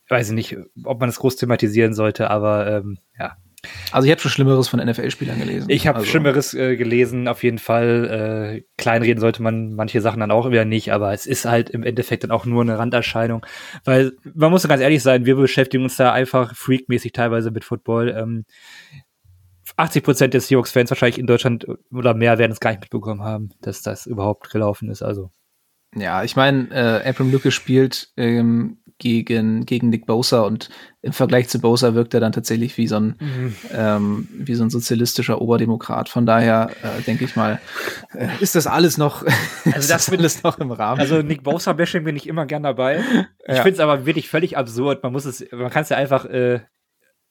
weiß 0.09 0.29
ich 0.29 0.35
nicht, 0.35 0.57
ob 0.83 0.99
man 0.99 1.09
es 1.09 1.19
groß 1.19 1.35
thematisieren 1.35 1.93
sollte, 1.93 2.31
aber 2.31 2.67
ähm, 2.67 2.97
ja. 3.19 3.37
Also 3.91 4.05
ich 4.05 4.11
habe 4.11 4.19
schon 4.19 4.31
Schlimmeres 4.31 4.67
von 4.67 4.79
NFL-Spielern 4.79 5.37
gelesen. 5.37 5.69
Ich 5.69 5.85
habe 5.85 5.99
also. 5.99 6.09
Schlimmeres 6.09 6.55
äh, 6.55 6.75
gelesen, 6.75 7.27
auf 7.27 7.43
jeden 7.43 7.59
Fall. 7.59 8.55
Äh, 8.57 8.63
kleinreden 8.77 9.19
sollte 9.19 9.43
man 9.43 9.73
manche 9.73 10.01
Sachen 10.01 10.21
dann 10.21 10.31
auch 10.31 10.49
wieder 10.49 10.65
nicht, 10.65 10.91
aber 10.91 11.13
es 11.13 11.27
ist 11.27 11.45
halt 11.45 11.69
im 11.69 11.83
Endeffekt 11.83 12.23
dann 12.23 12.31
auch 12.31 12.45
nur 12.45 12.63
eine 12.63 12.79
Randerscheinung. 12.79 13.45
Weil 13.83 14.13
man 14.33 14.49
muss 14.49 14.67
ganz 14.67 14.81
ehrlich 14.81 15.03
sein, 15.03 15.25
wir 15.25 15.35
beschäftigen 15.35 15.83
uns 15.83 15.97
da 15.97 16.13
einfach 16.13 16.55
freakmäßig 16.55 17.11
teilweise 17.11 17.51
mit 17.51 17.63
Football. 17.63 18.15
Ähm, 18.17 18.45
80 19.79 20.03
Prozent 20.03 20.33
der 20.33 20.41
Seahawks-Fans 20.41 20.91
wahrscheinlich 20.91 21.19
in 21.19 21.27
Deutschland 21.27 21.65
oder 21.91 22.13
mehr 22.13 22.37
werden 22.37 22.51
es 22.51 22.59
gar 22.59 22.71
nicht 22.71 22.81
mitbekommen 22.81 23.23
haben, 23.23 23.49
dass 23.61 23.81
das 23.81 24.05
überhaupt 24.05 24.49
gelaufen 24.51 24.89
ist. 24.89 25.01
Also. 25.01 25.31
Ja, 25.95 26.23
ich 26.23 26.35
meine, 26.35 26.69
äh, 26.71 27.09
Abram 27.09 27.31
Lucas 27.31 27.53
spielt 27.53 28.11
ähm, 28.17 28.77
gegen, 28.99 29.65
gegen 29.65 29.89
Nick 29.89 30.05
Bosa 30.05 30.41
und 30.41 30.69
im 31.01 31.13
Vergleich 31.13 31.47
zu 31.47 31.59
Bosa 31.59 31.95
wirkt 31.95 32.13
er 32.13 32.19
dann 32.19 32.33
tatsächlich 32.33 32.77
wie 32.77 32.87
so 32.87 32.97
ein, 32.97 33.15
mhm. 33.19 33.55
ähm, 33.73 34.27
wie 34.33 34.53
so 34.53 34.63
ein 34.63 34.69
sozialistischer 34.69 35.41
Oberdemokrat. 35.41 36.09
Von 36.09 36.25
daher 36.25 36.71
äh, 36.83 37.01
denke 37.03 37.23
ich 37.23 37.37
mal, 37.37 37.61
äh, 38.13 38.27
ist 38.41 38.55
das 38.55 38.67
alles 38.67 38.97
noch, 38.97 39.25
also 39.73 39.91
das 39.91 40.11
alles 40.11 40.43
noch 40.43 40.59
im 40.59 40.71
Rahmen. 40.71 40.99
Also 40.99 41.21
Nick 41.21 41.43
Bosa-Bashing 41.43 42.03
bin 42.03 42.17
ich 42.17 42.27
immer 42.27 42.45
gern 42.45 42.63
dabei. 42.63 43.01
Ich 43.47 43.55
ja. 43.55 43.63
finde 43.63 43.71
es 43.71 43.79
aber 43.79 44.05
wirklich 44.05 44.29
völlig 44.29 44.57
absurd. 44.57 45.01
Man 45.01 45.13
muss 45.13 45.23
es, 45.23 45.45
man 45.51 45.69
kann 45.69 45.83
es 45.83 45.89
ja 45.89 45.97
einfach 45.97 46.25
äh, 46.25 46.59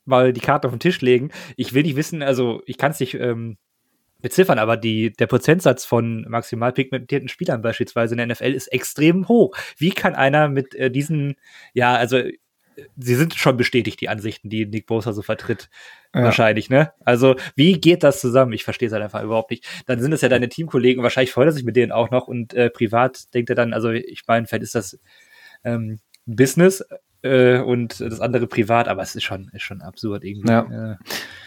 mal 0.08 0.32
die 0.32 0.40
Karte 0.40 0.68
auf 0.68 0.74
den 0.74 0.80
Tisch 0.80 1.00
legen. 1.00 1.30
Ich 1.56 1.74
will 1.74 1.82
nicht 1.82 1.96
wissen, 1.96 2.22
also 2.22 2.62
ich 2.66 2.78
kann 2.78 2.90
es 2.90 3.00
nicht 3.00 3.14
ähm, 3.14 3.58
beziffern, 4.20 4.58
aber 4.58 4.76
die, 4.76 5.12
der 5.12 5.26
Prozentsatz 5.26 5.84
von 5.84 6.26
maximal 6.28 6.72
pigmentierten 6.72 7.28
Spielern 7.28 7.62
beispielsweise 7.62 8.14
in 8.14 8.18
der 8.18 8.26
NFL 8.26 8.52
ist 8.52 8.68
extrem 8.68 9.28
hoch. 9.28 9.56
Wie 9.76 9.90
kann 9.90 10.14
einer 10.14 10.48
mit 10.48 10.74
äh, 10.74 10.90
diesen, 10.90 11.36
ja, 11.72 11.94
also 11.94 12.20
sie 12.96 13.14
sind 13.14 13.34
schon 13.34 13.56
bestätigt, 13.56 14.00
die 14.00 14.08
Ansichten, 14.08 14.48
die 14.48 14.66
Nick 14.66 14.86
Bosa 14.86 15.12
so 15.12 15.22
vertritt. 15.22 15.68
Ja. 16.14 16.22
Wahrscheinlich, 16.22 16.70
ne? 16.70 16.92
Also, 17.04 17.36
wie 17.54 17.80
geht 17.80 18.02
das 18.02 18.20
zusammen? 18.20 18.52
Ich 18.52 18.64
verstehe 18.64 18.88
es 18.88 18.92
halt 18.92 19.02
einfach 19.02 19.22
überhaupt 19.22 19.50
nicht. 19.50 19.66
Dann 19.86 20.00
sind 20.00 20.12
es 20.12 20.20
ja 20.20 20.28
deine 20.28 20.48
Teamkollegen, 20.48 21.02
wahrscheinlich 21.02 21.32
freut 21.32 21.46
er 21.46 21.52
sich 21.52 21.64
mit 21.64 21.76
denen 21.76 21.92
auch 21.92 22.10
noch 22.10 22.28
und 22.28 22.54
äh, 22.54 22.70
privat 22.70 23.34
denkt 23.34 23.50
er 23.50 23.56
dann, 23.56 23.72
also 23.74 23.90
ich 23.90 24.22
meine, 24.26 24.46
vielleicht 24.46 24.62
ist 24.62 24.74
das 24.74 24.98
ähm, 25.64 25.98
Business, 26.24 26.84
äh, 27.22 27.60
und 27.60 28.00
das 28.00 28.20
andere 28.20 28.46
privat, 28.46 28.88
aber 28.88 29.02
es 29.02 29.14
ist 29.14 29.24
schon, 29.24 29.50
ist 29.52 29.62
schon 29.62 29.82
absurd 29.82 30.24
irgendwie. 30.24 30.50
Ja. 30.50 30.92
Äh. 30.92 30.96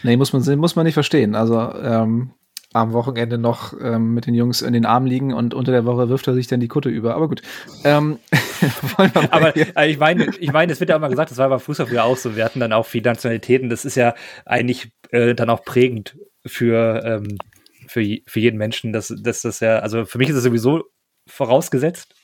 Nee, 0.02 0.16
muss 0.16 0.32
man, 0.32 0.42
muss 0.58 0.76
man 0.76 0.84
nicht 0.84 0.94
verstehen. 0.94 1.34
Also 1.34 1.58
ähm, 1.58 2.32
am 2.72 2.92
Wochenende 2.92 3.38
noch 3.38 3.74
ähm, 3.80 4.14
mit 4.14 4.26
den 4.26 4.34
Jungs 4.34 4.62
in 4.62 4.72
den 4.72 4.86
Armen 4.86 5.06
liegen 5.06 5.34
und 5.34 5.54
unter 5.54 5.72
der 5.72 5.84
Woche 5.84 6.08
wirft 6.08 6.26
er 6.26 6.34
sich 6.34 6.46
dann 6.46 6.60
die 6.60 6.68
Kutte 6.68 6.88
über. 6.88 7.14
Aber 7.14 7.28
gut. 7.28 7.42
Ähm, 7.84 8.18
aber 9.30 9.56
äh, 9.56 9.90
ich 9.90 9.98
meine, 9.98 10.30
ich 10.38 10.52
meine, 10.52 10.72
es 10.72 10.80
wird 10.80 10.90
ja 10.90 10.96
immer 10.96 11.10
gesagt, 11.10 11.30
das 11.30 11.38
war 11.38 11.48
bei 11.48 11.58
Fußball 11.58 11.86
früher 11.86 12.04
auch 12.04 12.16
so. 12.16 12.34
Wir 12.36 12.44
hatten 12.44 12.60
dann 12.60 12.72
auch 12.72 12.86
viele 12.86 13.10
Nationalitäten. 13.10 13.68
Das 13.68 13.84
ist 13.84 13.96
ja 13.96 14.14
eigentlich 14.46 14.90
äh, 15.10 15.34
dann 15.34 15.50
auch 15.50 15.64
prägend 15.64 16.16
für, 16.46 17.02
ähm, 17.04 17.38
für, 17.88 18.04
für 18.26 18.40
jeden 18.40 18.58
Menschen. 18.58 18.92
dass 18.92 19.14
dass 19.22 19.42
das 19.42 19.60
ja, 19.60 19.80
also 19.80 20.06
für 20.06 20.18
mich 20.18 20.30
ist 20.30 20.36
es 20.36 20.44
sowieso 20.44 20.84
vorausgesetzt. 21.26 22.14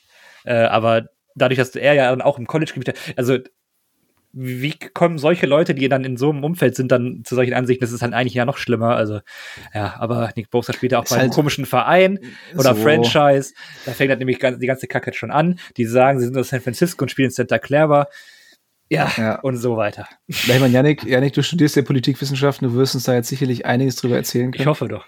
Äh, 0.45 0.63
aber 0.63 1.09
dadurch, 1.35 1.57
dass 1.57 1.75
er 1.75 1.93
ja 1.93 2.09
dann 2.09 2.21
auch 2.21 2.37
im 2.37 2.47
College 2.47 2.73
gespielt 2.73 2.89
hat, 2.89 3.17
also 3.17 3.37
wie 4.31 4.75
kommen 4.93 5.17
solche 5.17 5.47
Leute, 5.47 5.73
die 5.73 5.89
dann 5.89 6.03
in 6.03 6.15
so 6.15 6.29
einem 6.29 6.43
Umfeld 6.43 6.75
sind, 6.75 6.91
dann 6.91 7.23
zu 7.25 7.33
solchen 7.33 7.53
Ansichten? 7.53 7.81
Das 7.81 7.91
ist 7.91 8.03
dann 8.03 8.13
eigentlich 8.13 8.35
ja 8.35 8.45
noch 8.45 8.57
schlimmer. 8.57 8.95
Also, 8.95 9.21
ja, 9.73 9.95
aber 9.97 10.31
Nick 10.35 10.51
Bosa 10.51 10.71
spielt 10.71 10.91
ja 10.91 10.99
auch 10.99 11.05
bei 11.05 11.15
einem 11.15 11.23
halt 11.23 11.33
komischen 11.33 11.65
Verein 11.65 12.19
oder 12.53 12.75
so. 12.75 12.81
Franchise. 12.81 13.53
Da 13.85 13.91
fängt 13.93 14.11
halt 14.11 14.19
nämlich 14.19 14.37
die 14.37 14.67
ganze 14.67 14.87
Kacke 14.87 15.13
schon 15.13 15.31
an. 15.31 15.59
Die 15.77 15.85
sagen, 15.85 16.19
sie 16.19 16.25
sind 16.25 16.37
aus 16.37 16.49
San 16.49 16.61
Francisco 16.61 17.03
und 17.03 17.09
spielen 17.09 17.29
in 17.29 17.31
Santa 17.31 17.57
Clara. 17.57 18.07
Ja, 18.87 19.11
ja, 19.17 19.39
und 19.39 19.57
so 19.57 19.77
weiter. 19.77 20.07
Ich 20.27 20.47
meine, 20.47 20.67
Janik, 20.67 21.03
Janik, 21.03 21.33
du 21.33 21.43
studierst 21.43 21.75
ja 21.75 21.83
Politikwissenschaften, 21.83 22.67
du 22.67 22.75
wirst 22.75 22.95
uns 22.95 23.03
da 23.03 23.13
jetzt 23.13 23.29
sicherlich 23.29 23.65
einiges 23.65 23.95
drüber 23.95 24.15
erzählen 24.15 24.51
können. 24.51 24.61
Ich 24.61 24.67
hoffe 24.67 24.87
doch. 24.87 25.05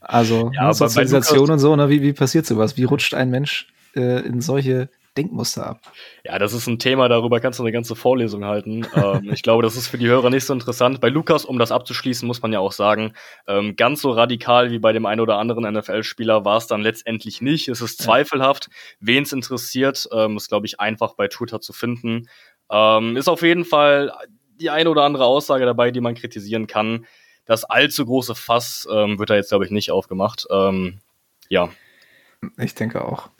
Also 0.00 0.50
Ja, 0.54 0.72
Sozialisation 0.72 1.50
und 1.50 1.58
so, 1.58 1.74
ne? 1.74 1.88
wie, 1.88 2.02
wie 2.02 2.12
passiert 2.12 2.46
sowas? 2.46 2.76
Wie 2.76 2.84
rutscht 2.84 3.14
ein 3.14 3.30
Mensch 3.30 3.72
äh, 3.94 4.20
in 4.26 4.40
solche 4.40 4.88
Denkmuster 5.16 5.66
ab? 5.66 5.80
Ja, 6.24 6.38
das 6.38 6.52
ist 6.52 6.66
ein 6.66 6.78
Thema, 6.78 7.08
darüber 7.08 7.40
kannst 7.40 7.58
du 7.58 7.62
eine 7.62 7.72
ganze 7.72 7.94
Vorlesung 7.94 8.44
halten. 8.44 8.86
ähm, 8.94 9.30
ich 9.32 9.42
glaube, 9.42 9.62
das 9.62 9.76
ist 9.76 9.88
für 9.88 9.98
die 9.98 10.08
Hörer 10.08 10.30
nicht 10.30 10.44
so 10.44 10.52
interessant. 10.52 11.00
Bei 11.00 11.08
Lukas, 11.08 11.44
um 11.44 11.58
das 11.58 11.72
abzuschließen, 11.72 12.26
muss 12.26 12.42
man 12.42 12.52
ja 12.52 12.60
auch 12.60 12.72
sagen, 12.72 13.12
ähm, 13.46 13.76
ganz 13.76 14.00
so 14.02 14.10
radikal 14.10 14.70
wie 14.70 14.78
bei 14.78 14.92
dem 14.92 15.06
einen 15.06 15.20
oder 15.20 15.38
anderen 15.38 15.70
NFL-Spieler 15.72 16.44
war 16.44 16.56
es 16.56 16.66
dann 16.66 16.80
letztendlich 16.80 17.40
nicht. 17.40 17.68
Es 17.68 17.80
ist 17.80 18.02
zweifelhaft. 18.02 18.68
Wen 19.00 19.24
es 19.24 19.32
interessiert, 19.32 20.08
ähm, 20.12 20.36
ist, 20.36 20.48
glaube 20.48 20.66
ich, 20.66 20.80
einfach 20.80 21.14
bei 21.14 21.28
Twitter 21.28 21.60
zu 21.60 21.72
finden. 21.72 22.28
Ähm, 22.70 23.16
ist 23.16 23.28
auf 23.28 23.42
jeden 23.42 23.64
Fall 23.64 24.12
die 24.60 24.70
eine 24.70 24.88
oder 24.90 25.02
andere 25.02 25.24
Aussage 25.24 25.66
dabei, 25.66 25.90
die 25.90 26.00
man 26.00 26.14
kritisieren 26.14 26.66
kann. 26.66 27.06
Das 27.44 27.64
allzu 27.64 28.06
große 28.06 28.34
Fass 28.34 28.88
ähm, 28.90 29.18
wird 29.18 29.30
da 29.30 29.34
jetzt, 29.34 29.48
glaube 29.48 29.64
ich, 29.64 29.70
nicht 29.70 29.90
aufgemacht. 29.90 30.46
Ähm, 30.50 31.00
ja, 31.48 31.70
Ich 32.58 32.74
denke 32.74 33.04
auch. 33.04 33.30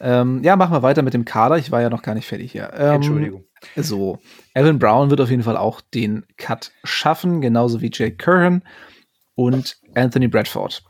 Ähm, 0.00 0.42
ja, 0.44 0.56
machen 0.56 0.72
wir 0.72 0.82
weiter 0.82 1.02
mit 1.02 1.14
dem 1.14 1.24
Kader. 1.24 1.58
Ich 1.58 1.72
war 1.72 1.80
ja 1.80 1.90
noch 1.90 2.02
gar 2.02 2.14
nicht 2.14 2.26
fertig 2.26 2.52
hier. 2.52 2.72
Ähm, 2.74 2.96
Entschuldigung. 2.96 3.44
So, 3.76 4.20
Evan 4.54 4.78
Brown 4.78 5.10
wird 5.10 5.20
auf 5.20 5.30
jeden 5.30 5.42
Fall 5.42 5.56
auch 5.56 5.80
den 5.80 6.24
Cut 6.36 6.70
schaffen, 6.84 7.40
genauso 7.40 7.80
wie 7.80 7.90
Jake 7.92 8.16
Curran 8.16 8.62
und 9.34 9.78
Anthony 9.94 10.28
Bradford. 10.28 10.84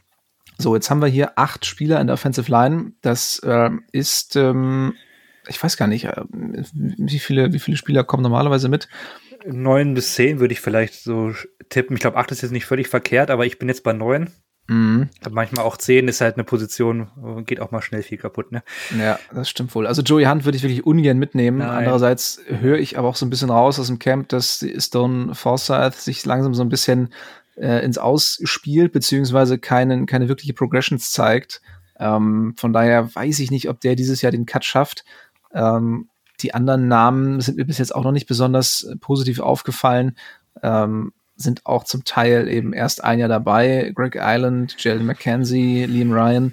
So, 0.59 0.75
jetzt 0.75 0.91
haben 0.91 1.01
wir 1.01 1.09
hier 1.09 1.33
acht 1.37 1.65
Spieler 1.65 2.01
in 2.01 2.09
der 2.09 2.15
Offensive 2.15 2.51
Line. 2.51 2.93
Das 3.01 3.41
ähm, 3.45 3.85
ist, 3.93 4.37
ähm, 4.37 4.95
ich 5.47 5.63
weiß 5.63 5.77
gar 5.77 5.87
nicht, 5.87 6.05
äh, 6.05 6.25
wie 6.33 7.19
viele, 7.19 7.53
wie 7.53 7.61
viele 7.61 7.77
Spieler 7.77 8.05
kommen 8.05 8.25
normalerweise 8.25 8.69
mit. 8.69 8.89
Neun 9.47 9.95
bis 9.95 10.15
zehn 10.15 10.41
würde 10.41 10.53
ich 10.53 10.61
vielleicht 10.61 10.95
so 10.95 11.33
tippen. 11.69 11.97
Ich 11.97 12.01
glaube, 12.01 12.17
acht 12.17 12.33
ist 12.33 12.43
jetzt 12.43 12.51
nicht 12.51 12.67
völlig 12.67 12.89
verkehrt, 12.89 13.31
aber 13.31 13.47
ich 13.47 13.59
bin 13.59 13.69
jetzt 13.69 13.85
bei 13.85 13.93
neun. 13.93 14.31
Mhm. 14.69 15.09
Aber 15.25 15.35
manchmal 15.35 15.65
auch 15.65 15.79
zehn 15.79 16.09
ist 16.09 16.21
halt 16.21 16.37
eine 16.37 16.45
Position, 16.45 17.09
geht 17.47 17.61
auch 17.61 17.71
mal 17.71 17.81
schnell 17.81 18.03
viel 18.03 18.19
kaputt, 18.19 18.53
ne? 18.53 18.63
Ja, 18.99 19.19
das 19.33 19.49
stimmt 19.49 19.75
wohl. 19.75 19.87
Also 19.87 20.03
Joey 20.03 20.25
Hunt 20.25 20.45
würde 20.45 20.57
ich 20.57 20.63
wirklich 20.63 20.85
ungern 20.85 21.19
mitnehmen. 21.19 21.59
Nein. 21.59 21.71
Andererseits 21.71 22.41
höre 22.47 22.79
ich 22.79 22.99
aber 22.99 23.09
auch 23.09 23.17
so 23.17 23.25
ein 23.25 23.31
bisschen 23.31 23.51
raus 23.51 23.81
aus 23.81 23.87
dem 23.87 23.99
Camp, 23.99 24.29
dass 24.29 24.65
Stone 24.77 25.35
Forsyth 25.35 25.95
sich 25.95 26.25
langsam 26.27 26.53
so 26.53 26.63
ein 26.63 26.69
bisschen 26.69 27.09
äh, 27.57 27.83
ins 27.83 27.97
Aus 27.97 28.41
spielt, 28.45 28.93
beziehungsweise 28.93 29.59
keinen, 29.59 30.05
keine 30.05 30.29
wirkliche 30.29 30.53
Progressions 30.53 31.13
zeigt. 31.13 31.63
Ähm, 31.99 32.55
von 32.57 32.73
daher 32.75 33.15
weiß 33.15 33.39
ich 33.41 33.51
nicht, 33.51 33.71
ob 33.71 33.81
der 33.81 33.97
dieses 33.97 34.21
Jahr 34.23 34.33
den 34.33 34.47
Cut 34.47 34.67
schafft. 34.67 35.05
Ähm, 35.53 36.09
die 36.41 36.55
anderen 36.55 36.89
Namen 36.89 37.41
sind 37.41 37.57
mir 37.57 37.65
bis 37.65 37.79
jetzt 37.79 37.95
auch 37.95 38.05
noch 38.05 38.13
nicht 38.13 38.29
besonders 38.29 38.85
äh, 38.85 38.97
positiv 38.97 39.41
aufgefallen. 39.41 40.17
Ähm, 40.63 41.13
sind 41.39 41.65
auch 41.65 41.85
zum 41.85 42.05
Teil 42.05 42.49
eben 42.49 42.73
erst 42.73 43.03
ein 43.03 43.19
Jahr 43.21 43.29
dabei. 43.29 43.93
Greg 43.95 44.17
Island, 44.21 44.75
Jalen 44.79 45.07
McKenzie, 45.07 45.87
Liam 45.87 46.13
Ryan. 46.13 46.53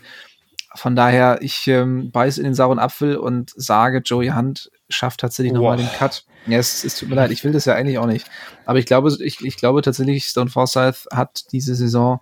Von 0.75 0.95
daher, 0.95 1.41
ich 1.41 1.67
ähm, 1.67 2.11
beiß 2.11 2.37
in 2.37 2.43
den 2.43 2.53
sauren 2.53 2.79
Apfel 2.79 3.17
und 3.17 3.51
sage, 3.55 4.01
Joey 4.05 4.27
Hunt 4.29 4.69
schafft 4.89 5.21
tatsächlich 5.21 5.53
nochmal 5.53 5.79
Wow. 5.79 5.85
den 5.85 5.97
Cut. 5.97 6.25
Ja, 6.47 6.59
es, 6.59 6.83
es 6.83 6.99
tut 6.99 7.09
mir 7.09 7.15
leid, 7.15 7.31
ich 7.31 7.43
will 7.43 7.51
das 7.51 7.65
ja 7.65 7.73
eigentlich 7.73 7.97
auch 7.97 8.05
nicht. 8.05 8.27
Aber 8.65 8.77
ich 8.77 8.85
glaube, 8.85 9.11
ich, 9.19 9.43
ich 9.43 9.57
glaube 9.57 9.81
tatsächlich, 9.81 10.25
Stone 10.25 10.49
Forsyth 10.51 11.07
hat 11.11 11.51
diese 11.51 11.75
Saison 11.75 12.19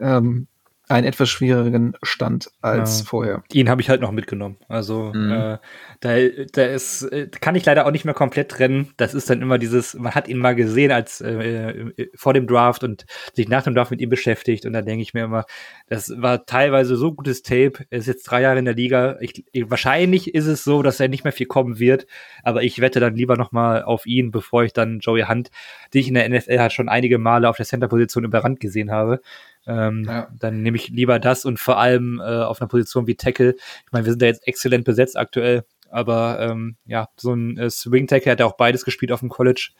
ähm, 0.00 0.46
einen 0.88 1.06
etwas 1.06 1.28
schwierigeren 1.28 1.94
Stand 2.02 2.48
als 2.60 3.00
Ja. 3.00 3.04
vorher. 3.06 3.42
Ihn 3.52 3.68
habe 3.68 3.80
ich 3.80 3.88
halt 3.88 4.00
noch 4.00 4.12
mitgenommen. 4.12 4.56
Also 4.68 5.12
Mhm. 5.14 5.32
äh, 5.32 5.58
da, 6.00 6.16
da 6.52 6.62
ist, 6.64 7.02
äh, 7.02 7.28
kann 7.40 7.56
ich 7.56 7.64
leider 7.64 7.86
auch 7.86 7.90
nicht 7.90 8.04
mehr 8.04 8.14
komplett 8.14 8.50
trennen. 8.50 8.90
Das 8.96 9.12
ist 9.14 9.28
dann 9.28 9.42
immer 9.42 9.58
dieses, 9.58 9.94
man 9.94 10.14
hat 10.14 10.28
ihn 10.28 10.38
mal 10.38 10.54
gesehen 10.54 10.92
als 10.92 11.20
äh, 11.20 11.70
äh, 11.70 12.10
vor 12.14 12.34
dem 12.34 12.46
Draft 12.46 12.84
und 12.84 13.04
sich 13.34 13.48
nach 13.48 13.64
dem 13.64 13.74
Draft 13.74 13.90
mit 13.90 14.00
ihm 14.00 14.10
beschäftigt. 14.10 14.64
Und 14.64 14.74
da 14.74 14.82
denke 14.82 15.02
ich 15.02 15.12
mir 15.12 15.24
immer, 15.24 15.44
das 15.88 16.12
war 16.16 16.46
teilweise 16.46 16.96
so 16.96 17.12
gutes 17.14 17.42
Tape. 17.42 17.84
Er 17.90 17.98
ist 17.98 18.06
jetzt 18.06 18.22
drei 18.24 18.42
Jahre 18.42 18.58
in 18.60 18.64
der 18.64 18.74
Liga. 18.74 19.16
Ich, 19.20 19.44
ich, 19.52 19.68
wahrscheinlich 19.70 20.34
ist 20.34 20.46
es 20.46 20.62
so, 20.62 20.82
dass 20.82 21.00
er 21.00 21.08
nicht 21.08 21.24
mehr 21.24 21.32
viel 21.32 21.46
kommen 21.46 21.80
wird. 21.80 22.06
Aber 22.44 22.62
ich 22.62 22.80
wette 22.80 23.00
dann 23.00 23.16
lieber 23.16 23.36
noch 23.36 23.50
mal 23.50 23.82
auf 23.82 24.06
ihn, 24.06 24.30
bevor 24.30 24.62
ich 24.62 24.72
dann 24.72 25.00
Joey 25.00 25.22
Hunt, 25.22 25.50
den 25.92 26.00
ich 26.00 26.08
in 26.08 26.14
der 26.14 26.28
NFL 26.28 26.60
halt 26.60 26.72
schon 26.72 26.88
einige 26.88 27.18
Male 27.18 27.48
auf 27.48 27.56
der 27.56 27.66
Center-Position 27.66 28.24
überrannt 28.24 28.60
gesehen 28.60 28.92
habe. 28.92 29.20
Ähm, 29.66 30.04
Ja. 30.06 30.28
Dann 30.38 30.62
nehme 30.62 30.76
ich 30.76 30.88
lieber 30.88 31.18
das 31.18 31.44
und 31.44 31.58
vor 31.58 31.78
allem 31.78 32.20
äh, 32.20 32.42
auf 32.42 32.60
einer 32.60 32.68
Position 32.68 33.06
wie 33.06 33.16
Tackle. 33.16 33.54
Ich 33.56 33.92
meine, 33.92 34.04
wir 34.04 34.12
sind 34.12 34.22
da 34.22 34.26
jetzt 34.26 34.46
exzellent 34.46 34.84
besetzt 34.84 35.16
aktuell, 35.16 35.64
aber 35.90 36.38
ähm, 36.40 36.76
ja, 36.86 37.08
so 37.16 37.32
ein 37.32 37.56
äh, 37.58 37.70
Swing 37.70 38.06
Tackle 38.06 38.32
hat 38.32 38.40
ja 38.40 38.46
auch 38.46 38.56
beides 38.56 38.84
gespielt 38.84 39.12
auf 39.12 39.20
dem 39.20 39.28
College. 39.28 39.70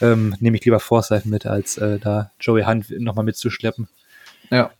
Ähm, 0.00 0.34
nehme 0.40 0.56
ich 0.56 0.64
lieber 0.64 0.80
Forsyth 0.80 1.26
mit, 1.26 1.46
als 1.46 1.78
äh, 1.78 1.98
da 1.98 2.30
Joey 2.40 2.64
Hunt 2.64 2.90
nochmal 2.98 3.24
mitzuschleppen. 3.24 3.88
Ja. 4.50 4.70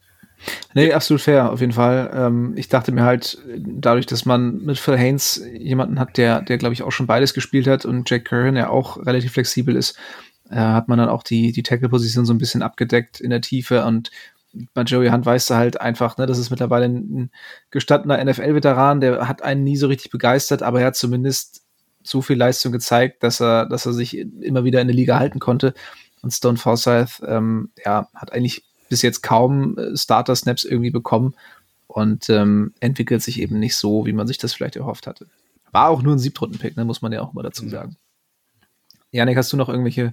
Nee, 0.72 0.92
absolut 0.92 1.20
fair, 1.20 1.52
auf 1.52 1.60
jeden 1.60 1.72
Fall. 1.72 2.10
Ähm, 2.14 2.54
ich 2.56 2.68
dachte 2.68 2.92
mir 2.92 3.04
halt, 3.04 3.38
dadurch, 3.58 4.06
dass 4.06 4.24
man 4.24 4.64
mit 4.64 4.78
Phil 4.78 4.96
Haynes 4.96 5.44
jemanden 5.52 6.00
hat, 6.00 6.16
der, 6.16 6.40
der 6.40 6.56
glaube 6.56 6.72
ich 6.72 6.82
auch 6.82 6.92
schon 6.92 7.06
beides 7.06 7.34
gespielt 7.34 7.66
hat 7.66 7.84
und 7.84 8.08
Jack 8.08 8.24
Curran 8.24 8.56
ja 8.56 8.70
auch 8.70 9.04
relativ 9.04 9.32
flexibel 9.32 9.76
ist, 9.76 9.98
äh, 10.48 10.56
hat 10.56 10.88
man 10.88 10.98
dann 10.98 11.10
auch 11.10 11.22
die, 11.22 11.52
die 11.52 11.62
Tackle-Position 11.62 12.24
so 12.24 12.32
ein 12.32 12.38
bisschen 12.38 12.62
abgedeckt 12.62 13.20
in 13.20 13.30
der 13.30 13.42
Tiefe 13.42 13.84
und 13.84 14.10
bei 14.74 14.82
Joey 14.82 15.08
Hunt 15.10 15.26
weißt 15.26 15.50
du 15.50 15.54
halt 15.54 15.80
einfach, 15.80 16.16
ne, 16.16 16.26
das 16.26 16.38
ist 16.38 16.50
mittlerweile 16.50 16.86
ein, 16.86 17.30
gestandener 17.70 18.22
NFL-Veteran, 18.24 19.00
der 19.00 19.28
hat 19.28 19.42
einen 19.42 19.64
nie 19.64 19.76
so 19.76 19.86
richtig 19.86 20.10
begeistert, 20.10 20.62
aber 20.62 20.80
er 20.80 20.88
hat 20.88 20.96
zumindest 20.96 21.62
so 22.02 22.22
viel 22.22 22.36
Leistung 22.36 22.72
gezeigt, 22.72 23.22
dass 23.22 23.40
er, 23.40 23.66
dass 23.66 23.86
er 23.86 23.92
sich 23.92 24.16
immer 24.18 24.64
wieder 24.64 24.80
in 24.80 24.88
der 24.88 24.96
Liga 24.96 25.18
halten 25.18 25.38
konnte. 25.38 25.74
Und 26.22 26.32
Stone 26.32 26.58
Forsyth, 26.58 27.22
ähm, 27.26 27.70
ja, 27.84 28.08
hat 28.14 28.32
eigentlich 28.32 28.64
bis 28.88 29.02
jetzt 29.02 29.22
kaum 29.22 29.78
äh, 29.78 29.96
Starter-Snaps 29.96 30.64
irgendwie 30.64 30.90
bekommen 30.90 31.34
und 31.86 32.28
ähm, 32.28 32.74
entwickelt 32.80 33.22
sich 33.22 33.40
eben 33.40 33.58
nicht 33.58 33.76
so, 33.76 34.06
wie 34.06 34.12
man 34.12 34.26
sich 34.26 34.38
das 34.38 34.52
vielleicht 34.52 34.76
erhofft 34.76 35.06
hatte. 35.06 35.26
War 35.72 35.88
auch 35.88 36.02
nur 36.02 36.14
ein 36.14 36.18
Siebtrunden-Pick, 36.18 36.76
ne, 36.76 36.84
muss 36.84 37.02
man 37.02 37.12
ja 37.12 37.22
auch 37.22 37.32
mal 37.32 37.42
dazu 37.42 37.68
sagen. 37.68 37.96
Janik, 39.12 39.36
hast 39.36 39.52
du 39.52 39.56
noch 39.56 39.68
irgendwelche 39.68 40.12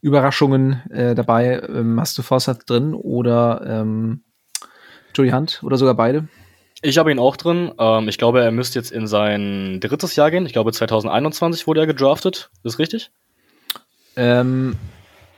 Überraschungen 0.00 0.82
äh, 0.90 1.14
dabei? 1.14 1.60
Ähm, 1.68 2.00
hast 2.00 2.16
du 2.16 2.22
Forsyth 2.22 2.68
drin 2.68 2.94
oder 2.94 3.62
ähm, 3.66 4.22
Joey 5.14 5.30
Hunt 5.30 5.62
oder 5.62 5.76
sogar 5.76 5.94
beide? 5.94 6.28
Ich 6.80 6.96
habe 6.96 7.10
ihn 7.10 7.18
auch 7.18 7.36
drin. 7.36 7.72
Ähm, 7.78 8.08
ich 8.08 8.18
glaube, 8.18 8.40
er 8.42 8.50
müsste 8.50 8.78
jetzt 8.78 8.92
in 8.92 9.06
sein 9.06 9.80
drittes 9.80 10.16
Jahr 10.16 10.30
gehen. 10.30 10.46
Ich 10.46 10.52
glaube, 10.52 10.72
2021 10.72 11.66
wurde 11.66 11.80
er 11.80 11.86
gedraftet. 11.86 12.50
Ist 12.62 12.78
richtig? 12.78 13.10
Ähm, 14.16 14.76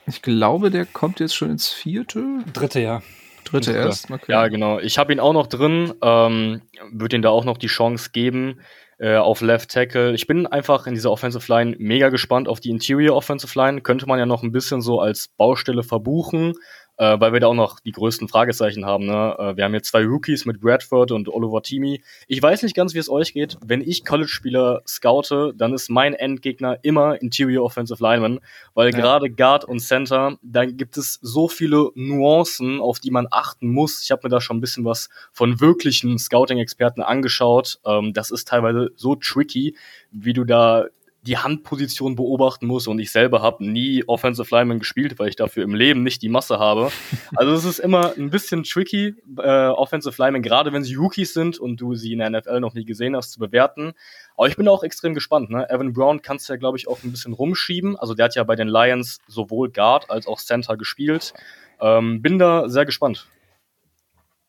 ich 0.07 0.23
glaube, 0.23 0.71
der 0.71 0.87
kommt 0.87 1.19
jetzt 1.21 1.35
schon 1.35 1.51
ins 1.51 1.69
vierte, 1.69 2.23
Dritte 2.53 2.81
Jahr. 2.81 3.03
dritte 3.45 3.73
Dritte. 3.73 3.87
erst. 3.87 4.11
Okay. 4.11 4.31
Ja, 4.33 4.49
genau. 4.49 4.79
Ich 4.79 4.99
habe 4.99 5.13
ihn 5.13 5.21
auch 5.21 5.33
noch 5.33 5.47
drin. 5.47 5.93
Ähm, 6.03 6.63
Würde 6.93 7.17
ihm 7.17 7.23
da 7.23 7.31
auch 7.31 7.45
noch 7.45 7.59
die 7.59 7.67
Chance 7.69 8.11
geben 8.13 8.61
äh, 9.01 9.17
auf 9.17 9.41
Left 9.41 9.71
Tackle. 9.71 10.13
Ich 10.15 10.27
bin 10.27 10.47
einfach 10.47 10.87
in 10.87 10.95
dieser 10.95 11.11
Offensive 11.11 11.51
Line 11.51 11.75
mega 11.79 12.11
gespannt 12.11 12.49
auf 12.49 12.61
die 12.61 12.69
Interior 12.69 13.17
Offensive 13.17 13.59
Line. 13.59 13.81
Könnte 13.81 14.07
man 14.07 14.19
ja 14.19 14.27
noch 14.27 14.43
ein 14.43 14.53
bisschen 14.53 14.83
so 14.83 15.01
als 15.01 15.29
Baustelle 15.39 15.83
verbuchen, 15.83 16.53
äh, 17.01 17.19
weil 17.19 17.33
wir 17.33 17.41
da 17.41 17.47
auch 17.47 17.55
noch 17.55 17.81
die 17.81 17.93
größten 17.93 18.29
Fragezeichen 18.29 18.85
haben. 18.85 19.07
Ne? 19.07 19.35
Äh, 19.39 19.57
wir 19.57 19.65
haben 19.65 19.73
jetzt 19.73 19.89
zwei 19.89 20.05
Rookies 20.05 20.45
mit 20.45 20.61
Bradford 20.61 21.13
und 21.13 21.31
Oliver 21.31 21.63
Timi. 21.63 22.03
Ich 22.29 22.43
weiß 22.43 22.63
nicht 22.63 22.77
ganz, 22.77 22.93
wie 22.93 22.99
es 22.99 23.09
euch 23.09 23.33
geht. 23.33 23.57
Wenn 23.65 23.81
ich 23.81 24.05
College-Spieler 24.05 24.83
scoute, 24.87 25.55
dann 25.57 25.73
ist 25.73 25.89
mein 25.89 26.13
Endgegner 26.13 26.79
immer 26.83 27.21
Interior 27.23 27.65
Offensive 27.65 28.03
Lineman, 28.03 28.41
weil 28.75 28.91
Ja. 28.91 28.99
gerade 28.99 29.31
Guard 29.31 29.65
und 29.65 29.81
Center, 29.81 30.37
da 30.43 30.67
gibt 30.67 30.99
es 30.99 31.19
so 31.23 31.49
viele 31.49 31.89
Nuancen, 31.95 32.81
auf 32.81 33.01
die 33.01 33.11
man 33.11 33.29
achten 33.31 33.69
muss. 33.73 34.03
Ich 34.05 34.11
habe 34.11 34.21
mir 34.25 34.29
da 34.29 34.43
schon 34.43 34.59
ein 34.59 34.61
bisschen 34.61 34.85
was 34.85 35.09
von 35.33 35.59
wirklichen 35.59 36.19
Scouting-Experten 36.19 37.01
angeschaut. 37.01 37.79
Ähm, 37.87 38.13
das 38.13 38.31
ist 38.31 38.47
teilweise 38.47 38.91
so 38.97 39.15
tricky, 39.15 39.75
wie 40.11 40.35
du 40.35 40.45
da 40.45 40.85
die 41.23 41.37
Handposition 41.37 42.17
beobachten 42.17 42.67
musst 42.67 42.89
und 42.89 42.99
ich 42.99 43.13
selber 43.13 43.43
habe 43.43 43.65
nie 43.65 44.05
Offensive 44.07 44.55
Lineman 44.55 44.79
gespielt, 44.79 45.19
weil 45.19 45.29
ich 45.29 45.37
dafür 45.37 45.65
im 45.65 45.75
Leben 45.75 46.03
nicht 46.03 46.23
die 46.23 46.29
Masse 46.29 46.59
habe. 46.59 46.91
Also 47.37 47.53
es 47.53 47.65
ist 47.65 47.79
immer 47.79 48.13
ein 48.17 48.31
bisschen 48.31 48.65
tricky, 48.65 49.15
äh, 49.39 49.69
Offensive 49.69 50.21
Lineman, 50.21 50.43
gerade 50.43 50.73
wenn 50.73 50.83
sie 50.83 50.95
Rookies 50.95 51.33
sind 51.33 51.59
und 51.59 51.81
du 51.81 51.95
sie 51.95 52.13
in 52.13 52.19
der 52.19 52.31
NFL 52.31 52.61
noch 52.61 52.75
nie 52.75 52.85
gesehen 52.85 53.15
hast, 53.15 53.33
zu 53.33 53.39
bewerten. 53.39 53.93
Aber 54.37 54.49
ich 54.49 54.57
bin 54.57 54.69
auch 54.69 54.83
extrem 54.83 55.15
gespannt. 55.15 55.49
Ne? 55.49 55.69
Evan 55.71 55.93
Brown 55.93 56.23
kannst 56.23 56.49
du 56.49 56.53
ja, 56.53 56.59
glaube 56.59 56.77
ich, 56.77 56.89
auch 56.89 57.03
ein 57.03 57.13
bisschen 57.13 57.33
rumschieben. 57.33 57.97
Also 57.97 58.15
der 58.15 58.27
hat 58.27 58.35
ja 58.35 58.45
bei 58.45 58.57
den 58.57 58.69
Lions 58.69 59.19
sowohl 59.27 59.71
Guard 59.71 60.11
als 60.11 60.27
auch 60.27 60.39
Center 60.39 60.77
gespielt. 60.77 61.33
Ähm, 61.81 62.21
bin 62.21 62.39
da 62.39 62.69
sehr 62.69 62.85
gespannt. 62.85 63.27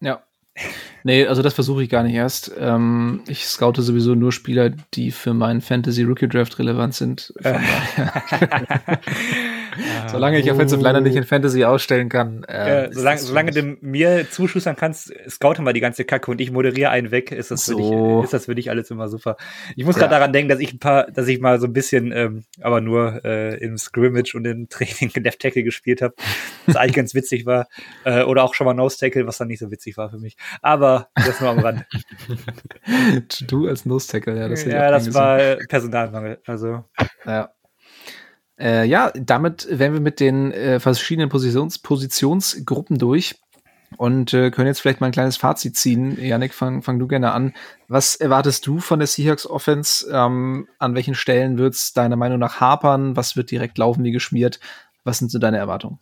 Ja. 0.02 0.24
Nee, 1.03 1.26
also 1.26 1.41
das 1.41 1.53
versuche 1.53 1.84
ich 1.84 1.89
gar 1.89 2.03
nicht 2.03 2.14
erst. 2.14 2.51
Ähm, 2.59 3.22
ich 3.28 3.45
scoute 3.45 3.82
sowieso 3.82 4.16
nur 4.16 4.32
Spieler, 4.32 4.70
die 4.93 5.12
für 5.12 5.34
meinen 5.34 5.62
Fantasy 5.62 6.03
Rookie 6.03 6.28
Draft 6.28 6.59
relevant 6.59 6.93
sind. 6.93 7.34
Solange 10.08 10.40
ich 10.40 10.52
Offensive 10.52 10.82
Liner 10.82 11.02
nicht 11.02 11.16
in 11.16 11.24
Fantasy 11.24 11.64
ausstellen 11.64 12.10
kann. 12.10 12.44
Äh, 12.44 12.86
äh, 12.86 12.94
solange, 12.94 13.20
solange 13.20 13.52
du 13.52 13.78
mir 13.82 14.30
zuschustern 14.30 14.76
kannst, 14.76 15.14
scouten 15.30 15.66
wir 15.66 15.74
die 15.74 15.80
ganze 15.80 16.06
Kacke 16.06 16.32
und 16.32 16.42
ich 16.42 16.52
moderiere 16.52 16.90
einen 16.90 17.12
weg, 17.12 17.32
ist 17.32 17.52
das, 17.52 17.66
so. 17.66 17.78
für, 17.78 17.82
dich, 17.82 18.24
ist 18.26 18.34
das 18.34 18.46
für 18.46 18.56
dich 18.56 18.70
alles 18.70 18.92
immer 18.92 19.08
super. 19.08 19.38
Ich 19.76 19.86
muss 19.86 19.96
ja. 19.96 20.02
gerade 20.02 20.16
daran 20.16 20.34
denken, 20.34 20.50
dass 20.50 20.60
ich 20.60 20.74
ein 20.74 20.80
paar, 20.80 21.10
dass 21.12 21.28
ich 21.28 21.40
mal 21.40 21.60
so 21.60 21.68
ein 21.68 21.74
bisschen, 21.74 22.12
ähm, 22.12 22.44
aber 22.62 22.82
nur 22.82 23.24
äh, 23.24 23.58
im 23.64 23.78
Scrimmage 23.78 24.36
und 24.36 24.46
im 24.46 24.70
Training 24.70 25.12
Left 25.16 25.42
Tackle 25.42 25.64
gespielt 25.64 26.02
habe, 26.02 26.16
was 26.66 26.76
eigentlich 26.76 26.96
ganz 26.96 27.14
witzig 27.14 27.46
war. 27.46 27.68
Äh, 28.04 28.24
oder 28.24 28.44
auch 28.44 28.54
schon 28.54 28.66
mal 28.66 28.74
Nose 28.74 28.98
Tackle, 28.98 29.28
was 29.28 29.38
dann 29.38 29.48
nicht 29.48 29.60
so 29.60 29.72
witzig 29.72 29.98
war 29.98 30.10
für 30.10 30.18
mich. 30.18 30.38
Aber 30.62 31.10
das 31.16 31.40
nur 31.40 31.50
am 31.50 31.60
Rand. 31.60 31.86
du 33.48 33.68
als 33.68 33.86
Nose 33.86 34.08
Tackle, 34.08 34.38
ja, 34.38 34.48
das, 34.48 34.66
ja, 34.66 34.92
das 34.92 35.14
war 35.14 35.58
Personalmangel. 35.68 36.40
Also. 36.46 36.84
Ja. 37.26 37.52
Äh, 38.62 38.86
ja, 38.86 39.12
damit 39.16 39.68
wären 39.72 39.93
wir 39.93 40.01
mit 40.01 40.20
den 40.20 40.51
äh, 40.51 40.80
verschiedenen 40.80 41.30
Positions 41.30 41.80
Positionsgruppen 41.80 42.99
durch 42.99 43.36
und 43.97 44.34
äh, 44.34 44.51
können 44.51 44.68
jetzt 44.68 44.82
vielleicht 44.82 45.01
mal 45.01 45.07
ein 45.07 45.14
kleines 45.14 45.38
Fazit 45.38 45.76
ziehen. 45.76 46.18
Janik, 46.24 46.53
fang, 46.53 46.84
fang 46.84 46.99
du 46.99 47.07
gerne 47.07 47.32
an. 47.32 47.53
Was 47.88 48.16
erwartest 48.16 48.68
du 48.68 48.80
von 48.80 48.99
der 48.99 49.07
Seahawks 49.07 49.47
Offense? 49.47 50.07
Ähm, 50.14 50.68
an 50.78 50.93
welchen 50.93 51.16
Stellen 51.16 51.57
wird 51.57 51.74
es 51.74 51.93
deiner 51.93 52.16
Meinung 52.16 52.38
nach 52.38 52.59
hapern? 52.59 53.16
Was 53.16 53.36
wird 53.36 53.49
direkt 53.49 53.80
laufen 53.80 54.03
wie 54.03 54.12
geschmiert? 54.12 54.59
Was 55.03 55.18
sind 55.18 55.32
so 55.32 55.39
deine 55.39 55.57
Erwartungen? 55.57 55.97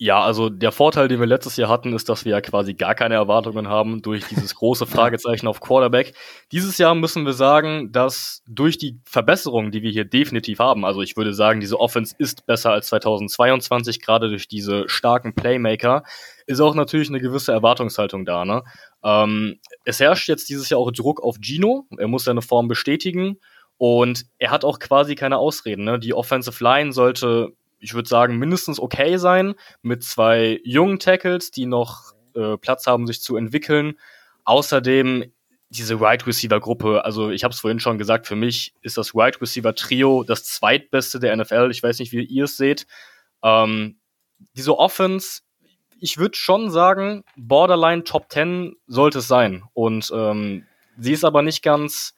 Ja, 0.00 0.22
also 0.22 0.48
der 0.48 0.70
Vorteil, 0.70 1.08
den 1.08 1.18
wir 1.18 1.26
letztes 1.26 1.56
Jahr 1.56 1.68
hatten, 1.68 1.92
ist, 1.92 2.08
dass 2.08 2.24
wir 2.24 2.30
ja 2.30 2.40
quasi 2.40 2.74
gar 2.74 2.94
keine 2.94 3.16
Erwartungen 3.16 3.66
haben 3.66 4.00
durch 4.00 4.24
dieses 4.28 4.54
große 4.54 4.86
Fragezeichen 4.86 5.48
auf 5.48 5.58
Quarterback. 5.58 6.14
Dieses 6.52 6.78
Jahr 6.78 6.94
müssen 6.94 7.26
wir 7.26 7.32
sagen, 7.32 7.90
dass 7.90 8.44
durch 8.46 8.78
die 8.78 9.00
Verbesserungen, 9.04 9.72
die 9.72 9.82
wir 9.82 9.90
hier 9.90 10.04
definitiv 10.04 10.60
haben, 10.60 10.84
also 10.84 11.02
ich 11.02 11.16
würde 11.16 11.34
sagen, 11.34 11.58
diese 11.58 11.80
Offense 11.80 12.14
ist 12.16 12.46
besser 12.46 12.70
als 12.70 12.86
2022, 12.86 14.00
gerade 14.00 14.28
durch 14.28 14.46
diese 14.46 14.88
starken 14.88 15.34
Playmaker, 15.34 16.04
ist 16.46 16.60
auch 16.60 16.76
natürlich 16.76 17.08
eine 17.08 17.18
gewisse 17.18 17.50
Erwartungshaltung 17.50 18.24
da. 18.24 18.44
Ne? 18.44 18.62
Ähm, 19.02 19.58
es 19.84 19.98
herrscht 19.98 20.28
jetzt 20.28 20.48
dieses 20.48 20.68
Jahr 20.68 20.78
auch 20.78 20.92
Druck 20.92 21.20
auf 21.20 21.38
Gino. 21.40 21.86
Er 21.98 22.06
muss 22.06 22.22
seine 22.22 22.42
Form 22.42 22.68
bestätigen. 22.68 23.40
Und 23.78 24.26
er 24.38 24.50
hat 24.50 24.64
auch 24.64 24.78
quasi 24.78 25.16
keine 25.16 25.38
Ausreden. 25.38 25.84
Ne? 25.84 25.98
Die 25.98 26.14
Offensive 26.14 26.62
Line 26.62 26.92
sollte 26.92 27.52
ich 27.78 27.94
würde 27.94 28.08
sagen, 28.08 28.38
mindestens 28.38 28.80
okay 28.80 29.16
sein 29.16 29.54
mit 29.82 30.02
zwei 30.04 30.60
jungen 30.64 30.98
Tackles, 30.98 31.50
die 31.50 31.66
noch 31.66 32.12
äh, 32.34 32.56
Platz 32.56 32.86
haben, 32.86 33.06
sich 33.06 33.22
zu 33.22 33.36
entwickeln. 33.36 33.98
Außerdem 34.44 35.32
diese 35.70 36.00
Wide 36.00 36.26
Receiver 36.26 36.60
Gruppe, 36.60 37.04
also 37.04 37.30
ich 37.30 37.44
habe 37.44 37.52
es 37.52 37.60
vorhin 37.60 37.80
schon 37.80 37.98
gesagt, 37.98 38.26
für 38.26 38.36
mich 38.36 38.74
ist 38.80 38.96
das 38.96 39.14
Wide 39.14 39.40
Receiver 39.40 39.74
Trio 39.74 40.24
das 40.24 40.44
zweitbeste 40.44 41.20
der 41.20 41.36
NFL. 41.36 41.68
Ich 41.70 41.82
weiß 41.82 41.98
nicht, 41.98 42.12
wie 42.12 42.24
ihr 42.24 42.44
es 42.44 42.56
seht. 42.56 42.86
Ähm, 43.42 43.98
diese 44.56 44.78
Offense, 44.78 45.42
ich 46.00 46.16
würde 46.16 46.36
schon 46.36 46.70
sagen, 46.70 47.24
Borderline 47.36 48.04
Top 48.04 48.32
10 48.32 48.76
sollte 48.86 49.18
es 49.18 49.28
sein. 49.28 49.64
Und 49.74 50.10
ähm, 50.14 50.64
sie 50.96 51.12
ist 51.12 51.24
aber 51.24 51.42
nicht 51.42 51.62
ganz 51.62 52.14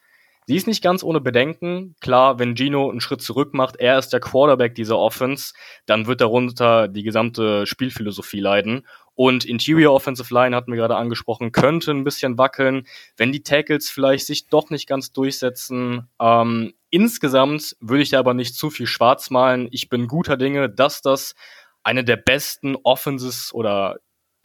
Sie 0.50 0.56
ist 0.56 0.66
nicht 0.66 0.82
ganz 0.82 1.04
ohne 1.04 1.20
Bedenken. 1.20 1.94
Klar, 2.00 2.40
wenn 2.40 2.56
Gino 2.56 2.90
einen 2.90 3.00
Schritt 3.00 3.22
zurück 3.22 3.54
macht, 3.54 3.76
er 3.76 4.00
ist 4.00 4.08
der 4.08 4.18
Quarterback 4.18 4.74
dieser 4.74 4.98
Offense, 4.98 5.54
dann 5.86 6.08
wird 6.08 6.20
darunter 6.20 6.88
die 6.88 7.04
gesamte 7.04 7.68
Spielphilosophie 7.68 8.40
leiden. 8.40 8.84
Und 9.14 9.44
Interior 9.44 9.94
Offensive 9.94 10.34
Line 10.34 10.56
hatten 10.56 10.72
wir 10.72 10.76
gerade 10.76 10.96
angesprochen, 10.96 11.52
könnte 11.52 11.92
ein 11.92 12.02
bisschen 12.02 12.36
wackeln, 12.36 12.88
wenn 13.16 13.30
die 13.30 13.44
Tackles 13.44 13.90
vielleicht 13.90 14.26
sich 14.26 14.48
doch 14.48 14.70
nicht 14.70 14.88
ganz 14.88 15.12
durchsetzen. 15.12 16.08
Ähm, 16.20 16.74
insgesamt 16.90 17.76
würde 17.78 18.02
ich 18.02 18.10
da 18.10 18.18
aber 18.18 18.34
nicht 18.34 18.56
zu 18.56 18.70
viel 18.70 18.88
schwarz 18.88 19.30
malen. 19.30 19.68
Ich 19.70 19.88
bin 19.88 20.08
guter 20.08 20.36
Dinge, 20.36 20.68
dass 20.68 21.00
das 21.00 21.36
eine 21.84 22.02
der 22.02 22.16
besten 22.16 22.74
Offenses 22.82 23.54
oder 23.54 23.98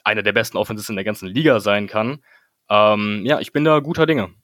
eine 0.03 0.21
der 0.21 0.33
besten 0.33 0.57
Offenses 0.57 0.87
in 0.87 0.97
der 0.97 1.03
ganzen 1.03 1.29
Liga 1.29 1.59
sein 1.59 1.87
kann. 1.87 2.23
Ähm, 2.69 3.23
ja, 3.25 3.39
ich 3.39 3.51
bin 3.51 3.63
da 3.63 3.79
guter 3.79 4.05
Dinge. 4.05 4.35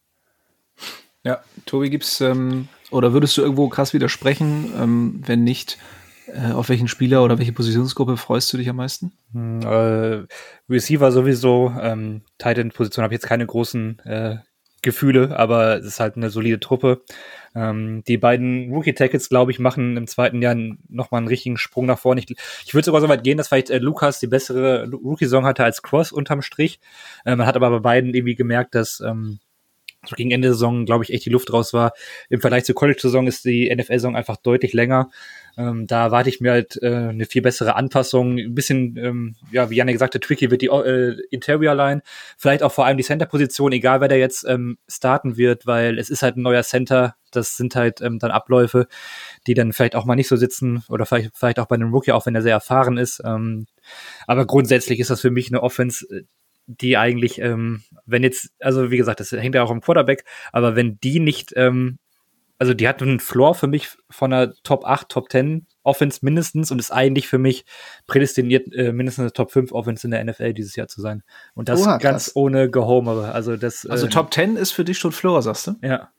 Ja, 1.23 1.41
Tobi, 1.65 1.89
gibt's 1.89 2.19
ähm, 2.21 2.67
oder 2.89 3.13
würdest 3.13 3.37
du 3.37 3.41
irgendwo 3.41 3.69
krass 3.69 3.93
widersprechen? 3.93 4.71
Ähm, 4.77 5.21
wenn 5.25 5.43
nicht, 5.43 5.77
äh, 6.27 6.51
auf 6.51 6.69
welchen 6.69 6.87
Spieler 6.87 7.23
oder 7.23 7.37
welche 7.37 7.53
Positionsgruppe 7.53 8.17
freust 8.17 8.51
du 8.51 8.57
dich 8.57 8.69
am 8.69 8.77
meisten? 8.77 9.11
Hm, 9.33 9.61
äh, 9.61 10.25
Receiver 10.69 11.11
sowieso, 11.11 11.73
ähm, 11.79 12.21
Titan-Position 12.39 13.03
habe 13.03 13.13
ich 13.13 13.21
jetzt 13.21 13.27
keine 13.27 13.45
großen 13.45 13.99
äh, 13.99 14.37
Gefühle, 14.81 15.37
aber 15.37 15.77
es 15.77 15.85
ist 15.85 15.99
halt 15.99 16.15
eine 16.15 16.31
solide 16.31 16.59
Truppe. 16.59 17.03
Ähm, 17.53 18.03
die 18.07 18.17
beiden 18.17 18.73
Rookie-Tackles, 18.73 19.29
glaube 19.29 19.51
ich, 19.51 19.59
machen 19.59 19.95
im 19.97 20.07
zweiten 20.07 20.41
Jahr 20.41 20.55
nochmal 20.89 21.19
einen 21.19 21.27
richtigen 21.27 21.57
Sprung 21.57 21.85
nach 21.85 21.99
vorne. 21.99 22.21
Ich, 22.21 22.35
ich 22.65 22.73
würde 22.73 22.85
sogar 22.85 23.01
so 23.01 23.09
weit 23.09 23.23
gehen, 23.23 23.37
dass 23.37 23.49
vielleicht 23.49 23.69
äh, 23.69 23.77
Lukas 23.77 24.19
die 24.19 24.27
bessere 24.27 24.89
Rookie-Song 24.89 25.45
hatte 25.45 25.63
als 25.63 25.83
Cross 25.83 26.11
unterm 26.11 26.41
Strich. 26.41 26.79
Äh, 27.25 27.35
man 27.35 27.45
hat 27.45 27.55
aber 27.55 27.69
bei 27.69 27.79
beiden 27.79 28.13
irgendwie 28.15 28.35
gemerkt, 28.35 28.73
dass 28.73 29.01
ähm, 29.01 29.39
so 30.07 30.15
gegen 30.15 30.31
Ende 30.31 30.47
der 30.47 30.53
Saison, 30.53 30.85
glaube 30.85 31.03
ich, 31.03 31.13
echt 31.13 31.25
die 31.25 31.29
Luft 31.29 31.53
raus 31.53 31.73
war. 31.73 31.93
Im 32.29 32.41
Vergleich 32.41 32.65
zur 32.65 32.75
College-Saison 32.75 33.27
ist 33.27 33.45
die 33.45 33.73
NFL-Saison 33.73 34.15
einfach 34.15 34.37
deutlich 34.37 34.73
länger. 34.73 35.09
Ähm, 35.57 35.85
da 35.85 36.05
erwarte 36.05 36.29
ich 36.29 36.41
mir 36.41 36.51
halt 36.51 36.81
äh, 36.81 36.87
eine 36.87 37.25
viel 37.25 37.41
bessere 37.41 37.75
Anpassung. 37.75 38.39
Ein 38.39 38.55
bisschen, 38.55 38.97
ähm, 38.97 39.35
ja, 39.51 39.69
wie 39.69 39.75
Janne 39.75 39.93
gesagt 39.93 40.15
hat, 40.15 40.23
tricky 40.23 40.49
wird 40.49 40.61
die 40.61 40.67
äh, 40.67 41.17
Interior-Line. 41.29 42.01
Vielleicht 42.37 42.63
auch 42.63 42.71
vor 42.71 42.85
allem 42.85 42.97
die 42.97 43.03
Center-Position, 43.03 43.71
egal 43.73 44.01
wer 44.01 44.07
da 44.07 44.15
jetzt 44.15 44.45
ähm, 44.47 44.77
starten 44.87 45.37
wird, 45.37 45.67
weil 45.67 45.99
es 45.99 46.09
ist 46.09 46.23
halt 46.23 46.37
ein 46.37 46.41
neuer 46.41 46.63
Center. 46.63 47.15
Das 47.31 47.57
sind 47.57 47.75
halt 47.75 48.01
ähm, 48.01 48.17
dann 48.19 48.31
Abläufe, 48.31 48.87
die 49.47 49.53
dann 49.53 49.71
vielleicht 49.71 49.95
auch 49.95 50.05
mal 50.05 50.15
nicht 50.15 50.27
so 50.27 50.35
sitzen 50.35 50.83
oder 50.89 51.05
vielleicht, 51.05 51.31
vielleicht 51.35 51.59
auch 51.59 51.67
bei 51.67 51.75
einem 51.75 51.93
Rookie, 51.93 52.11
auch 52.11 52.25
wenn 52.25 52.35
er 52.35 52.41
sehr 52.41 52.53
erfahren 52.53 52.97
ist. 52.97 53.21
Ähm, 53.23 53.67
aber 54.27 54.45
grundsätzlich 54.45 54.99
ist 54.99 55.09
das 55.09 55.21
für 55.21 55.31
mich 55.31 55.49
eine 55.49 55.61
Offense, 55.61 56.05
äh, 56.09 56.23
die 56.67 56.97
eigentlich, 56.97 57.39
ähm, 57.39 57.83
wenn 58.05 58.23
jetzt, 58.23 58.51
also 58.59 58.91
wie 58.91 58.97
gesagt, 58.97 59.19
das 59.19 59.31
hängt 59.31 59.55
ja 59.55 59.63
auch 59.63 59.71
am 59.71 59.81
Quarterback, 59.81 60.23
aber 60.51 60.75
wenn 60.75 60.99
die 60.99 61.19
nicht, 61.19 61.53
ähm, 61.55 61.97
also 62.61 62.75
die 62.75 62.87
hat 62.87 63.01
einen 63.01 63.19
Floor 63.19 63.55
für 63.55 63.67
mich 63.67 63.89
von 64.09 64.31
einer 64.31 64.53
Top 64.61 64.85
8, 64.85 65.09
Top 65.09 65.31
10 65.31 65.65
Offense 65.81 66.19
mindestens 66.21 66.71
und 66.71 66.77
ist 66.77 66.91
eigentlich 66.91 67.27
für 67.27 67.39
mich 67.39 67.65
prädestiniert, 68.05 68.71
äh, 68.75 68.93
mindestens 68.93 69.23
eine 69.23 69.33
Top 69.33 69.51
5 69.51 69.71
Offense 69.71 70.05
in 70.05 70.11
der 70.11 70.23
NFL 70.23 70.53
dieses 70.53 70.75
Jahr 70.75 70.87
zu 70.87 71.01
sein. 71.01 71.23
Und 71.55 71.69
das 71.69 71.81
Oha, 71.81 71.97
ganz 71.97 72.31
ohne 72.35 72.69
Gehomere. 72.69 73.31
Also 73.31 73.57
das. 73.57 73.87
Also 73.87 74.05
äh, 74.05 74.09
Top 74.09 74.31
10 74.31 74.57
ist 74.57 74.71
für 74.71 74.85
dich 74.85 74.99
schon 74.99 75.11
Floor, 75.11 75.41
sagst 75.41 75.67
du? 75.67 75.75
Ja. 75.81 76.09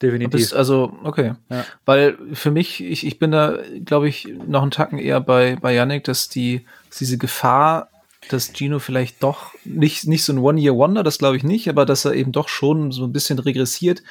Definitiv. 0.00 0.32
Bist, 0.32 0.54
also, 0.54 0.96
okay. 1.04 1.34
Ja. 1.48 1.64
Weil 1.84 2.16
für 2.32 2.50
mich, 2.50 2.82
ich, 2.82 3.06
ich 3.06 3.18
bin 3.20 3.30
da, 3.30 3.58
glaube 3.84 4.08
ich, 4.08 4.28
noch 4.46 4.62
einen 4.62 4.72
Tacken 4.72 4.98
eher 4.98 5.20
bei, 5.20 5.56
bei 5.60 5.72
Yannick, 5.72 6.04
dass 6.04 6.28
die, 6.28 6.64
dass 6.88 6.98
diese 6.98 7.18
Gefahr 7.18 7.88
dass 8.28 8.52
Gino 8.54 8.78
vielleicht 8.78 9.22
doch 9.22 9.52
nicht, 9.64 10.06
nicht 10.06 10.24
so 10.24 10.32
ein 10.32 10.38
One-Year-Wonder, 10.38 11.02
das 11.02 11.18
glaube 11.18 11.36
ich 11.36 11.44
nicht, 11.44 11.68
aber 11.68 11.84
dass 11.84 12.04
er 12.04 12.14
eben 12.14 12.32
doch 12.32 12.48
schon 12.48 12.92
so 12.92 13.04
ein 13.04 13.12
bisschen 13.12 13.38
regressiert, 13.38 14.02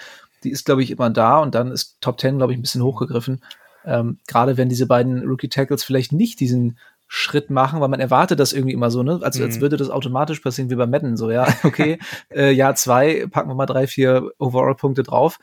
die 0.43 0.51
ist, 0.51 0.65
glaube 0.65 0.83
ich, 0.83 0.91
immer 0.91 1.09
da 1.09 1.39
und 1.39 1.55
dann 1.55 1.71
ist 1.71 1.97
Top 2.01 2.19
10, 2.19 2.37
glaube 2.37 2.53
ich, 2.53 2.59
ein 2.59 2.61
bisschen 2.61 2.83
hochgegriffen. 2.83 3.41
Ähm, 3.85 4.19
Gerade 4.27 4.57
wenn 4.57 4.69
diese 4.69 4.87
beiden 4.87 5.27
Rookie-Tackles 5.27 5.83
vielleicht 5.83 6.11
nicht 6.11 6.39
diesen 6.39 6.77
Schritt 7.07 7.49
machen, 7.49 7.81
weil 7.81 7.89
man 7.89 7.99
erwartet 7.99 8.39
das 8.39 8.53
irgendwie 8.53 8.73
immer 8.73 8.89
so, 8.89 9.03
ne? 9.03 9.19
Als, 9.21 9.37
mhm. 9.37 9.45
als 9.45 9.59
würde 9.59 9.75
das 9.75 9.89
automatisch 9.89 10.39
passieren 10.39 10.69
wie 10.69 10.75
bei 10.75 10.87
Madden, 10.87 11.17
so, 11.17 11.29
ja, 11.29 11.45
okay, 11.63 11.99
äh, 12.33 12.51
Jahr 12.51 12.75
zwei, 12.75 13.27
packen 13.29 13.49
wir 13.49 13.55
mal 13.55 13.65
drei, 13.65 13.85
vier 13.85 14.31
Overall-Punkte 14.37 15.03
drauf. 15.03 15.37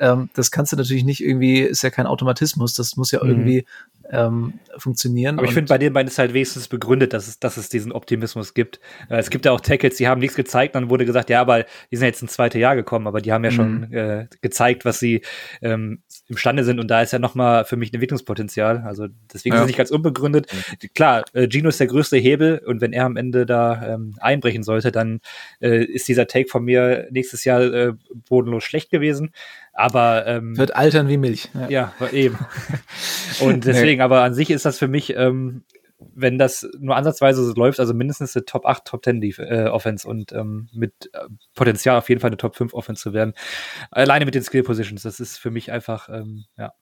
Ähm, 0.00 0.30
das 0.34 0.50
kannst 0.50 0.72
du 0.72 0.76
natürlich 0.76 1.04
nicht 1.04 1.22
irgendwie, 1.22 1.60
ist 1.60 1.82
ja 1.82 1.90
kein 1.90 2.06
Automatismus, 2.06 2.72
das 2.72 2.96
muss 2.96 3.10
ja 3.12 3.22
mhm. 3.22 3.30
irgendwie 3.30 3.64
ähm, 4.10 4.54
funktionieren. 4.78 5.38
Aber 5.38 5.46
ich 5.46 5.54
finde, 5.54 5.68
bei 5.68 5.78
den 5.78 5.92
beiden 5.92 6.08
ist 6.08 6.18
halt 6.18 6.34
wenigstens 6.34 6.68
begründet, 6.68 7.12
dass 7.12 7.28
es, 7.28 7.38
dass 7.38 7.56
es 7.56 7.68
diesen 7.68 7.92
Optimismus 7.92 8.54
gibt. 8.54 8.80
Äh, 9.08 9.18
es 9.18 9.30
gibt 9.30 9.44
ja 9.44 9.52
auch 9.52 9.60
Tackles, 9.60 9.96
die 9.96 10.08
haben 10.08 10.20
nichts 10.20 10.36
gezeigt, 10.36 10.74
dann 10.74 10.90
wurde 10.90 11.04
gesagt, 11.04 11.30
ja, 11.30 11.40
aber 11.40 11.64
die 11.90 11.96
sind 11.96 12.06
jetzt 12.06 12.22
ins 12.22 12.32
zweite 12.32 12.58
Jahr 12.58 12.74
gekommen, 12.74 13.06
aber 13.06 13.20
die 13.20 13.32
haben 13.32 13.44
ja 13.44 13.50
mhm. 13.50 13.54
schon 13.54 13.92
äh, 13.92 14.26
gezeigt, 14.40 14.84
was 14.84 14.98
sie 14.98 15.22
ähm, 15.62 16.02
imstande 16.28 16.64
sind 16.64 16.80
und 16.80 16.88
da 16.88 17.02
ist 17.02 17.12
ja 17.12 17.18
nochmal 17.18 17.64
für 17.64 17.76
mich 17.76 17.92
ein 17.92 17.94
Entwicklungspotenzial. 17.94 18.82
Also 18.86 19.06
deswegen 19.32 19.54
ja. 19.54 19.60
ist 19.60 19.64
es 19.64 19.68
nicht 19.68 19.78
ganz 19.78 19.90
unbegründet. 19.90 20.52
Mhm. 20.52 20.88
Klar, 20.94 21.24
äh, 21.32 21.48
Gino 21.48 21.68
ist 21.68 21.78
der 21.78 21.86
größte 21.86 22.16
Hebel 22.16 22.62
und 22.66 22.80
wenn 22.80 22.92
er 22.92 23.04
am 23.04 23.16
Ende 23.16 23.46
da 23.46 23.94
ähm, 23.94 24.16
einbrechen 24.20 24.62
sollte, 24.62 24.90
dann 24.90 25.20
äh, 25.60 25.84
ist 25.84 26.08
dieser 26.08 26.26
Take 26.26 26.48
von 26.48 26.64
mir 26.64 27.06
nächstes 27.10 27.44
Jahr 27.44 27.60
äh, 27.60 27.92
bodenlos 28.28 28.64
schlecht 28.64 28.90
gewesen. 28.90 29.32
Aber 29.72 30.26
ähm, 30.26 30.56
wird 30.56 30.74
altern 30.74 31.08
wie 31.08 31.16
Milch. 31.16 31.48
Ja, 31.54 31.68
ja 31.68 32.08
eben. 32.12 32.38
und 33.40 33.64
deswegen, 33.64 33.98
nee. 33.98 34.04
aber 34.04 34.22
an 34.22 34.34
sich 34.34 34.50
ist 34.50 34.64
das 34.64 34.78
für 34.78 34.88
mich, 34.88 35.14
ähm, 35.16 35.64
wenn 36.14 36.38
das 36.38 36.68
nur 36.78 36.96
ansatzweise 36.96 37.44
so 37.44 37.52
läuft, 37.54 37.78
also 37.78 37.94
mindestens 37.94 38.34
eine 38.34 38.44
Top 38.44 38.66
8, 38.66 38.84
Top 38.84 39.04
10 39.04 39.22
äh, 39.22 39.66
Offense 39.66 40.08
und 40.08 40.32
ähm, 40.32 40.68
mit 40.72 41.10
äh, 41.12 41.26
Potenzial 41.54 41.98
auf 41.98 42.08
jeden 42.08 42.20
Fall 42.20 42.30
eine 42.30 42.36
Top 42.36 42.56
5 42.56 42.74
Offense 42.74 43.02
zu 43.02 43.12
werden. 43.12 43.34
Alleine 43.90 44.24
mit 44.24 44.34
den 44.34 44.42
Skill 44.42 44.62
Positions, 44.62 45.02
das 45.02 45.20
ist 45.20 45.36
für 45.36 45.50
mich 45.50 45.70
einfach, 45.70 46.08
ähm, 46.08 46.44
ja. 46.56 46.72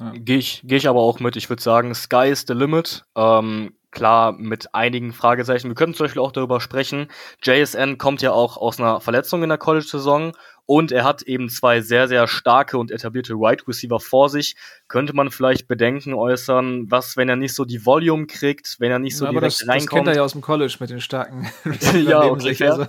ja. 0.00 0.12
Gehe 0.12 0.38
ich, 0.38 0.62
geh 0.64 0.76
ich 0.76 0.88
aber 0.88 1.00
auch 1.00 1.20
mit. 1.20 1.36
Ich 1.36 1.48
würde 1.48 1.62
sagen, 1.62 1.94
Sky 1.94 2.28
is 2.28 2.44
the 2.46 2.54
limit. 2.54 3.04
Ähm, 3.16 3.74
klar 3.90 4.32
mit 4.32 4.74
einigen 4.74 5.12
Fragezeichen. 5.12 5.68
Wir 5.68 5.74
können 5.74 5.94
zum 5.94 6.04
Beispiel 6.04 6.22
auch 6.22 6.32
darüber 6.32 6.60
sprechen. 6.60 7.08
JSN 7.42 7.98
kommt 7.98 8.22
ja 8.22 8.32
auch 8.32 8.56
aus 8.56 8.78
einer 8.78 9.00
Verletzung 9.00 9.42
in 9.42 9.48
der 9.48 9.58
College-Saison 9.58 10.32
und 10.70 10.92
er 10.92 11.04
hat 11.04 11.22
eben 11.22 11.48
zwei 11.48 11.80
sehr, 11.80 12.08
sehr 12.08 12.28
starke 12.28 12.76
und 12.76 12.90
etablierte 12.90 13.36
Wide 13.36 13.66
Receiver 13.66 13.98
vor 14.00 14.28
sich. 14.28 14.54
Könnte 14.86 15.14
man 15.14 15.30
vielleicht 15.30 15.66
Bedenken 15.66 16.12
äußern, 16.12 16.90
was, 16.90 17.16
wenn 17.16 17.30
er 17.30 17.36
nicht 17.36 17.54
so 17.54 17.64
die 17.64 17.86
Volume 17.86 18.26
kriegt, 18.26 18.76
wenn 18.78 18.90
er 18.90 18.98
nicht 18.98 19.16
so 19.16 19.24
ja, 19.24 19.30
direkt 19.30 19.62
das, 19.62 19.66
reinkommt. 19.66 19.82
Das 19.82 19.88
kennt 19.88 20.08
er 20.08 20.16
ja 20.16 20.22
aus 20.22 20.32
dem 20.32 20.42
College 20.42 20.76
mit 20.80 20.90
den 20.90 21.00
starken. 21.00 21.50
ja, 22.06 22.22
okay, 22.24 22.54
fair, 22.54 22.72
also. 22.72 22.86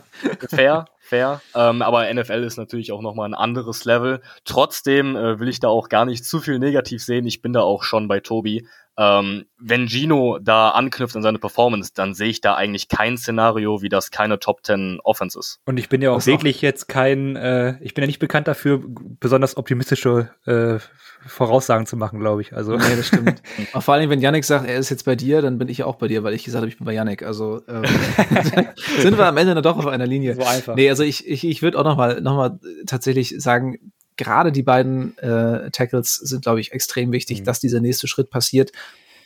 fair, 0.49 0.85
fair. 1.09 1.41
Ähm, 1.55 1.81
aber 1.81 2.11
NFL 2.13 2.43
ist 2.43 2.57
natürlich 2.57 2.91
auch 2.91 3.01
nochmal 3.01 3.27
ein 3.27 3.33
anderes 3.33 3.85
Level. 3.85 4.21
Trotzdem 4.45 5.15
äh, 5.15 5.39
will 5.39 5.49
ich 5.49 5.59
da 5.59 5.67
auch 5.67 5.89
gar 5.89 6.05
nicht 6.05 6.23
zu 6.23 6.39
viel 6.39 6.59
negativ 6.59 7.03
sehen. 7.03 7.25
Ich 7.25 7.41
bin 7.41 7.53
da 7.53 7.61
auch 7.61 7.83
schon 7.83 8.07
bei 8.07 8.19
Tobi. 8.19 8.67
Ähm, 8.97 9.45
wenn 9.57 9.87
Gino 9.87 10.39
da 10.41 10.71
anknüpft 10.71 11.15
an 11.15 11.21
seine 11.21 11.39
Performance, 11.39 11.91
dann 11.95 12.13
sehe 12.13 12.27
ich 12.27 12.41
da 12.41 12.55
eigentlich 12.55 12.89
kein 12.89 13.17
Szenario, 13.17 13.81
wie 13.81 13.87
das 13.87 14.11
keine 14.11 14.39
Top 14.39 14.65
10 14.65 14.99
Offense 15.03 15.39
ist. 15.39 15.61
Und 15.65 15.77
ich 15.77 15.87
bin 15.87 16.01
ja 16.01 16.11
auch 16.11 16.17
das 16.17 16.27
wirklich 16.27 16.57
auch 16.57 16.63
jetzt 16.63 16.87
kein, 16.89 17.37
äh, 17.37 17.77
ich 17.81 17.93
bin 17.93 18.03
ja 18.03 18.07
nicht 18.07 18.19
bekannt 18.19 18.49
dafür, 18.49 18.81
besonders 19.19 19.55
optimistische 19.55 20.31
äh, 20.45 20.79
Voraussagen 21.25 21.85
zu 21.85 21.97
machen, 21.97 22.19
glaube 22.19 22.41
ich. 22.41 22.55
Also. 22.55 22.75
Nee, 22.75 22.95
das 22.95 23.07
stimmt. 23.07 23.41
auch 23.73 23.83
vor 23.83 23.93
allem, 23.93 24.09
wenn 24.09 24.21
Yannick 24.21 24.45
sagt, 24.45 24.67
er 24.67 24.77
ist 24.77 24.89
jetzt 24.89 25.05
bei 25.05 25.15
dir, 25.15 25.41
dann 25.41 25.57
bin 25.57 25.67
ich 25.67 25.79
ja 25.79 25.85
auch 25.85 25.95
bei 25.95 26.07
dir, 26.07 26.23
weil 26.23 26.33
ich 26.33 26.43
gesagt 26.43 26.61
habe, 26.61 26.69
ich 26.69 26.77
bin 26.77 26.85
bei 26.85 26.93
Yannick. 26.93 27.23
Also 27.23 27.61
ähm, 27.67 27.83
sind 28.99 29.17
wir 29.17 29.25
am 29.25 29.37
Ende 29.37 29.53
dann 29.53 29.63
doch 29.63 29.77
auf 29.77 29.87
einer 29.87 30.07
Linie. 30.07 30.35
So 30.35 30.43
einfach. 30.43 30.75
Nee, 30.75 30.89
also 30.89 31.03
ich, 31.03 31.27
ich, 31.27 31.45
ich 31.45 31.61
würde 31.61 31.77
auch 31.77 31.83
nochmal 31.83 32.21
noch 32.21 32.35
mal 32.35 32.59
tatsächlich 32.85 33.35
sagen, 33.37 33.91
gerade 34.19 34.51
die 34.51 34.63
beiden 34.63 35.17
äh, 35.17 35.71
Tackles 35.71 36.15
sind, 36.15 36.43
glaube 36.43 36.59
ich, 36.59 36.73
extrem 36.73 37.11
wichtig, 37.11 37.41
mhm. 37.41 37.45
dass 37.45 37.59
dieser 37.59 37.79
nächste 37.79 38.07
Schritt 38.07 38.29
passiert. 38.29 38.71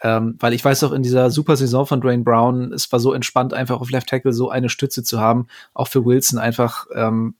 Ähm, 0.04 0.36
weil 0.40 0.54
ich 0.54 0.64
weiß 0.64 0.84
auch 0.84 0.92
in 0.92 1.02
dieser 1.02 1.32
super 1.32 1.56
Saison 1.56 1.86
von 1.86 2.02
Dwayne 2.02 2.24
Brown, 2.24 2.74
es 2.74 2.92
war 2.92 3.00
so 3.00 3.14
entspannt, 3.14 3.54
einfach 3.54 3.80
auf 3.80 3.90
Left 3.90 4.08
Tackle 4.10 4.34
so 4.34 4.50
eine 4.50 4.70
Stütze 4.70 5.04
zu 5.04 5.20
haben. 5.20 5.48
Auch 5.74 5.88
für 5.88 6.06
Wilson 6.06 6.40
einfach, 6.40 6.88
ähm, 6.94 7.36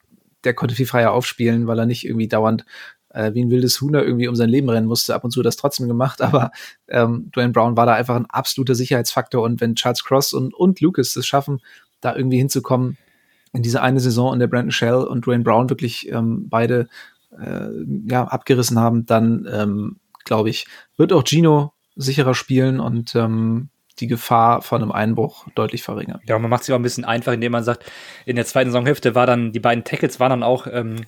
der 0.46 0.54
konnte 0.54 0.74
viel 0.74 0.86
freier 0.86 1.12
aufspielen, 1.12 1.68
weil 1.68 1.78
er 1.78 1.86
nicht 1.86 2.06
irgendwie 2.06 2.28
dauernd 2.28 2.66
äh, 3.14 3.34
wie 3.34 3.44
ein 3.44 3.50
wildes 3.50 3.80
Huhn 3.80 3.94
irgendwie 3.94 4.28
um 4.28 4.36
sein 4.36 4.50
Leben 4.50 4.70
rennen 4.70 4.88
musste. 4.88 5.16
Ab 5.16 5.24
und 5.24 5.32
zu 5.32 5.42
das 5.42 5.56
trotzdem 5.56 5.88
gemacht, 5.88 6.22
aber 6.24 6.52
ähm, 6.88 7.32
Dwayne 7.34 7.54
Brown 7.54 7.78
war 7.78 7.86
da 7.86 7.94
einfach 7.94 8.16
ein 8.16 8.26
absoluter 8.26 8.76
Sicherheitsfaktor. 8.76 9.44
Und 9.44 9.62
wenn 9.62 9.76
Charles 9.76 10.04
Cross 10.04 10.34
und, 10.34 10.54
und 10.54 10.82
Lucas 10.82 11.16
es 11.16 11.26
schaffen, 11.26 11.62
da 12.02 12.16
irgendwie 12.16 12.38
hinzukommen, 12.38 12.98
in 13.54 13.62
diese 13.62 13.82
eine 13.82 14.00
Saison, 14.00 14.34
in 14.34 14.40
der 14.40 14.48
Brandon 14.48 14.72
Shell 14.72 14.96
und 14.96 15.26
Dwayne 15.26 15.44
Brown 15.44 15.70
wirklich 15.70 16.12
ähm, 16.12 16.50
beide 16.50 16.88
äh, 17.40 17.70
ja, 18.08 18.26
abgerissen 18.26 18.80
haben, 18.80 19.06
dann 19.06 19.48
ähm, 19.52 20.00
glaube 20.26 20.50
ich, 20.50 20.66
wird 20.98 21.14
auch 21.14 21.24
Gino 21.24 21.74
sicherer 21.96 22.34
spielen 22.34 22.80
und 22.80 23.16
ähm, 23.16 23.70
die 24.00 24.08
Gefahr 24.08 24.62
von 24.62 24.82
einem 24.82 24.92
Einbruch 24.92 25.48
deutlich 25.54 25.84
verringern. 25.84 26.20
Ja, 26.28 26.40
man 26.40 26.50
macht 26.50 26.64
sich 26.64 26.74
auch 26.74 26.80
ein 26.80 26.84
bisschen 26.84 27.06
einfach, 27.06 27.34
indem 27.34 27.52
man 27.52 27.64
sagt, 27.64 27.86
in 28.26 28.36
der 28.36 28.46
zweiten 28.46 28.72
Saisonhälfte 28.72 29.14
war 29.14 29.28
dann, 29.28 29.52
die 29.52 29.60
beiden 29.60 29.84
Tackles 29.84 30.20
waren 30.20 30.32
dann 30.32 30.44
auch 30.44 30.66
ähm, 30.72 31.06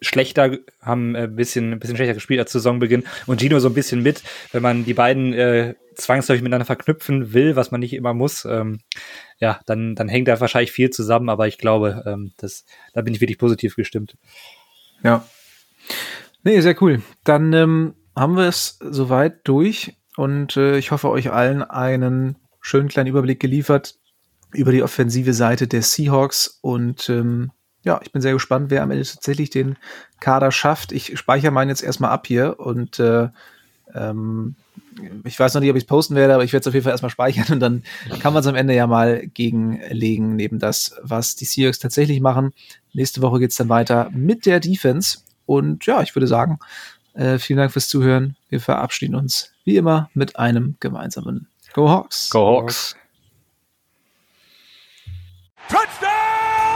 schlechter, 0.00 0.58
haben 0.80 1.16
ein 1.16 1.36
bisschen, 1.36 1.72
ein 1.72 1.78
bisschen 1.78 1.96
schlechter 1.96 2.14
gespielt 2.14 2.40
als 2.40 2.52
Saisonbeginn. 2.52 3.04
Und 3.26 3.40
Gino 3.40 3.58
so 3.58 3.68
ein 3.68 3.74
bisschen 3.74 4.02
mit, 4.02 4.22
wenn 4.52 4.62
man 4.62 4.84
die 4.84 4.94
beiden 4.94 5.32
äh, 5.32 5.74
zwangsläufig 5.94 6.42
miteinander 6.42 6.66
verknüpfen 6.66 7.32
will, 7.32 7.56
was 7.56 7.70
man 7.70 7.80
nicht 7.80 7.94
immer 7.94 8.14
muss, 8.14 8.44
ähm, 8.44 8.80
ja, 9.38 9.60
dann, 9.66 9.94
dann 9.94 10.08
hängt 10.08 10.28
da 10.28 10.40
wahrscheinlich 10.40 10.72
viel 10.72 10.90
zusammen, 10.90 11.28
aber 11.28 11.46
ich 11.46 11.58
glaube, 11.58 12.02
ähm, 12.06 12.32
das, 12.36 12.64
da 12.92 13.02
bin 13.02 13.14
ich 13.14 13.20
wirklich 13.20 13.38
positiv 13.38 13.76
gestimmt. 13.76 14.16
Ja, 15.02 15.26
Nee, 16.46 16.60
sehr 16.60 16.80
cool. 16.80 17.02
Dann 17.24 17.52
ähm, 17.54 17.94
haben 18.14 18.36
wir 18.36 18.46
es 18.46 18.78
soweit 18.78 19.48
durch. 19.48 19.96
Und 20.16 20.56
äh, 20.56 20.78
ich 20.78 20.92
hoffe, 20.92 21.10
euch 21.10 21.32
allen 21.32 21.62
einen 21.62 22.36
schönen 22.60 22.88
kleinen 22.88 23.08
Überblick 23.08 23.40
geliefert 23.40 23.96
über 24.52 24.70
die 24.70 24.84
offensive 24.84 25.34
Seite 25.34 25.66
der 25.66 25.82
Seahawks. 25.82 26.60
Und 26.62 27.08
ähm, 27.08 27.50
ja, 27.86 28.00
ich 28.02 28.10
bin 28.10 28.20
sehr 28.20 28.32
gespannt, 28.32 28.70
wer 28.70 28.82
am 28.82 28.90
Ende 28.90 29.04
tatsächlich 29.04 29.48
den 29.48 29.76
Kader 30.18 30.50
schafft. 30.50 30.90
Ich 30.90 31.16
speichere 31.16 31.52
meinen 31.52 31.68
jetzt 31.68 31.84
erstmal 31.84 32.10
ab 32.10 32.26
hier 32.26 32.58
und 32.58 32.98
äh, 32.98 33.28
ähm, 33.94 34.56
ich 35.24 35.38
weiß 35.38 35.54
noch 35.54 35.60
nicht, 35.60 35.70
ob 35.70 35.76
ich 35.76 35.84
es 35.84 35.86
posten 35.86 36.16
werde, 36.16 36.34
aber 36.34 36.42
ich 36.42 36.52
werde 36.52 36.62
es 36.62 36.66
auf 36.66 36.74
jeden 36.74 36.82
Fall 36.82 36.92
erstmal 36.92 37.10
speichern 37.10 37.46
und 37.52 37.60
dann 37.60 37.84
kann 38.18 38.32
man 38.32 38.40
es 38.40 38.48
am 38.48 38.56
Ende 38.56 38.74
ja 38.74 38.88
mal 38.88 39.28
gegenlegen, 39.28 40.34
neben 40.34 40.58
das, 40.58 40.96
was 41.00 41.36
die 41.36 41.44
Seahawks 41.44 41.78
tatsächlich 41.78 42.20
machen. 42.20 42.52
Nächste 42.92 43.22
Woche 43.22 43.38
geht 43.38 43.52
es 43.52 43.56
dann 43.56 43.68
weiter 43.68 44.10
mit 44.12 44.46
der 44.46 44.58
Defense 44.58 45.18
und 45.46 45.86
ja, 45.86 46.02
ich 46.02 46.16
würde 46.16 46.26
sagen, 46.26 46.58
äh, 47.14 47.38
vielen 47.38 47.58
Dank 47.58 47.70
fürs 47.70 47.88
Zuhören. 47.88 48.36
Wir 48.48 48.60
verabschieden 48.60 49.14
uns 49.14 49.52
wie 49.64 49.76
immer 49.76 50.10
mit 50.12 50.36
einem 50.36 50.76
gemeinsamen 50.80 51.46
Go 51.72 51.88
Hawks. 51.88 52.30
Go 52.30 52.62
Hawks. 52.62 52.96
Touchdown 55.68 56.75